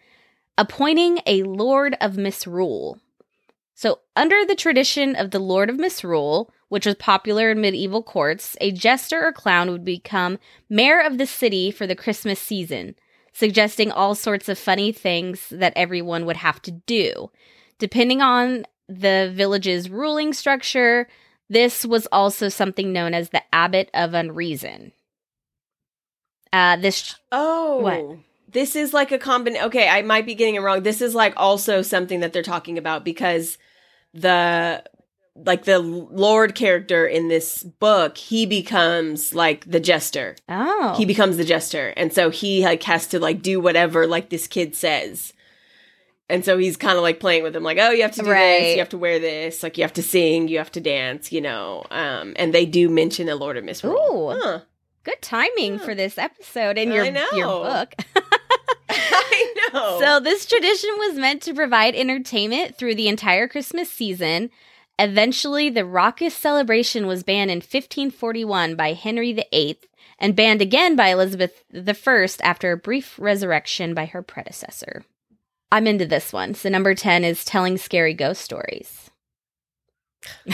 appointing 0.58 1.20
a 1.24 1.44
Lord 1.44 1.96
of 2.00 2.16
Misrule. 2.16 2.98
So, 3.76 4.00
under 4.16 4.44
the 4.44 4.56
tradition 4.56 5.14
of 5.14 5.30
the 5.30 5.38
Lord 5.38 5.70
of 5.70 5.78
Misrule, 5.78 6.50
which 6.68 6.86
was 6.86 6.96
popular 6.96 7.52
in 7.52 7.60
medieval 7.60 8.02
courts, 8.02 8.56
a 8.60 8.72
jester 8.72 9.24
or 9.24 9.32
clown 9.32 9.70
would 9.70 9.84
become 9.84 10.40
mayor 10.68 11.00
of 11.00 11.18
the 11.18 11.26
city 11.26 11.70
for 11.70 11.86
the 11.86 11.94
Christmas 11.94 12.40
season, 12.40 12.96
suggesting 13.32 13.92
all 13.92 14.16
sorts 14.16 14.48
of 14.48 14.58
funny 14.58 14.90
things 14.90 15.50
that 15.50 15.72
everyone 15.76 16.26
would 16.26 16.38
have 16.38 16.60
to 16.62 16.72
do. 16.72 17.30
Depending 17.78 18.20
on 18.20 18.66
the 18.88 19.30
village's 19.32 19.88
ruling 19.88 20.32
structure, 20.32 21.06
this 21.48 21.86
was 21.86 22.08
also 22.10 22.48
something 22.48 22.92
known 22.92 23.14
as 23.14 23.30
the 23.30 23.42
Abbot 23.54 23.88
of 23.94 24.14
Unreason. 24.14 24.90
Uh, 26.52 26.76
this 26.76 27.14
Oh. 27.32 27.78
What? 27.80 28.18
This 28.52 28.74
is 28.74 28.92
like 28.92 29.12
a 29.12 29.18
combination. 29.18 29.66
Okay, 29.66 29.88
I 29.88 30.02
might 30.02 30.26
be 30.26 30.34
getting 30.34 30.56
it 30.56 30.60
wrong. 30.60 30.82
This 30.82 31.00
is 31.00 31.14
like 31.14 31.34
also 31.36 31.82
something 31.82 32.20
that 32.20 32.32
they're 32.32 32.42
talking 32.42 32.78
about 32.78 33.04
because 33.04 33.58
the 34.12 34.82
like 35.36 35.64
the 35.64 35.78
lord 35.78 36.54
character 36.56 37.06
in 37.06 37.28
this 37.28 37.62
book, 37.62 38.18
he 38.18 38.46
becomes 38.46 39.32
like 39.34 39.64
the 39.70 39.78
jester. 39.78 40.34
oh 40.48 40.94
He 40.98 41.04
becomes 41.04 41.36
the 41.36 41.44
jester. 41.44 41.94
And 41.96 42.12
so 42.12 42.30
he 42.30 42.64
like 42.64 42.82
has 42.82 43.06
to 43.08 43.20
like 43.20 43.40
do 43.40 43.60
whatever 43.60 44.06
like 44.08 44.30
this 44.30 44.48
kid 44.48 44.74
says. 44.74 45.32
And 46.28 46.44
so 46.44 46.58
he's 46.58 46.76
kind 46.76 46.96
of 46.96 47.02
like 47.02 47.18
playing 47.20 47.42
with 47.44 47.54
him 47.56 47.62
like, 47.64 47.78
"Oh, 47.80 47.90
you 47.90 48.02
have 48.02 48.12
to 48.12 48.22
do 48.22 48.30
Right. 48.30 48.58
this, 48.60 48.72
you 48.74 48.78
have 48.80 48.88
to 48.90 48.98
wear 48.98 49.18
this, 49.18 49.62
like 49.62 49.78
you 49.78 49.82
have 49.84 49.92
to 49.94 50.02
sing, 50.02 50.46
you 50.48 50.58
have 50.58 50.70
to 50.72 50.80
dance, 50.80 51.30
you 51.32 51.40
know." 51.40 51.84
Um 51.92 52.34
and 52.36 52.52
they 52.52 52.66
do 52.66 52.88
mention 52.88 53.28
a 53.28 53.36
Lord 53.36 53.56
of 53.56 53.64
Misrule. 53.64 54.36
Huh. 54.40 54.60
Good 55.04 55.20
timing 55.22 55.74
Yeah. 55.74 55.78
for 55.78 55.94
this 55.94 56.18
episode 56.18 56.78
and 56.78 56.92
your 56.92 57.04
your 57.04 57.64
book. 57.64 57.94
I 58.92 59.54
know. 59.72 60.00
So, 60.00 60.20
this 60.20 60.46
tradition 60.46 60.90
was 60.98 61.16
meant 61.16 61.42
to 61.42 61.54
provide 61.54 61.94
entertainment 61.94 62.76
through 62.76 62.96
the 62.96 63.08
entire 63.08 63.46
Christmas 63.46 63.90
season. 63.90 64.50
Eventually, 64.98 65.70
the 65.70 65.84
raucous 65.86 66.34
celebration 66.34 67.06
was 67.06 67.22
banned 67.22 67.50
in 67.50 67.58
1541 67.58 68.74
by 68.74 68.92
Henry 68.92 69.32
VIII 69.32 69.78
and 70.18 70.36
banned 70.36 70.60
again 70.60 70.96
by 70.96 71.08
Elizabeth 71.08 71.62
I 71.72 71.94
after 72.42 72.72
a 72.72 72.76
brief 72.76 73.18
resurrection 73.18 73.94
by 73.94 74.06
her 74.06 74.22
predecessor. 74.22 75.04
I'm 75.72 75.86
into 75.86 76.04
this 76.04 76.32
one. 76.32 76.54
So, 76.54 76.68
number 76.68 76.94
10 76.94 77.24
is 77.24 77.44
telling 77.44 77.78
scary 77.78 78.12
ghost 78.12 78.42
stories. 78.42 79.10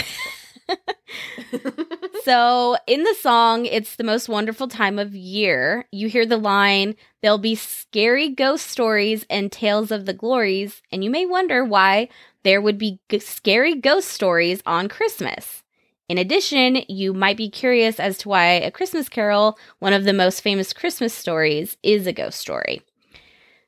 so, 2.27 2.77
in 2.89 3.05
the 3.05 3.15
song, 3.21 3.67
It's 3.67 3.95
the 3.95 4.03
Most 4.03 4.29
Wonderful 4.29 4.67
Time 4.67 4.99
of 4.99 5.15
Year, 5.15 5.87
you 5.93 6.09
hear 6.09 6.27
the 6.27 6.37
line, 6.37 6.97
There'll 7.23 7.39
be 7.39 7.55
scary 7.55 8.31
ghost 8.31 8.67
stories 8.67 9.25
and 9.31 9.53
tales 9.53 9.93
of 9.93 10.07
the 10.07 10.13
glories, 10.13 10.83
and 10.91 11.05
you 11.05 11.11
may 11.11 11.25
wonder 11.25 11.65
why 11.65 12.09
there 12.43 12.61
would 12.61 12.79
be 12.79 12.99
g- 13.09 13.21
scary 13.21 13.77
ghost 13.77 14.09
stories 14.09 14.61
on 14.67 14.89
Christmas. 14.89 15.63
In 16.09 16.19
addition, 16.19 16.83
you 16.89 17.15
might 17.15 17.37
be 17.37 17.49
curious 17.49 18.01
as 18.01 18.19
to 18.19 18.29
why 18.29 18.47
A 18.55 18.73
Christmas 18.73 19.09
Carol, 19.09 19.57
one 19.79 19.93
of 19.93 20.03
the 20.03 20.13
most 20.13 20.41
famous 20.41 20.73
Christmas 20.73 21.15
stories, 21.15 21.77
is 21.85 22.09
a 22.09 22.13
ghost 22.13 22.41
story. 22.41 22.83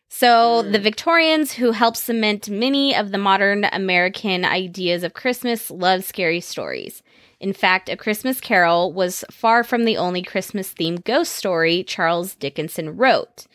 So, 0.09 0.63
Mm. 0.65 0.73
the 0.73 0.79
Victorians 0.79 1.53
who 1.53 1.71
helped 1.73 1.99
cement 1.99 2.49
many 2.49 2.95
of 2.95 3.13
the 3.13 3.19
modern 3.19 3.67
American 3.73 4.45
ideas 4.45 5.05
of 5.05 5.15
Christmas 5.15 5.71
love 5.71 6.03
scary 6.03 6.41
stories. 6.41 7.03
In 7.41 7.53
fact, 7.53 7.89
A 7.89 7.97
Christmas 7.97 8.41
Carol 8.41 8.93
was 8.93 9.25
far 9.31 9.63
from 9.63 9.85
the 9.85 9.97
only 9.97 10.23
Christmas 10.23 10.75
themed 10.75 11.05
ghost 11.05 11.33
story 11.33 11.85
Charles 11.85 12.35
Dickinson 12.35 12.97
wrote. 12.97 13.47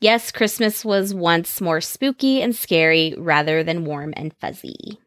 Yes, 0.00 0.30
Christmas 0.30 0.84
was 0.84 1.14
once 1.14 1.60
more 1.60 1.80
spooky 1.80 2.42
and 2.42 2.54
scary 2.54 3.14
rather 3.16 3.62
than 3.62 3.84
warm 3.84 4.12
and 4.16 4.34
fuzzy. 4.40 4.98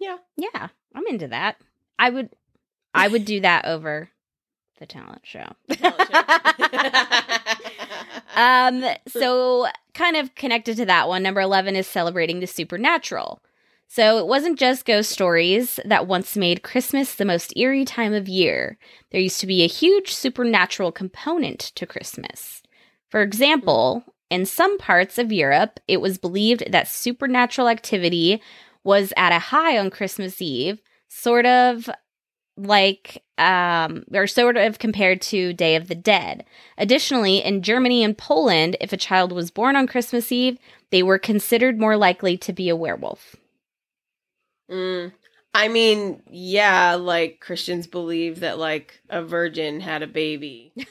Yeah. 0.00 0.18
Yeah, 0.36 0.68
I'm 0.94 1.06
into 1.08 1.28
that. 1.28 1.56
I 1.98 2.10
would 2.10 2.30
I 2.94 3.08
would 3.08 3.24
do 3.24 3.40
that 3.40 3.66
over 3.66 4.10
the 4.78 4.86
talent 4.86 5.22
show. 5.24 5.46
Um, 8.36 8.84
so 9.08 9.66
kind 9.92 10.16
of 10.16 10.34
connected 10.34 10.76
to 10.76 10.86
that 10.86 11.08
one, 11.08 11.22
number 11.22 11.40
11 11.40 11.76
is 11.76 11.86
celebrating 11.86 12.40
the 12.40 12.46
supernatural. 12.46 13.42
So 13.92 14.18
it 14.18 14.28
wasn't 14.28 14.56
just 14.56 14.84
ghost 14.84 15.10
stories 15.10 15.80
that 15.84 16.06
once 16.06 16.36
made 16.36 16.62
Christmas 16.62 17.16
the 17.16 17.24
most 17.24 17.52
eerie 17.56 17.84
time 17.84 18.14
of 18.14 18.28
year. 18.28 18.78
There 19.10 19.20
used 19.20 19.40
to 19.40 19.48
be 19.48 19.64
a 19.64 19.66
huge 19.66 20.12
supernatural 20.12 20.92
component 20.92 21.58
to 21.58 21.86
Christmas. 21.86 22.62
For 23.08 23.20
example, 23.20 24.04
in 24.30 24.46
some 24.46 24.78
parts 24.78 25.18
of 25.18 25.32
Europe, 25.32 25.80
it 25.88 26.00
was 26.00 26.18
believed 26.18 26.70
that 26.70 26.86
supernatural 26.86 27.68
activity 27.68 28.40
was 28.84 29.12
at 29.16 29.32
a 29.32 29.40
high 29.40 29.76
on 29.76 29.90
Christmas 29.90 30.40
Eve, 30.40 30.80
sort 31.08 31.44
of 31.44 31.90
like 32.56 33.24
um 33.38 34.04
or 34.14 34.28
sort 34.28 34.56
of 34.56 34.78
compared 34.78 35.20
to 35.22 35.52
Day 35.52 35.74
of 35.74 35.88
the 35.88 35.96
Dead. 35.96 36.44
Additionally, 36.78 37.38
in 37.42 37.60
Germany 37.60 38.04
and 38.04 38.16
Poland, 38.16 38.76
if 38.80 38.92
a 38.92 38.96
child 38.96 39.32
was 39.32 39.50
born 39.50 39.74
on 39.74 39.88
Christmas 39.88 40.30
Eve, 40.30 40.58
they 40.90 41.02
were 41.02 41.18
considered 41.18 41.80
more 41.80 41.96
likely 41.96 42.36
to 42.36 42.52
be 42.52 42.68
a 42.68 42.76
werewolf. 42.76 43.34
Mm. 44.70 45.12
I 45.52 45.68
mean, 45.68 46.22
yeah, 46.30 46.94
like 46.94 47.40
Christians 47.40 47.86
believe 47.86 48.40
that 48.40 48.58
like 48.58 49.02
a 49.08 49.22
virgin 49.22 49.80
had 49.80 50.02
a 50.02 50.06
baby. 50.06 50.72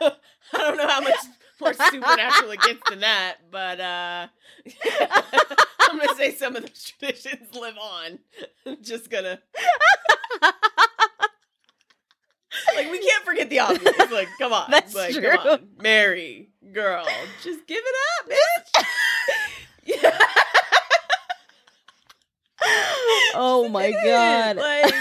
So 0.00 0.10
I 0.54 0.58
don't 0.58 0.76
know 0.76 0.88
how 0.88 1.00
much 1.00 1.14
more 1.60 1.72
supernatural 1.72 2.50
it 2.50 2.60
gets 2.60 2.90
than 2.90 3.00
that, 3.00 3.36
but 3.50 3.80
uh 3.80 4.26
I'm 5.80 5.98
gonna 5.98 6.14
say 6.16 6.34
some 6.34 6.56
of 6.56 6.62
those 6.62 6.92
traditions 6.98 7.54
live 7.54 7.76
on. 7.78 8.18
I'm 8.66 8.82
just 8.82 9.10
gonna 9.10 9.40
like 12.74 12.90
we 12.90 12.98
can't 12.98 13.24
forget 13.24 13.50
the 13.50 13.60
obvious. 13.60 14.10
Like, 14.10 14.28
come 14.38 14.52
on, 14.52 14.70
That's 14.70 14.94
like, 14.94 15.14
true. 15.14 15.30
Come 15.30 15.48
on. 15.48 15.68
Mary, 15.80 16.50
girl, 16.72 17.06
just 17.42 17.66
give 17.66 17.82
it 17.84 17.94
up, 18.20 18.30
bitch. 18.30 18.84
yeah. 20.02 20.18
Oh 23.34 23.68
my 23.70 23.90
god. 24.04 24.56
Like, 24.56 24.94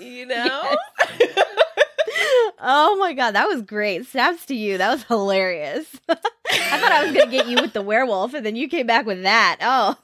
you 0.00 0.26
know? 0.26 0.74
oh 2.60 2.96
my 2.98 3.12
god, 3.14 3.32
that 3.32 3.46
was 3.48 3.62
great. 3.62 4.06
Snaps 4.06 4.46
to 4.46 4.54
you. 4.54 4.78
That 4.78 4.90
was 4.92 5.02
hilarious. 5.04 5.86
I 6.08 6.14
thought 6.78 6.92
I 6.92 7.04
was 7.04 7.12
going 7.12 7.30
to 7.30 7.36
get 7.36 7.46
you 7.48 7.56
with 7.60 7.72
the 7.72 7.82
werewolf 7.82 8.34
and 8.34 8.44
then 8.44 8.56
you 8.56 8.68
came 8.68 8.86
back 8.86 9.06
with 9.06 9.22
that. 9.22 9.58
Oh. 9.60 9.96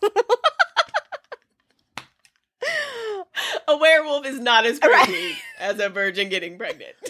a 3.68 3.76
werewolf 3.76 4.26
is 4.26 4.38
not 4.40 4.64
as 4.66 4.78
Right. 4.82 5.04
creepy 5.04 5.36
as 5.58 5.78
a 5.80 5.88
virgin 5.88 6.28
getting 6.28 6.56
pregnant. 6.58 6.94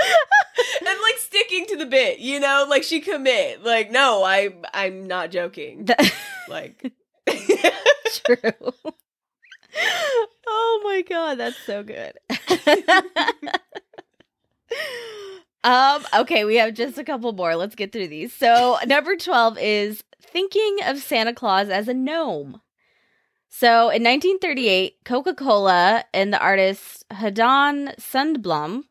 and 0.00 0.98
like 1.02 1.17
sticking 1.48 1.66
to 1.66 1.76
the 1.76 1.86
bit, 1.90 2.18
you 2.18 2.40
know, 2.40 2.66
like 2.68 2.82
she 2.82 3.00
commit. 3.00 3.64
Like, 3.64 3.90
no, 3.90 4.22
I 4.24 4.50
I'm 4.74 5.06
not 5.06 5.30
joking. 5.30 5.86
That- 5.86 6.12
Like 6.48 6.92
True. 8.26 8.72
oh 10.46 10.80
my 10.84 11.02
god, 11.08 11.34
that's 11.38 11.58
so 11.66 11.82
good. 11.82 12.12
um 15.64 16.04
okay, 16.20 16.44
we 16.44 16.56
have 16.56 16.74
just 16.74 16.96
a 16.98 17.04
couple 17.04 17.32
more. 17.32 17.54
Let's 17.56 17.74
get 17.74 17.92
through 17.92 18.08
these. 18.08 18.32
So, 18.32 18.78
number 18.86 19.16
12 19.16 19.58
is 19.58 20.02
thinking 20.22 20.78
of 20.84 20.98
Santa 20.98 21.34
Claus 21.34 21.68
as 21.68 21.86
a 21.88 21.94
gnome. 21.94 22.60
So, 23.50 23.88
in 23.90 24.02
1938, 24.04 24.96
Coca-Cola 25.04 26.04
and 26.14 26.32
the 26.32 26.38
artist 26.40 27.04
Haddon 27.10 27.92
Sundblom 27.98 28.84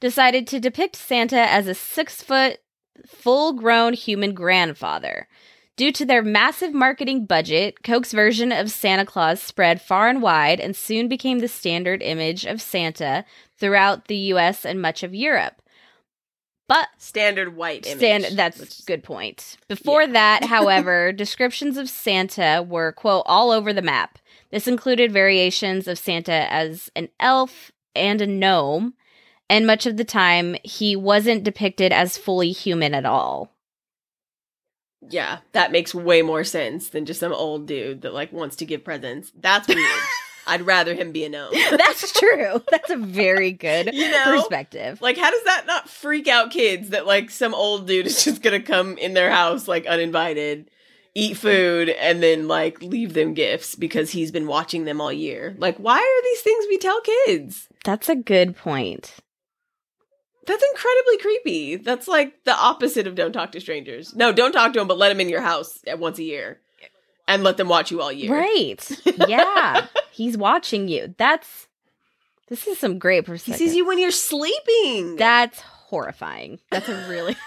decided 0.00 0.46
to 0.48 0.60
depict 0.60 0.96
Santa 0.96 1.38
as 1.50 1.66
a 1.66 1.72
6-foot 1.72 2.58
full-grown 3.06 3.92
human 3.94 4.34
grandfather. 4.34 5.28
Due 5.76 5.92
to 5.92 6.04
their 6.04 6.22
massive 6.22 6.74
marketing 6.74 7.24
budget, 7.24 7.84
Coke's 7.84 8.12
version 8.12 8.50
of 8.50 8.70
Santa 8.70 9.04
Claus 9.06 9.40
spread 9.40 9.80
far 9.80 10.08
and 10.08 10.20
wide 10.20 10.58
and 10.58 10.74
soon 10.74 11.06
became 11.06 11.38
the 11.38 11.46
standard 11.48 12.02
image 12.02 12.44
of 12.44 12.60
Santa 12.60 13.24
throughout 13.58 14.08
the 14.08 14.16
US 14.32 14.64
and 14.64 14.82
much 14.82 15.04
of 15.04 15.14
Europe. 15.14 15.62
But 16.68 16.88
standard 16.98 17.56
white 17.56 17.86
image. 17.86 17.98
stand 17.98 18.24
that's 18.36 18.58
which- 18.58 18.84
good 18.86 19.02
point. 19.04 19.56
Before 19.68 20.02
Yeah. 20.02 20.12
that, 20.12 20.44
however, 20.46 21.12
descriptions 21.12 21.76
of 21.78 21.88
Santa 21.88 22.64
were 22.68 22.92
quote 22.92 23.22
all 23.26 23.50
over 23.52 23.72
the 23.72 23.80
map. 23.80 24.18
This 24.50 24.66
included 24.66 25.12
variations 25.12 25.86
of 25.86 25.98
Santa 25.98 26.52
as 26.52 26.90
an 26.96 27.08
elf 27.20 27.70
and 27.94 28.20
a 28.20 28.26
gnome, 28.26 28.94
and 29.50 29.66
much 29.66 29.86
of 29.86 29.96
the 29.96 30.04
time 30.04 30.56
he 30.64 30.94
wasn't 30.96 31.44
depicted 31.44 31.92
as 31.92 32.18
fully 32.18 32.52
human 32.52 32.94
at 32.94 33.04
all. 33.06 33.52
Yeah, 35.08 35.38
that 35.52 35.70
makes 35.72 35.94
way 35.94 36.22
more 36.22 36.44
sense 36.44 36.88
than 36.88 37.06
just 37.06 37.20
some 37.20 37.32
old 37.32 37.66
dude 37.66 38.02
that 38.02 38.14
like 38.14 38.32
wants 38.32 38.56
to 38.56 38.66
give 38.66 38.84
presents. 38.84 39.30
That's 39.38 39.68
weird. 39.74 40.00
I'd 40.46 40.62
rather 40.62 40.94
him 40.94 41.12
be 41.12 41.24
a 41.24 41.28
gnome. 41.28 41.52
That's 41.70 42.10
true. 42.18 42.62
That's 42.70 42.90
a 42.90 42.96
very 42.96 43.52
good 43.66 43.92
You 43.92 44.10
know? 44.10 44.24
perspective. 44.24 45.00
Like, 45.02 45.18
how 45.18 45.30
does 45.30 45.44
that 45.44 45.64
not 45.66 45.88
freak 45.90 46.26
out 46.26 46.50
kids 46.50 46.88
that 46.90 47.06
like 47.06 47.30
some 47.30 47.54
old 47.54 47.86
dude 47.86 48.06
is 48.06 48.24
just 48.24 48.42
gonna 48.42 48.62
come 48.62 48.96
in 48.98 49.12
their 49.14 49.30
house 49.30 49.68
like 49.68 49.86
uninvited, 49.86 50.70
eat 51.14 51.36
food, 51.36 51.90
and 51.90 52.22
then 52.22 52.48
like 52.48 52.82
leave 52.82 53.12
them 53.14 53.34
gifts 53.34 53.74
because 53.74 54.10
he's 54.10 54.30
been 54.30 54.46
watching 54.46 54.84
them 54.84 55.00
all 55.00 55.12
year? 55.12 55.54
Like, 55.58 55.76
why 55.76 55.98
are 55.98 56.22
these 56.24 56.40
things 56.40 56.64
we 56.68 56.78
tell 56.78 57.00
kids? 57.02 57.68
That's 57.84 58.08
a 58.08 58.16
good 58.16 58.56
point. 58.56 59.14
That's 60.48 60.64
incredibly 60.74 61.18
creepy. 61.18 61.76
That's 61.76 62.08
like 62.08 62.42
the 62.44 62.54
opposite 62.56 63.06
of 63.06 63.14
don't 63.14 63.32
talk 63.32 63.52
to 63.52 63.60
strangers. 63.60 64.16
No, 64.16 64.32
don't 64.32 64.50
talk 64.52 64.72
to 64.72 64.78
them, 64.80 64.88
but 64.88 64.98
let 64.98 65.10
them 65.10 65.20
in 65.20 65.28
your 65.28 65.42
house 65.42 65.78
at 65.86 65.98
once 66.00 66.18
a 66.18 66.24
year, 66.24 66.58
and 67.28 67.44
let 67.44 67.56
them 67.58 67.68
watch 67.68 67.90
you 67.92 68.00
all 68.00 68.10
year. 68.10 68.32
Right. 68.32 68.90
Yeah. 69.28 69.86
He's 70.10 70.36
watching 70.36 70.88
you. 70.88 71.14
That's 71.18 71.68
this 72.48 72.66
is 72.66 72.78
some 72.78 72.98
great 72.98 73.24
He 73.26 73.30
perspective. 73.32 73.58
sees 73.58 73.74
you 73.76 73.86
when 73.86 73.98
you're 73.98 74.10
sleeping. 74.10 75.14
That's 75.16 75.60
horrifying. 75.60 76.58
That's 76.70 76.88
a 76.88 77.06
really 77.08 77.36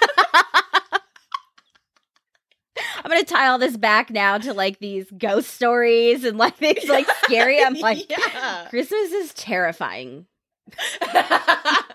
I'm 3.04 3.10
gonna 3.10 3.24
tie 3.24 3.48
all 3.48 3.58
this 3.58 3.76
back 3.78 4.10
now 4.12 4.38
to 4.38 4.54
like 4.54 4.80
these 4.80 5.10
ghost 5.18 5.50
stories 5.54 6.24
and 6.24 6.38
like 6.38 6.56
things 6.56 6.88
like 6.88 7.08
scary. 7.24 7.62
I'm 7.62 7.74
like, 7.80 8.10
yeah. 8.10 8.68
Christmas 8.70 9.12
is 9.12 9.34
terrifying. 9.34 10.26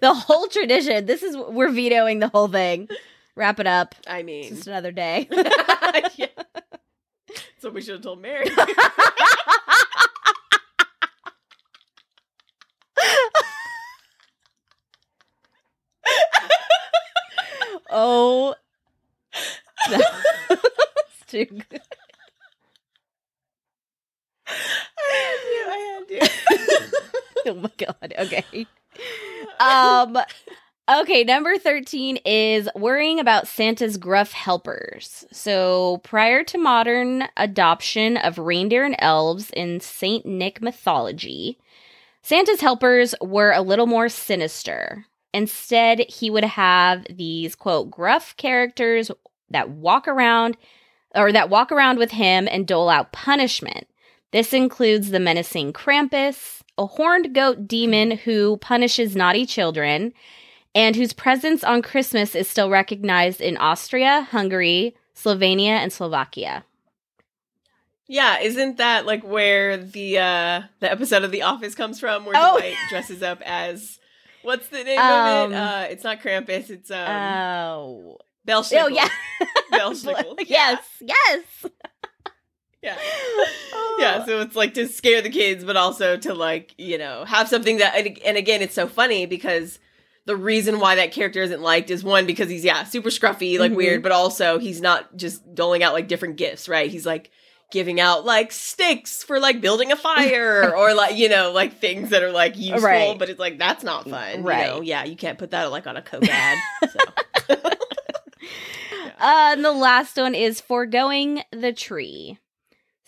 The 0.00 0.14
whole 0.14 0.48
tradition. 0.48 1.06
This 1.06 1.22
is 1.22 1.36
we're 1.36 1.70
vetoing 1.70 2.18
the 2.20 2.28
whole 2.28 2.48
thing. 2.48 2.88
Wrap 3.36 3.60
it 3.60 3.66
up. 3.66 3.94
I 4.08 4.22
It's 4.40 4.50
mean, 4.50 4.54
just 4.56 4.66
another 4.66 4.92
day. 4.92 5.28
yeah. 6.16 6.26
So 7.58 7.70
we 7.70 7.80
should 7.80 7.94
have 7.94 8.02
told 8.02 8.20
Mary. 8.20 8.46
oh, 17.90 18.54
that's 19.88 21.24
too 21.26 21.46
good. 21.46 21.80
Oh 27.46 27.54
my 27.54 27.70
god. 27.78 28.14
Okay. 28.18 28.66
Um. 29.60 30.18
Okay, 30.90 31.22
number 31.22 31.58
13 31.58 32.16
is 32.24 32.68
worrying 32.74 33.20
about 33.20 33.46
Santa's 33.46 33.98
gruff 33.98 34.32
helpers. 34.32 35.26
So, 35.30 35.98
prior 35.98 36.42
to 36.44 36.56
modern 36.56 37.24
adoption 37.36 38.16
of 38.16 38.38
reindeer 38.38 38.84
and 38.84 38.96
elves 38.98 39.50
in 39.50 39.80
St. 39.80 40.24
Nick 40.24 40.62
mythology, 40.62 41.58
Santa's 42.22 42.62
helpers 42.62 43.14
were 43.20 43.52
a 43.52 43.60
little 43.60 43.86
more 43.86 44.08
sinister. 44.08 45.04
Instead, 45.34 46.00
he 46.08 46.30
would 46.30 46.44
have 46.44 47.06
these 47.10 47.54
quote 47.54 47.90
gruff 47.90 48.34
characters 48.38 49.10
that 49.50 49.68
walk 49.70 50.08
around 50.08 50.56
or 51.14 51.32
that 51.32 51.50
walk 51.50 51.70
around 51.70 51.98
with 51.98 52.12
him 52.12 52.48
and 52.50 52.66
dole 52.66 52.88
out 52.88 53.12
punishment. 53.12 53.86
This 54.32 54.52
includes 54.52 55.10
the 55.10 55.20
menacing 55.20 55.72
Krampus, 55.72 56.60
a 56.76 56.86
horned 56.86 57.34
goat 57.34 57.66
demon 57.66 58.12
who 58.12 58.58
punishes 58.58 59.16
naughty 59.16 59.46
children, 59.46 60.12
and 60.74 60.94
whose 60.94 61.12
presence 61.12 61.64
on 61.64 61.82
Christmas 61.82 62.34
is 62.34 62.48
still 62.48 62.70
recognized 62.70 63.40
in 63.40 63.56
Austria, 63.56 64.28
Hungary, 64.30 64.94
Slovenia, 65.16 65.70
and 65.78 65.92
Slovakia. 65.92 66.64
Yeah, 68.06 68.38
isn't 68.38 68.76
that 68.78 69.04
like 69.06 69.22
where 69.22 69.76
the 69.76 70.18
uh 70.18 70.62
the 70.80 70.90
episode 70.90 71.24
of 71.24 71.30
The 71.30 71.42
Office 71.42 71.74
comes 71.74 71.98
from, 72.00 72.24
where 72.24 72.34
Oh. 72.36 72.58
Dwight 72.58 72.74
dresses 72.88 73.22
up 73.22 73.42
as 73.44 73.98
what's 74.42 74.68
the 74.68 74.84
name 74.84 74.98
Um, 74.98 75.44
of 75.46 75.52
it? 75.52 75.54
Uh, 75.56 75.86
it's 75.90 76.04
not 76.04 76.20
Krampus. 76.20 76.70
It's 76.70 76.90
um 76.90 77.06
Oh. 77.08 78.18
Belsnickel. 78.46 78.84
Oh, 78.84 78.88
yeah. 78.88 79.08
Belsnickel. 79.72 80.36
yes, 80.46 80.80
yes. 81.02 81.42
Yeah. 82.82 82.96
Yeah, 84.00 84.24
so 84.26 84.40
it's 84.42 84.54
like 84.54 84.74
to 84.74 84.86
scare 84.86 85.22
the 85.22 85.28
kids, 85.28 85.64
but 85.64 85.76
also 85.76 86.16
to 86.18 86.32
like 86.32 86.72
you 86.78 86.98
know 86.98 87.24
have 87.24 87.48
something 87.48 87.78
that 87.78 87.96
and, 88.24 88.36
again 88.36 88.62
it's 88.62 88.74
so 88.74 88.86
funny 88.86 89.26
because 89.26 89.80
the 90.24 90.36
reason 90.36 90.78
why 90.78 90.94
that 90.94 91.10
character 91.10 91.42
isn't 91.42 91.60
liked 91.62 91.90
is 91.90 92.04
one 92.04 92.24
because 92.24 92.48
he's 92.48 92.64
yeah 92.64 92.84
super 92.84 93.08
scruffy 93.10 93.58
like 93.58 93.72
Mhm. 93.72 93.76
weird, 93.76 94.02
but 94.04 94.12
also 94.12 94.60
he's 94.60 94.80
not 94.80 95.16
just 95.16 95.52
doling 95.52 95.82
out 95.82 95.94
like 95.94 96.06
different 96.06 96.36
gifts, 96.36 96.68
right? 96.68 96.88
He's 96.88 97.04
like 97.04 97.32
giving 97.72 97.98
out 97.98 98.24
like 98.24 98.52
sticks 98.52 99.24
for 99.24 99.40
like 99.40 99.60
building 99.60 99.90
a 99.90 99.96
fire 99.96 100.72
or 100.76 100.94
like 100.94 101.16
you 101.16 101.28
know 101.28 101.50
like 101.50 101.78
things 101.80 102.10
that 102.10 102.22
are 102.22 102.30
like 102.32 102.56
useful, 102.56 102.80
Right. 102.82 103.18
but 103.18 103.28
it's 103.28 103.40
like 103.40 103.58
that's 103.58 103.82
not 103.82 104.08
fun, 104.08 104.44
Right. 104.44 104.66
You 104.68 104.74
know? 104.74 104.80
Yeah, 104.82 105.02
you 105.04 105.16
can't 105.16 105.38
put 105.38 105.50
that 105.50 105.72
like 105.72 105.88
on 105.88 105.96
a 105.96 106.02
coke 106.02 106.28
ad. 106.28 106.56
So. 106.88 107.54
Uh, 109.20 109.50
and 109.54 109.64
the 109.64 109.72
last 109.72 110.16
one 110.16 110.32
is 110.36 110.60
foregoing 110.60 111.42
the 111.50 111.72
tree. 111.72 112.38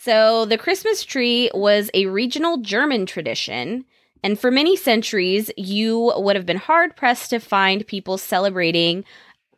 So 0.03 0.47
the 0.47 0.57
Christmas 0.57 1.05
tree 1.05 1.51
was 1.53 1.91
a 1.93 2.07
regional 2.07 2.57
German 2.57 3.05
tradition, 3.05 3.85
and 4.25 4.41
for 4.41 4.51
many 4.51 4.75
centuries, 4.75 5.51
you 5.59 6.15
would 6.17 6.37
have 6.37 6.47
been 6.47 6.57
hard 6.57 6.97
pressed 6.97 7.29
to 7.29 7.39
find 7.39 7.87
people 7.87 8.17
celebrating 8.17 9.05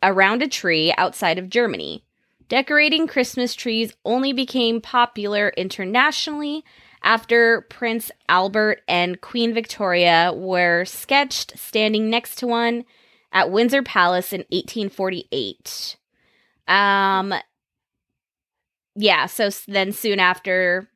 around 0.03 0.43
a 0.43 0.49
tree 0.49 0.93
outside 0.99 1.39
of 1.39 1.49
Germany. 1.49 2.03
Decorating 2.49 3.07
Christmas 3.07 3.55
trees 3.55 3.95
only 4.05 4.33
became 4.33 4.81
popular 4.81 5.51
internationally 5.57 6.65
after 7.05 7.61
Prince 7.71 8.11
Albert 8.29 8.83
and 8.89 9.21
Queen 9.21 9.55
Victoria 9.55 10.33
were 10.35 10.85
sketched 10.87 11.57
standing 11.57 12.11
next 12.11 12.35
to 12.39 12.49
one 12.49 12.85
at 13.33 13.53
Windsor 13.53 13.85
Palace 13.85 14.33
in 14.33 14.41
1848. 14.51 15.99
Um 16.67 17.33
yeah, 18.95 19.27
so 19.27 19.51
then 19.69 19.93
soon 19.93 20.21
after 20.21 20.89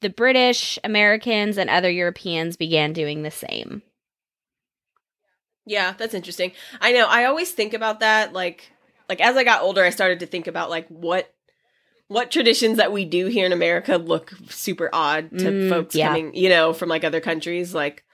the 0.00 0.10
British, 0.10 0.78
Americans 0.84 1.56
and 1.56 1.70
other 1.70 1.90
Europeans 1.90 2.56
began 2.56 2.92
doing 2.92 3.22
the 3.22 3.30
same. 3.30 3.82
Yeah, 5.66 5.94
that's 5.96 6.14
interesting. 6.14 6.52
I 6.80 6.92
know. 6.92 7.06
I 7.08 7.24
always 7.24 7.50
think 7.52 7.72
about 7.72 8.00
that 8.00 8.32
like 8.32 8.70
like 9.08 9.20
as 9.20 9.36
I 9.36 9.44
got 9.44 9.62
older 9.62 9.82
I 9.82 9.90
started 9.90 10.20
to 10.20 10.26
think 10.26 10.46
about 10.46 10.70
like 10.70 10.86
what 10.88 11.32
what 12.08 12.30
traditions 12.30 12.76
that 12.76 12.92
we 12.92 13.06
do 13.06 13.26
here 13.26 13.46
in 13.46 13.52
America 13.52 13.96
look 13.96 14.32
super 14.50 14.90
odd 14.92 15.30
to 15.38 15.50
Mm, 15.50 15.68
folks 15.70 15.94
yeah. 15.94 16.08
coming, 16.08 16.34
you 16.34 16.50
know, 16.50 16.74
from 16.74 16.90
like 16.90 17.02
other 17.04 17.20
countries 17.20 17.74
like 17.74 18.04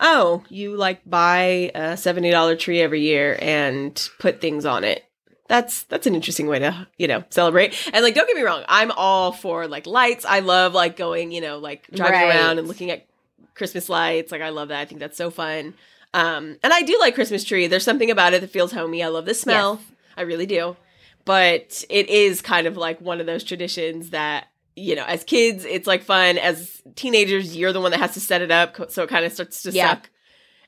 oh, 0.00 0.42
you 0.48 0.76
like 0.76 1.08
buy 1.08 1.70
a 1.74 1.92
$70 1.92 2.58
tree 2.58 2.80
every 2.80 3.02
year 3.02 3.38
and 3.40 4.08
put 4.18 4.40
things 4.40 4.64
on 4.64 4.82
it. 4.82 5.04
That's 5.46 5.82
that's 5.84 6.06
an 6.06 6.14
interesting 6.14 6.46
way 6.46 6.58
to, 6.60 6.86
you 6.96 7.06
know, 7.06 7.22
celebrate. 7.30 7.74
And 7.92 8.02
like 8.02 8.14
don't 8.14 8.26
get 8.26 8.36
me 8.36 8.42
wrong, 8.42 8.64
I'm 8.68 8.90
all 8.92 9.32
for 9.32 9.66
like 9.68 9.86
lights. 9.86 10.24
I 10.24 10.40
love 10.40 10.72
like 10.72 10.96
going, 10.96 11.32
you 11.32 11.40
know, 11.42 11.58
like 11.58 11.86
driving 11.92 12.20
Right. 12.20 12.28
around 12.30 12.58
and 12.58 12.66
looking 12.66 12.90
at 12.90 13.06
Christmas 13.54 13.88
lights. 13.88 14.32
Like 14.32 14.40
I 14.42 14.48
love 14.48 14.68
that. 14.68 14.80
I 14.80 14.84
think 14.86 15.00
that's 15.00 15.16
so 15.18 15.30
fun. 15.30 15.74
Um, 16.14 16.56
and 16.62 16.72
I 16.72 16.82
do 16.82 16.96
like 17.00 17.14
Christmas 17.14 17.44
tree. 17.44 17.66
There's 17.66 17.84
something 17.84 18.10
about 18.10 18.32
it 18.34 18.40
that 18.40 18.50
feels 18.50 18.72
homey. 18.72 19.02
I 19.02 19.08
love 19.08 19.26
the 19.26 19.34
smell. 19.34 19.80
I 20.16 20.22
really 20.22 20.46
do. 20.46 20.76
But 21.24 21.84
it 21.90 22.08
is 22.08 22.40
kind 22.40 22.66
of 22.66 22.76
like 22.76 23.00
one 23.00 23.20
of 23.20 23.26
those 23.26 23.44
traditions 23.44 24.10
that, 24.10 24.46
you 24.76 24.94
know, 24.94 25.04
as 25.04 25.24
kids, 25.24 25.64
it's 25.64 25.86
like 25.86 26.02
fun. 26.04 26.38
As 26.38 26.82
teenagers, 26.96 27.56
you're 27.56 27.72
the 27.72 27.80
one 27.80 27.90
that 27.90 28.00
has 28.00 28.14
to 28.14 28.20
set 28.20 28.42
it 28.42 28.50
up. 28.50 28.90
So 28.90 29.02
it 29.02 29.08
kind 29.08 29.24
of 29.24 29.32
starts 29.32 29.62
to 29.62 29.70
Yeah. 29.72 29.90
suck. 29.94 30.10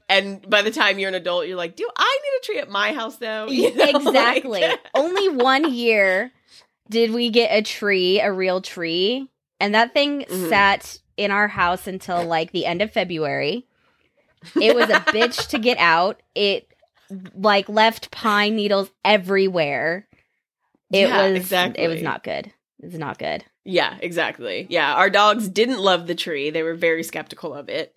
And 0.09 0.49
by 0.49 0.63
the 0.63 0.71
time 0.71 0.99
you're 0.99 1.09
an 1.09 1.15
adult, 1.15 1.47
you're 1.49 1.57
like, 1.57 1.75
do 1.77 1.89
I 1.97 2.19
need 2.23 2.39
a 2.41 2.45
tree 2.47 2.59
at 2.61 2.71
my 2.71 2.93
house 2.93 3.17
though? 3.17 3.47
You 3.51 3.75
know, 3.75 3.85
exactly. 3.85 4.61
like- 4.61 4.81
Only 4.95 5.29
one 5.31 5.73
year 5.75 6.33
did 6.89 7.11
we 7.13 7.31
get 7.31 7.49
a 7.49 7.63
tree, 7.63 8.21
a 8.21 8.33
real 8.33 8.61
tree, 8.61 9.29
and 9.59 9.75
that 9.75 9.93
thing 9.95 10.23
Mhm. 10.29 10.49
sat 10.49 10.99
in 11.17 11.31
our 11.31 11.49
house 11.49 11.87
until 11.87 12.23
like 12.25 12.53
the 12.53 12.67
end 12.67 12.83
of 12.83 12.93
February. 12.93 13.67
It 14.61 14.77
was 14.77 14.89
a 14.91 15.01
bitch 15.01 15.49
to 15.49 15.59
get 15.59 15.79
out. 15.79 16.21
It 16.37 16.69
like 17.35 17.69
left 17.69 18.11
pine 18.13 18.55
needles 18.55 18.91
everywhere. 19.05 20.07
It 20.93 21.09
Yeah, 21.09 21.27
was 21.31 21.37
exactly. 21.37 21.83
it 21.83 21.89
was 21.89 22.03
not 22.03 22.23
good. 22.23 22.53
It's 22.81 22.95
not 22.97 23.19
good. 23.19 23.45
Yeah, 23.65 23.97
exactly. 24.01 24.67
Yeah, 24.71 24.95
our 24.95 25.11
dogs 25.11 25.49
didn't 25.49 25.81
love 25.81 26.07
the 26.07 26.15
tree. 26.15 26.51
They 26.51 26.63
were 26.63 26.75
very 26.75 27.03
skeptical 27.03 27.55
of 27.55 27.69
it. 27.69 27.97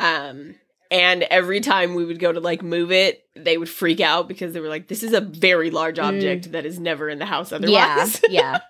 Um 0.00 0.56
and 0.90 1.22
every 1.24 1.60
time 1.60 1.94
we 1.94 2.04
would 2.04 2.18
go 2.18 2.32
to 2.32 2.40
like 2.40 2.62
move 2.62 2.92
it, 2.92 3.26
they 3.34 3.58
would 3.58 3.68
freak 3.68 4.00
out 4.00 4.28
because 4.28 4.52
they 4.52 4.60
were 4.60 4.68
like 4.68 4.88
this 4.88 5.02
is 5.02 5.12
a 5.12 5.20
very 5.20 5.70
large 5.70 5.96
mm. 5.96 6.04
object 6.04 6.52
that 6.52 6.66
is 6.66 6.78
never 6.78 7.08
in 7.08 7.18
the 7.18 7.26
house 7.26 7.52
otherwise. 7.52 8.20
Yeah, 8.28 8.30
yeah. 8.30 8.60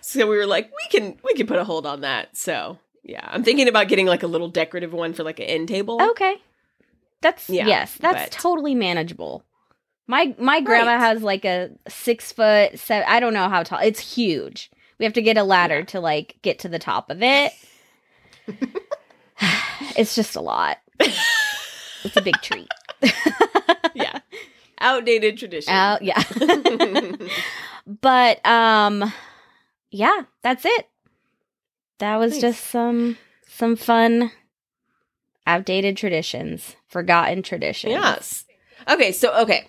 so 0.00 0.28
we 0.28 0.36
were 0.36 0.46
like 0.46 0.70
we 0.70 0.98
can 0.98 1.18
we 1.24 1.34
can 1.34 1.46
put 1.46 1.58
a 1.58 1.64
hold 1.64 1.86
on 1.86 2.02
that. 2.02 2.36
So, 2.36 2.78
yeah, 3.02 3.26
I'm 3.30 3.44
thinking 3.44 3.68
about 3.68 3.88
getting 3.88 4.06
like 4.06 4.22
a 4.22 4.28
little 4.28 4.48
decorative 4.48 4.92
one 4.92 5.12
for 5.12 5.24
like 5.24 5.40
an 5.40 5.46
end 5.46 5.68
table. 5.68 6.00
Okay. 6.10 6.36
That's 7.22 7.50
Yeah, 7.50 7.66
yes, 7.66 7.96
that's 8.00 8.24
but- 8.24 8.32
totally 8.32 8.74
manageable. 8.74 9.44
My 10.06 10.34
my 10.38 10.60
grandma 10.60 10.92
Right. 10.92 11.00
has 11.00 11.22
like 11.22 11.44
a 11.44 11.70
six 11.88 12.32
foot 12.32 12.78
seven. 12.78 13.06
I 13.08 13.20
don't 13.20 13.34
know 13.34 13.48
how 13.48 13.62
tall. 13.62 13.78
It's 13.80 14.14
huge. 14.14 14.70
We 14.98 15.04
have 15.04 15.12
to 15.14 15.22
get 15.22 15.36
a 15.36 15.44
ladder 15.44 15.80
Yeah. 15.80 15.84
to 15.86 16.00
like 16.00 16.36
get 16.42 16.58
to 16.60 16.68
the 16.68 16.78
top 16.78 17.10
of 17.10 17.22
it. 17.22 17.52
it's 19.96 20.14
just 20.14 20.36
a 20.36 20.40
lot. 20.40 20.78
It's 22.10 22.16
a 22.16 22.22
big 22.22 22.40
treat. 22.42 22.68
yeah. 23.94 24.18
Outdated 24.80 25.38
tradition. 25.38 25.72
Uh, 25.72 25.98
yeah. 26.00 26.22
but 27.86 28.44
um, 28.44 29.12
yeah, 29.92 30.22
that's 30.42 30.64
it. 30.64 30.88
That 31.98 32.16
was 32.16 32.32
Nice. 32.32 32.40
just 32.40 32.66
some 32.66 33.16
some 33.46 33.76
fun 33.76 34.32
outdated 35.46 35.96
traditions, 35.96 36.74
forgotten 36.88 37.42
traditions. 37.42 37.92
Yes. 37.92 38.44
Okay, 38.88 39.12
so 39.12 39.32
okay. 39.42 39.68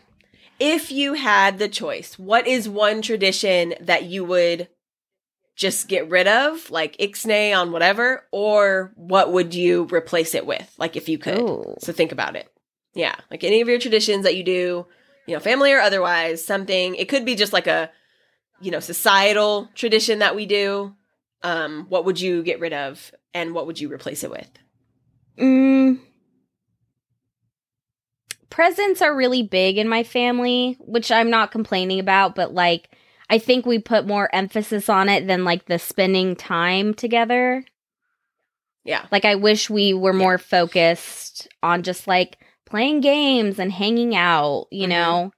If 0.60 0.92
you 0.92 1.14
had 1.14 1.60
the 1.60 1.68
choice, 1.68 2.18
what 2.18 2.48
is 2.48 2.68
one 2.70 3.02
tradition 3.02 3.74
that 3.82 4.04
you 4.04 4.24
would 4.26 4.68
just 5.56 5.88
get 5.88 6.10
rid 6.10 6.28
of, 6.28 6.72
like 6.72 6.98
ixnay 6.98 7.56
on 7.56 7.72
whatever, 7.72 8.26
or 8.32 8.92
what 8.96 9.32
would 9.32 9.54
you 9.54 9.84
replace 9.92 10.34
it 10.34 10.46
with, 10.46 10.74
like 10.78 10.96
if 10.96 11.10
you 11.10 11.18
could? 11.18 11.40
Ooh. 11.40 11.76
So 11.80 11.92
think 11.94 12.12
about 12.12 12.36
it. 12.36 12.48
Yeah, 12.94 13.16
like 13.30 13.44
any 13.44 13.62
of 13.62 13.68
your 13.68 13.80
traditions 13.80 14.24
that 14.24 14.36
you 14.36 14.44
do, 14.44 14.86
you 15.28 15.34
know, 15.34 15.40
family 15.40 15.72
or 15.72 15.80
otherwise, 15.80 16.44
something. 16.44 16.96
It 16.96 17.10
could 17.10 17.26
be 17.26 17.36
just 17.36 17.54
like 17.54 17.68
a, 17.68 17.92
you 18.60 18.72
know, 18.72 18.80
societal 18.80 19.70
tradition 19.76 20.20
that 20.20 20.36
we 20.36 20.46
do. 20.46 20.96
Um, 21.44 21.86
what 21.90 22.06
would 22.06 22.20
you 22.20 22.44
get 22.44 22.60
rid 22.60 22.74
of, 22.74 23.12
and 23.34 23.54
what 23.54 23.66
would 23.66 23.80
you 23.80 23.92
replace 23.92 24.24
it 24.24 24.30
with? 24.30 24.50
Mm. 25.40 26.00
Presents 28.50 29.02
are 29.02 29.16
really 29.16 29.42
big 29.42 29.78
in 29.78 29.88
my 29.88 30.04
family, 30.04 30.78
which 30.82 31.12
I'm 31.12 31.30
not 31.30 31.52
complaining 31.52 32.00
about, 32.00 32.36
but 32.36 32.54
like 32.54 32.96
I 33.32 33.40
think 33.40 33.66
we 33.66 33.80
put 33.80 34.06
more 34.06 34.30
emphasis 34.36 34.90
on 34.90 35.08
it 35.10 35.26
than 35.26 35.44
like 35.46 35.66
the 35.66 35.80
spending 35.80 36.36
time 36.36 36.94
together. 36.94 37.64
Yeah. 38.84 39.06
Like 39.12 39.26
I 39.26 39.36
wish 39.36 39.70
we 39.70 39.94
were 39.94 40.14
more 40.14 40.38
focused 40.38 41.48
on 41.64 41.82
just 41.84 42.08
like 42.08 42.40
playing 42.66 43.00
games 43.02 43.58
and 43.58 43.72
hanging 43.72 44.16
out, 44.16 44.68
you 44.72 44.86
Mhm. 44.86 44.90
know. 44.90 45.32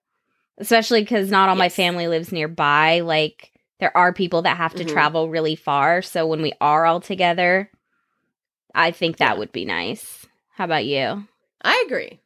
especially 0.60 1.02
because 1.02 1.32
not 1.32 1.50
all 1.50 1.56
my 1.56 1.68
family 1.68 2.08
lives 2.08 2.32
nearby. 2.32 3.00
Like, 3.00 3.52
there 3.80 3.96
are 3.98 4.14
people 4.14 4.44
that 4.44 4.56
have 4.58 4.76
to 4.76 4.84
Mhm. 4.86 4.94
travel 4.94 5.28
really 5.28 5.56
far. 5.56 6.04
So 6.04 6.28
when 6.28 6.44
we 6.44 6.54
are 6.62 6.86
all 6.86 7.02
together, 7.02 7.72
I 8.76 8.91
think 8.91 9.18
that 9.18 9.34
Yeah. 9.34 9.39
would 9.39 9.52
be 9.52 9.66
nice. 9.66 10.28
How 10.56 10.66
about 10.66 10.86
you? 10.86 11.28
I 11.64 11.84
agree. 11.88 12.20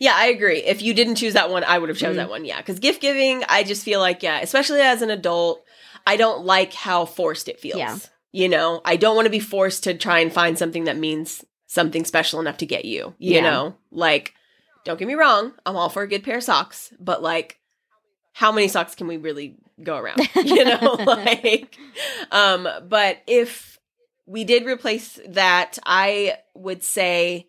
Yeah, 0.00 0.14
I 0.16 0.26
agree. 0.26 0.58
If 0.58 0.82
you 0.82 0.94
didn't 0.94 1.16
choose 1.16 1.34
that 1.34 1.50
one, 1.50 1.62
I 1.62 1.78
would 1.78 1.88
have 1.90 1.98
chose 1.98 2.14
Mhm. 2.14 2.16
that 2.18 2.30
one. 2.30 2.44
Yeah, 2.44 2.56
because 2.58 2.78
gift 2.80 3.00
giving, 3.00 3.44
I 3.48 3.62
just 3.62 3.84
feel 3.84 4.00
like 4.00 4.22
yeah, 4.22 4.40
especially 4.40 4.80
as 4.80 5.02
an 5.02 5.10
adult, 5.10 5.62
I 6.06 6.16
don't 6.16 6.44
like 6.44 6.72
how 6.72 7.04
forced 7.04 7.48
it 7.48 7.60
feels. 7.60 7.78
Yeah. 7.78 7.96
You 8.32 8.48
know, 8.48 8.80
I 8.84 8.96
don't 8.96 9.14
want 9.14 9.26
to 9.26 9.30
be 9.30 9.40
forced 9.40 9.84
to 9.84 9.94
try 9.94 10.20
and 10.20 10.32
find 10.32 10.58
something 10.58 10.84
that 10.84 10.96
means 10.96 11.44
something 11.66 12.04
special 12.04 12.40
enough 12.40 12.56
to 12.58 12.66
get 12.66 12.84
you. 12.84 13.14
You 13.18 13.34
Yeah. 13.36 13.42
know, 13.42 13.76
like 13.92 14.34
don't 14.86 14.98
get 14.98 15.06
me 15.06 15.14
wrong, 15.14 15.52
I'm 15.66 15.76
all 15.76 15.90
for 15.90 16.02
a 16.02 16.08
good 16.08 16.24
pair 16.24 16.38
of 16.38 16.42
socks, 16.44 16.90
but 16.98 17.22
like, 17.22 17.58
how 18.32 18.50
many 18.52 18.68
socks 18.68 18.94
can 18.94 19.06
we 19.06 19.18
really 19.18 19.56
go 19.82 19.98
around? 19.98 20.26
You 20.42 20.64
know, 20.64 20.96
like, 21.06 21.76
um, 22.30 22.66
but 22.88 23.18
if 23.26 23.78
we 24.24 24.44
did 24.44 24.64
replace 24.64 25.18
that, 25.28 25.78
I 25.84 26.38
would 26.54 26.82
say 26.82 27.48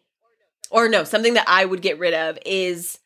or 0.71 0.89
no, 0.89 1.03
something 1.03 1.35
that 1.35 1.45
I 1.47 1.65
would 1.65 1.81
get 1.81 1.99
rid 1.99 2.13
of 2.13 2.39
is 2.45 2.97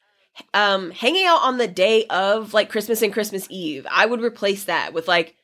um 0.54 0.92
hanging 0.92 1.26
out 1.26 1.42
on 1.42 1.58
the 1.58 1.68
day 1.68 2.06
of 2.08 2.54
like 2.54 2.70
Christmas 2.70 3.02
and 3.02 3.12
Christmas 3.14 3.48
Eve. 3.50 3.86
I 3.90 4.06
would 4.06 4.22
replace 4.22 4.66
that 4.66 4.94
with 4.94 5.08
like 5.08 5.36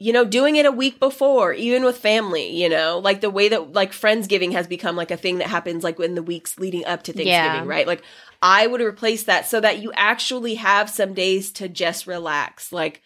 you 0.00 0.12
know, 0.12 0.24
doing 0.24 0.56
it 0.56 0.66
a 0.66 0.72
week 0.72 0.98
before, 0.98 1.52
even 1.52 1.84
with 1.84 1.96
family, 1.96 2.50
you 2.60 2.68
know, 2.68 2.98
like 2.98 3.20
the 3.20 3.30
way 3.30 3.48
that 3.48 3.72
like 3.72 3.92
Friendsgiving 3.92 4.52
has 4.52 4.66
become 4.66 4.96
like 4.96 5.12
a 5.12 5.16
thing 5.16 5.38
that 5.38 5.46
happens 5.46 5.84
like 5.84 5.98
in 6.00 6.16
the 6.16 6.22
weeks 6.22 6.58
leading 6.58 6.84
up 6.84 7.04
to 7.04 7.12
Thanksgiving, 7.12 7.62
Yeah. 7.62 7.64
right? 7.64 7.86
Like 7.86 8.02
I 8.42 8.66
would 8.66 8.80
replace 8.80 9.22
that 9.22 9.46
so 9.46 9.60
that 9.60 9.78
you 9.78 9.92
actually 9.94 10.56
have 10.56 10.90
some 10.90 11.14
days 11.14 11.52
to 11.52 11.68
just 11.68 12.06
relax. 12.08 12.72
Like 12.72 13.02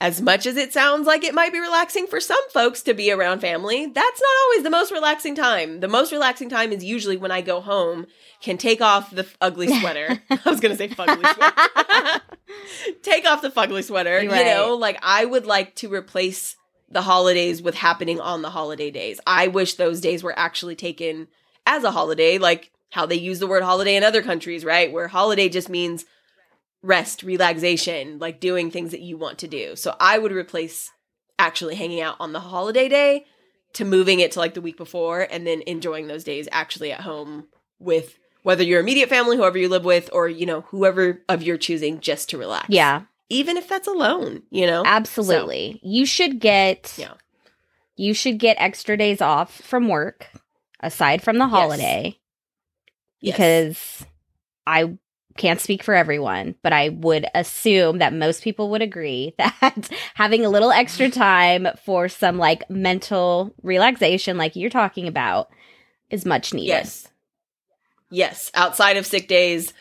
as 0.00 0.20
much 0.20 0.44
as 0.44 0.56
it 0.56 0.72
sounds 0.72 1.06
like 1.06 1.24
it 1.24 1.34
might 1.34 1.52
be 1.52 1.58
relaxing 1.58 2.06
for 2.06 2.20
some 2.20 2.50
folks 2.50 2.82
to 2.82 2.92
be 2.92 3.10
around 3.10 3.40
family, 3.40 3.86
that's 3.86 4.20
not 4.20 4.44
always 4.44 4.62
the 4.62 4.70
most 4.70 4.92
relaxing 4.92 5.34
time. 5.34 5.80
The 5.80 5.88
most 5.88 6.12
relaxing 6.12 6.50
time 6.50 6.70
is 6.72 6.84
usually 6.84 7.16
when 7.16 7.30
I 7.30 7.40
go 7.40 7.60
home, 7.60 8.06
can 8.42 8.58
take 8.58 8.82
off 8.82 9.10
the 9.10 9.22
f- 9.22 9.36
ugly 9.40 9.68
sweater. 9.68 10.20
I 10.30 10.38
was 10.44 10.60
going 10.60 10.76
to 10.76 10.78
say 10.78 10.88
fugly 10.88 11.34
sweater. 11.34 12.22
take 13.02 13.24
off 13.24 13.40
the 13.40 13.50
fugly 13.50 13.82
sweater. 13.82 14.22
You're 14.22 14.36
You 14.36 14.44
know, 14.44 14.74
like 14.74 14.98
I 15.02 15.24
would 15.24 15.46
like 15.46 15.74
to 15.76 15.92
replace 15.92 16.56
the 16.90 17.02
holidays 17.02 17.62
with 17.62 17.74
happening 17.74 18.20
on 18.20 18.42
the 18.42 18.50
holiday 18.50 18.90
days. 18.90 19.18
I 19.26 19.48
wish 19.48 19.74
those 19.74 20.00
days 20.00 20.22
were 20.22 20.38
actually 20.38 20.76
taken 20.76 21.28
as 21.64 21.84
a 21.84 21.90
holiday, 21.90 22.36
like 22.38 22.70
how 22.90 23.06
they 23.06 23.16
use 23.16 23.38
the 23.38 23.46
word 23.46 23.62
holiday 23.62 23.96
in 23.96 24.04
other 24.04 24.22
countries, 24.22 24.64
right? 24.64 24.92
Where 24.92 25.08
holiday 25.08 25.48
just 25.48 25.68
means 25.68 26.04
rest, 26.86 27.22
relaxation, 27.22 28.18
like 28.18 28.40
doing 28.40 28.70
things 28.70 28.90
that 28.92 29.00
you 29.00 29.16
want 29.16 29.38
to 29.38 29.48
do. 29.48 29.74
So 29.76 29.94
I 30.00 30.18
would 30.18 30.32
replace 30.32 30.90
actually 31.38 31.74
hanging 31.74 32.00
out 32.00 32.16
on 32.20 32.32
the 32.32 32.40
holiday 32.40 32.88
day 32.88 33.26
to 33.74 33.84
moving 33.84 34.20
it 34.20 34.32
to 34.32 34.38
like 34.38 34.54
the 34.54 34.60
week 34.60 34.76
before 34.76 35.26
and 35.30 35.46
then 35.46 35.62
enjoying 35.66 36.06
those 36.06 36.24
days 36.24 36.48
actually 36.52 36.92
at 36.92 37.00
home 37.02 37.46
with 37.78 38.18
whether 38.42 38.62
your 38.62 38.80
immediate 38.80 39.08
family, 39.08 39.36
whoever 39.36 39.58
you 39.58 39.68
live 39.68 39.84
with, 39.84 40.08
or 40.12 40.28
you 40.28 40.46
know, 40.46 40.62
whoever 40.62 41.20
of 41.28 41.42
your 41.42 41.58
choosing 41.58 42.00
just 42.00 42.30
to 42.30 42.38
relax. 42.38 42.68
Yeah, 42.70 43.02
Even 43.28 43.56
if 43.56 43.68
that's 43.68 43.88
alone, 43.88 44.44
you 44.50 44.66
know? 44.66 44.84
absolutely. 44.86 45.80
You 45.82 46.06
should 46.06 46.38
get 46.38 46.94
Yeah. 46.96 47.14
you 47.96 48.14
should 48.14 48.38
get 48.38 48.56
extra 48.60 48.96
days 48.96 49.20
off 49.20 49.52
from 49.60 49.88
work 49.88 50.30
aside 50.80 51.22
from 51.22 51.38
the 51.38 51.48
holiday 51.48 52.18
Yes. 53.20 53.36
because 53.36 54.06
I 54.66 54.96
can't 55.36 55.60
speak 55.60 55.82
for 55.82 55.94
everyone, 55.94 56.54
but 56.62 56.72
I 56.72 56.88
would 56.90 57.26
assume 57.34 57.98
that 57.98 58.12
most 58.14 58.42
people 58.42 58.70
would 58.70 58.82
agree 58.82 59.34
that 59.38 59.88
having 60.14 60.44
a 60.44 60.48
little 60.50 60.70
extra 60.72 61.08
time 61.10 61.68
for 61.84 62.08
some 62.08 62.38
like 62.38 62.68
mental 62.70 63.54
relaxation 63.62 64.36
like 64.36 64.56
you're 64.56 64.70
talking 64.70 65.06
about 65.08 65.48
is 66.10 66.24
much 66.24 66.52
needed. 66.54 66.68
Yes. 66.68 67.08
Yes. 68.10 68.50
Outside 68.54 68.96
of 68.96 69.06
sick 69.06 69.28
days, 69.28 69.72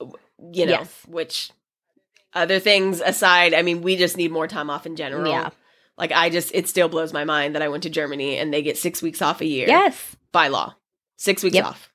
you 0.00 0.66
know, 0.66 0.72
Yes. 0.72 1.02
which 1.08 1.50
other 2.32 2.58
things 2.58 3.00
aside, 3.00 3.54
I 3.54 3.62
mean, 3.62 3.82
we 3.82 3.96
just 3.96 4.16
need 4.16 4.30
more 4.32 4.46
time 4.48 4.70
off 4.70 4.86
in 4.86 4.96
general. 4.96 5.30
Yeah. 5.30 5.50
Like, 5.96 6.10
I 6.12 6.28
just, 6.30 6.52
it 6.54 6.68
still 6.68 6.88
blows 6.88 7.12
my 7.12 7.24
mind 7.24 7.54
that 7.54 7.62
I 7.62 7.68
went 7.68 7.84
to 7.84 7.90
Germany 7.90 8.36
and 8.38 8.52
they 8.52 8.62
get 8.62 8.76
six 8.76 9.00
weeks 9.00 9.22
off 9.22 9.40
a 9.40 9.46
year 9.46 9.66
Yes. 9.68 10.16
by 10.32 10.48
law. 10.48 10.74
Six 11.16 11.42
weeks 11.44 11.54
Yep. 11.54 11.64
off. 11.64 11.90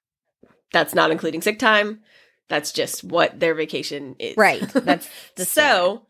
That's 0.72 0.94
not 0.96 1.12
including 1.12 1.42
sick 1.42 1.60
time. 1.60 2.02
That's 2.50 2.72
just 2.72 3.04
what 3.04 3.40
their 3.40 3.54
vacation 3.56 4.16
is. 4.20 4.36
Right. 4.36 4.62
That's 4.74 5.08
so 5.36 6.04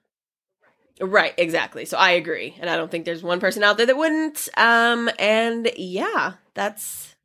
right 1.01 1.33
exactly 1.37 1.85
so 1.85 1.97
i 1.97 2.09
agree 2.11 2.57
and 2.59 2.69
i 2.69 2.75
don't 2.75 2.91
think 2.91 3.05
there's 3.05 3.23
one 3.23 3.39
person 3.39 3.63
out 3.63 3.77
there 3.77 3.85
that 3.85 3.95
wouldn't 3.95 4.49
um 4.57 5.09
and 5.17 5.71
yeah 5.77 6.33
that's 6.55 7.15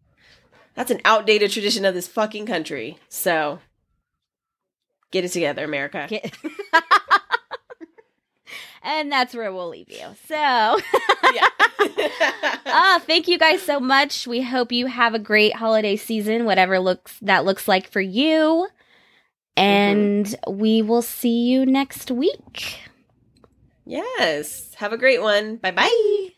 that's 0.74 0.92
an 0.92 1.00
outdated 1.04 1.50
tradition 1.50 1.84
of 1.84 1.92
this 1.92 2.06
fucking 2.06 2.46
country 2.46 2.96
so 3.08 3.58
get 5.10 5.24
it 5.24 5.32
together 5.32 5.64
america 5.64 6.06
Get- 6.08 6.38
and 8.84 9.10
that's 9.10 9.34
where 9.34 9.52
we'll 9.52 9.70
leave 9.70 9.90
you. 9.90 10.06
So, 10.28 10.34
yeah 10.34 11.48
ah, 12.66 13.00
thank 13.06 13.26
you 13.26 13.38
guys 13.38 13.62
so 13.62 13.80
much. 13.80 14.26
We 14.26 14.42
hope 14.42 14.70
you 14.70 14.86
have 14.86 15.14
a 15.14 15.18
great 15.18 15.54
holiday 15.56 15.96
season, 15.96 16.44
whatever 16.44 16.78
looks 16.78 17.18
that 17.22 17.44
looks 17.44 17.66
like 17.66 17.90
for 17.90 18.00
you. 18.00 18.68
Mm-hmm. 19.56 19.62
And 19.62 20.36
we 20.48 20.82
will 20.82 21.02
see 21.02 21.44
you 21.44 21.64
next 21.66 22.10
week. 22.10 22.80
yes. 23.86 24.74
Have 24.74 24.92
a 24.92 24.98
great 24.98 25.22
one. 25.22 25.56
Bye 25.56 25.70
bye 25.70 26.30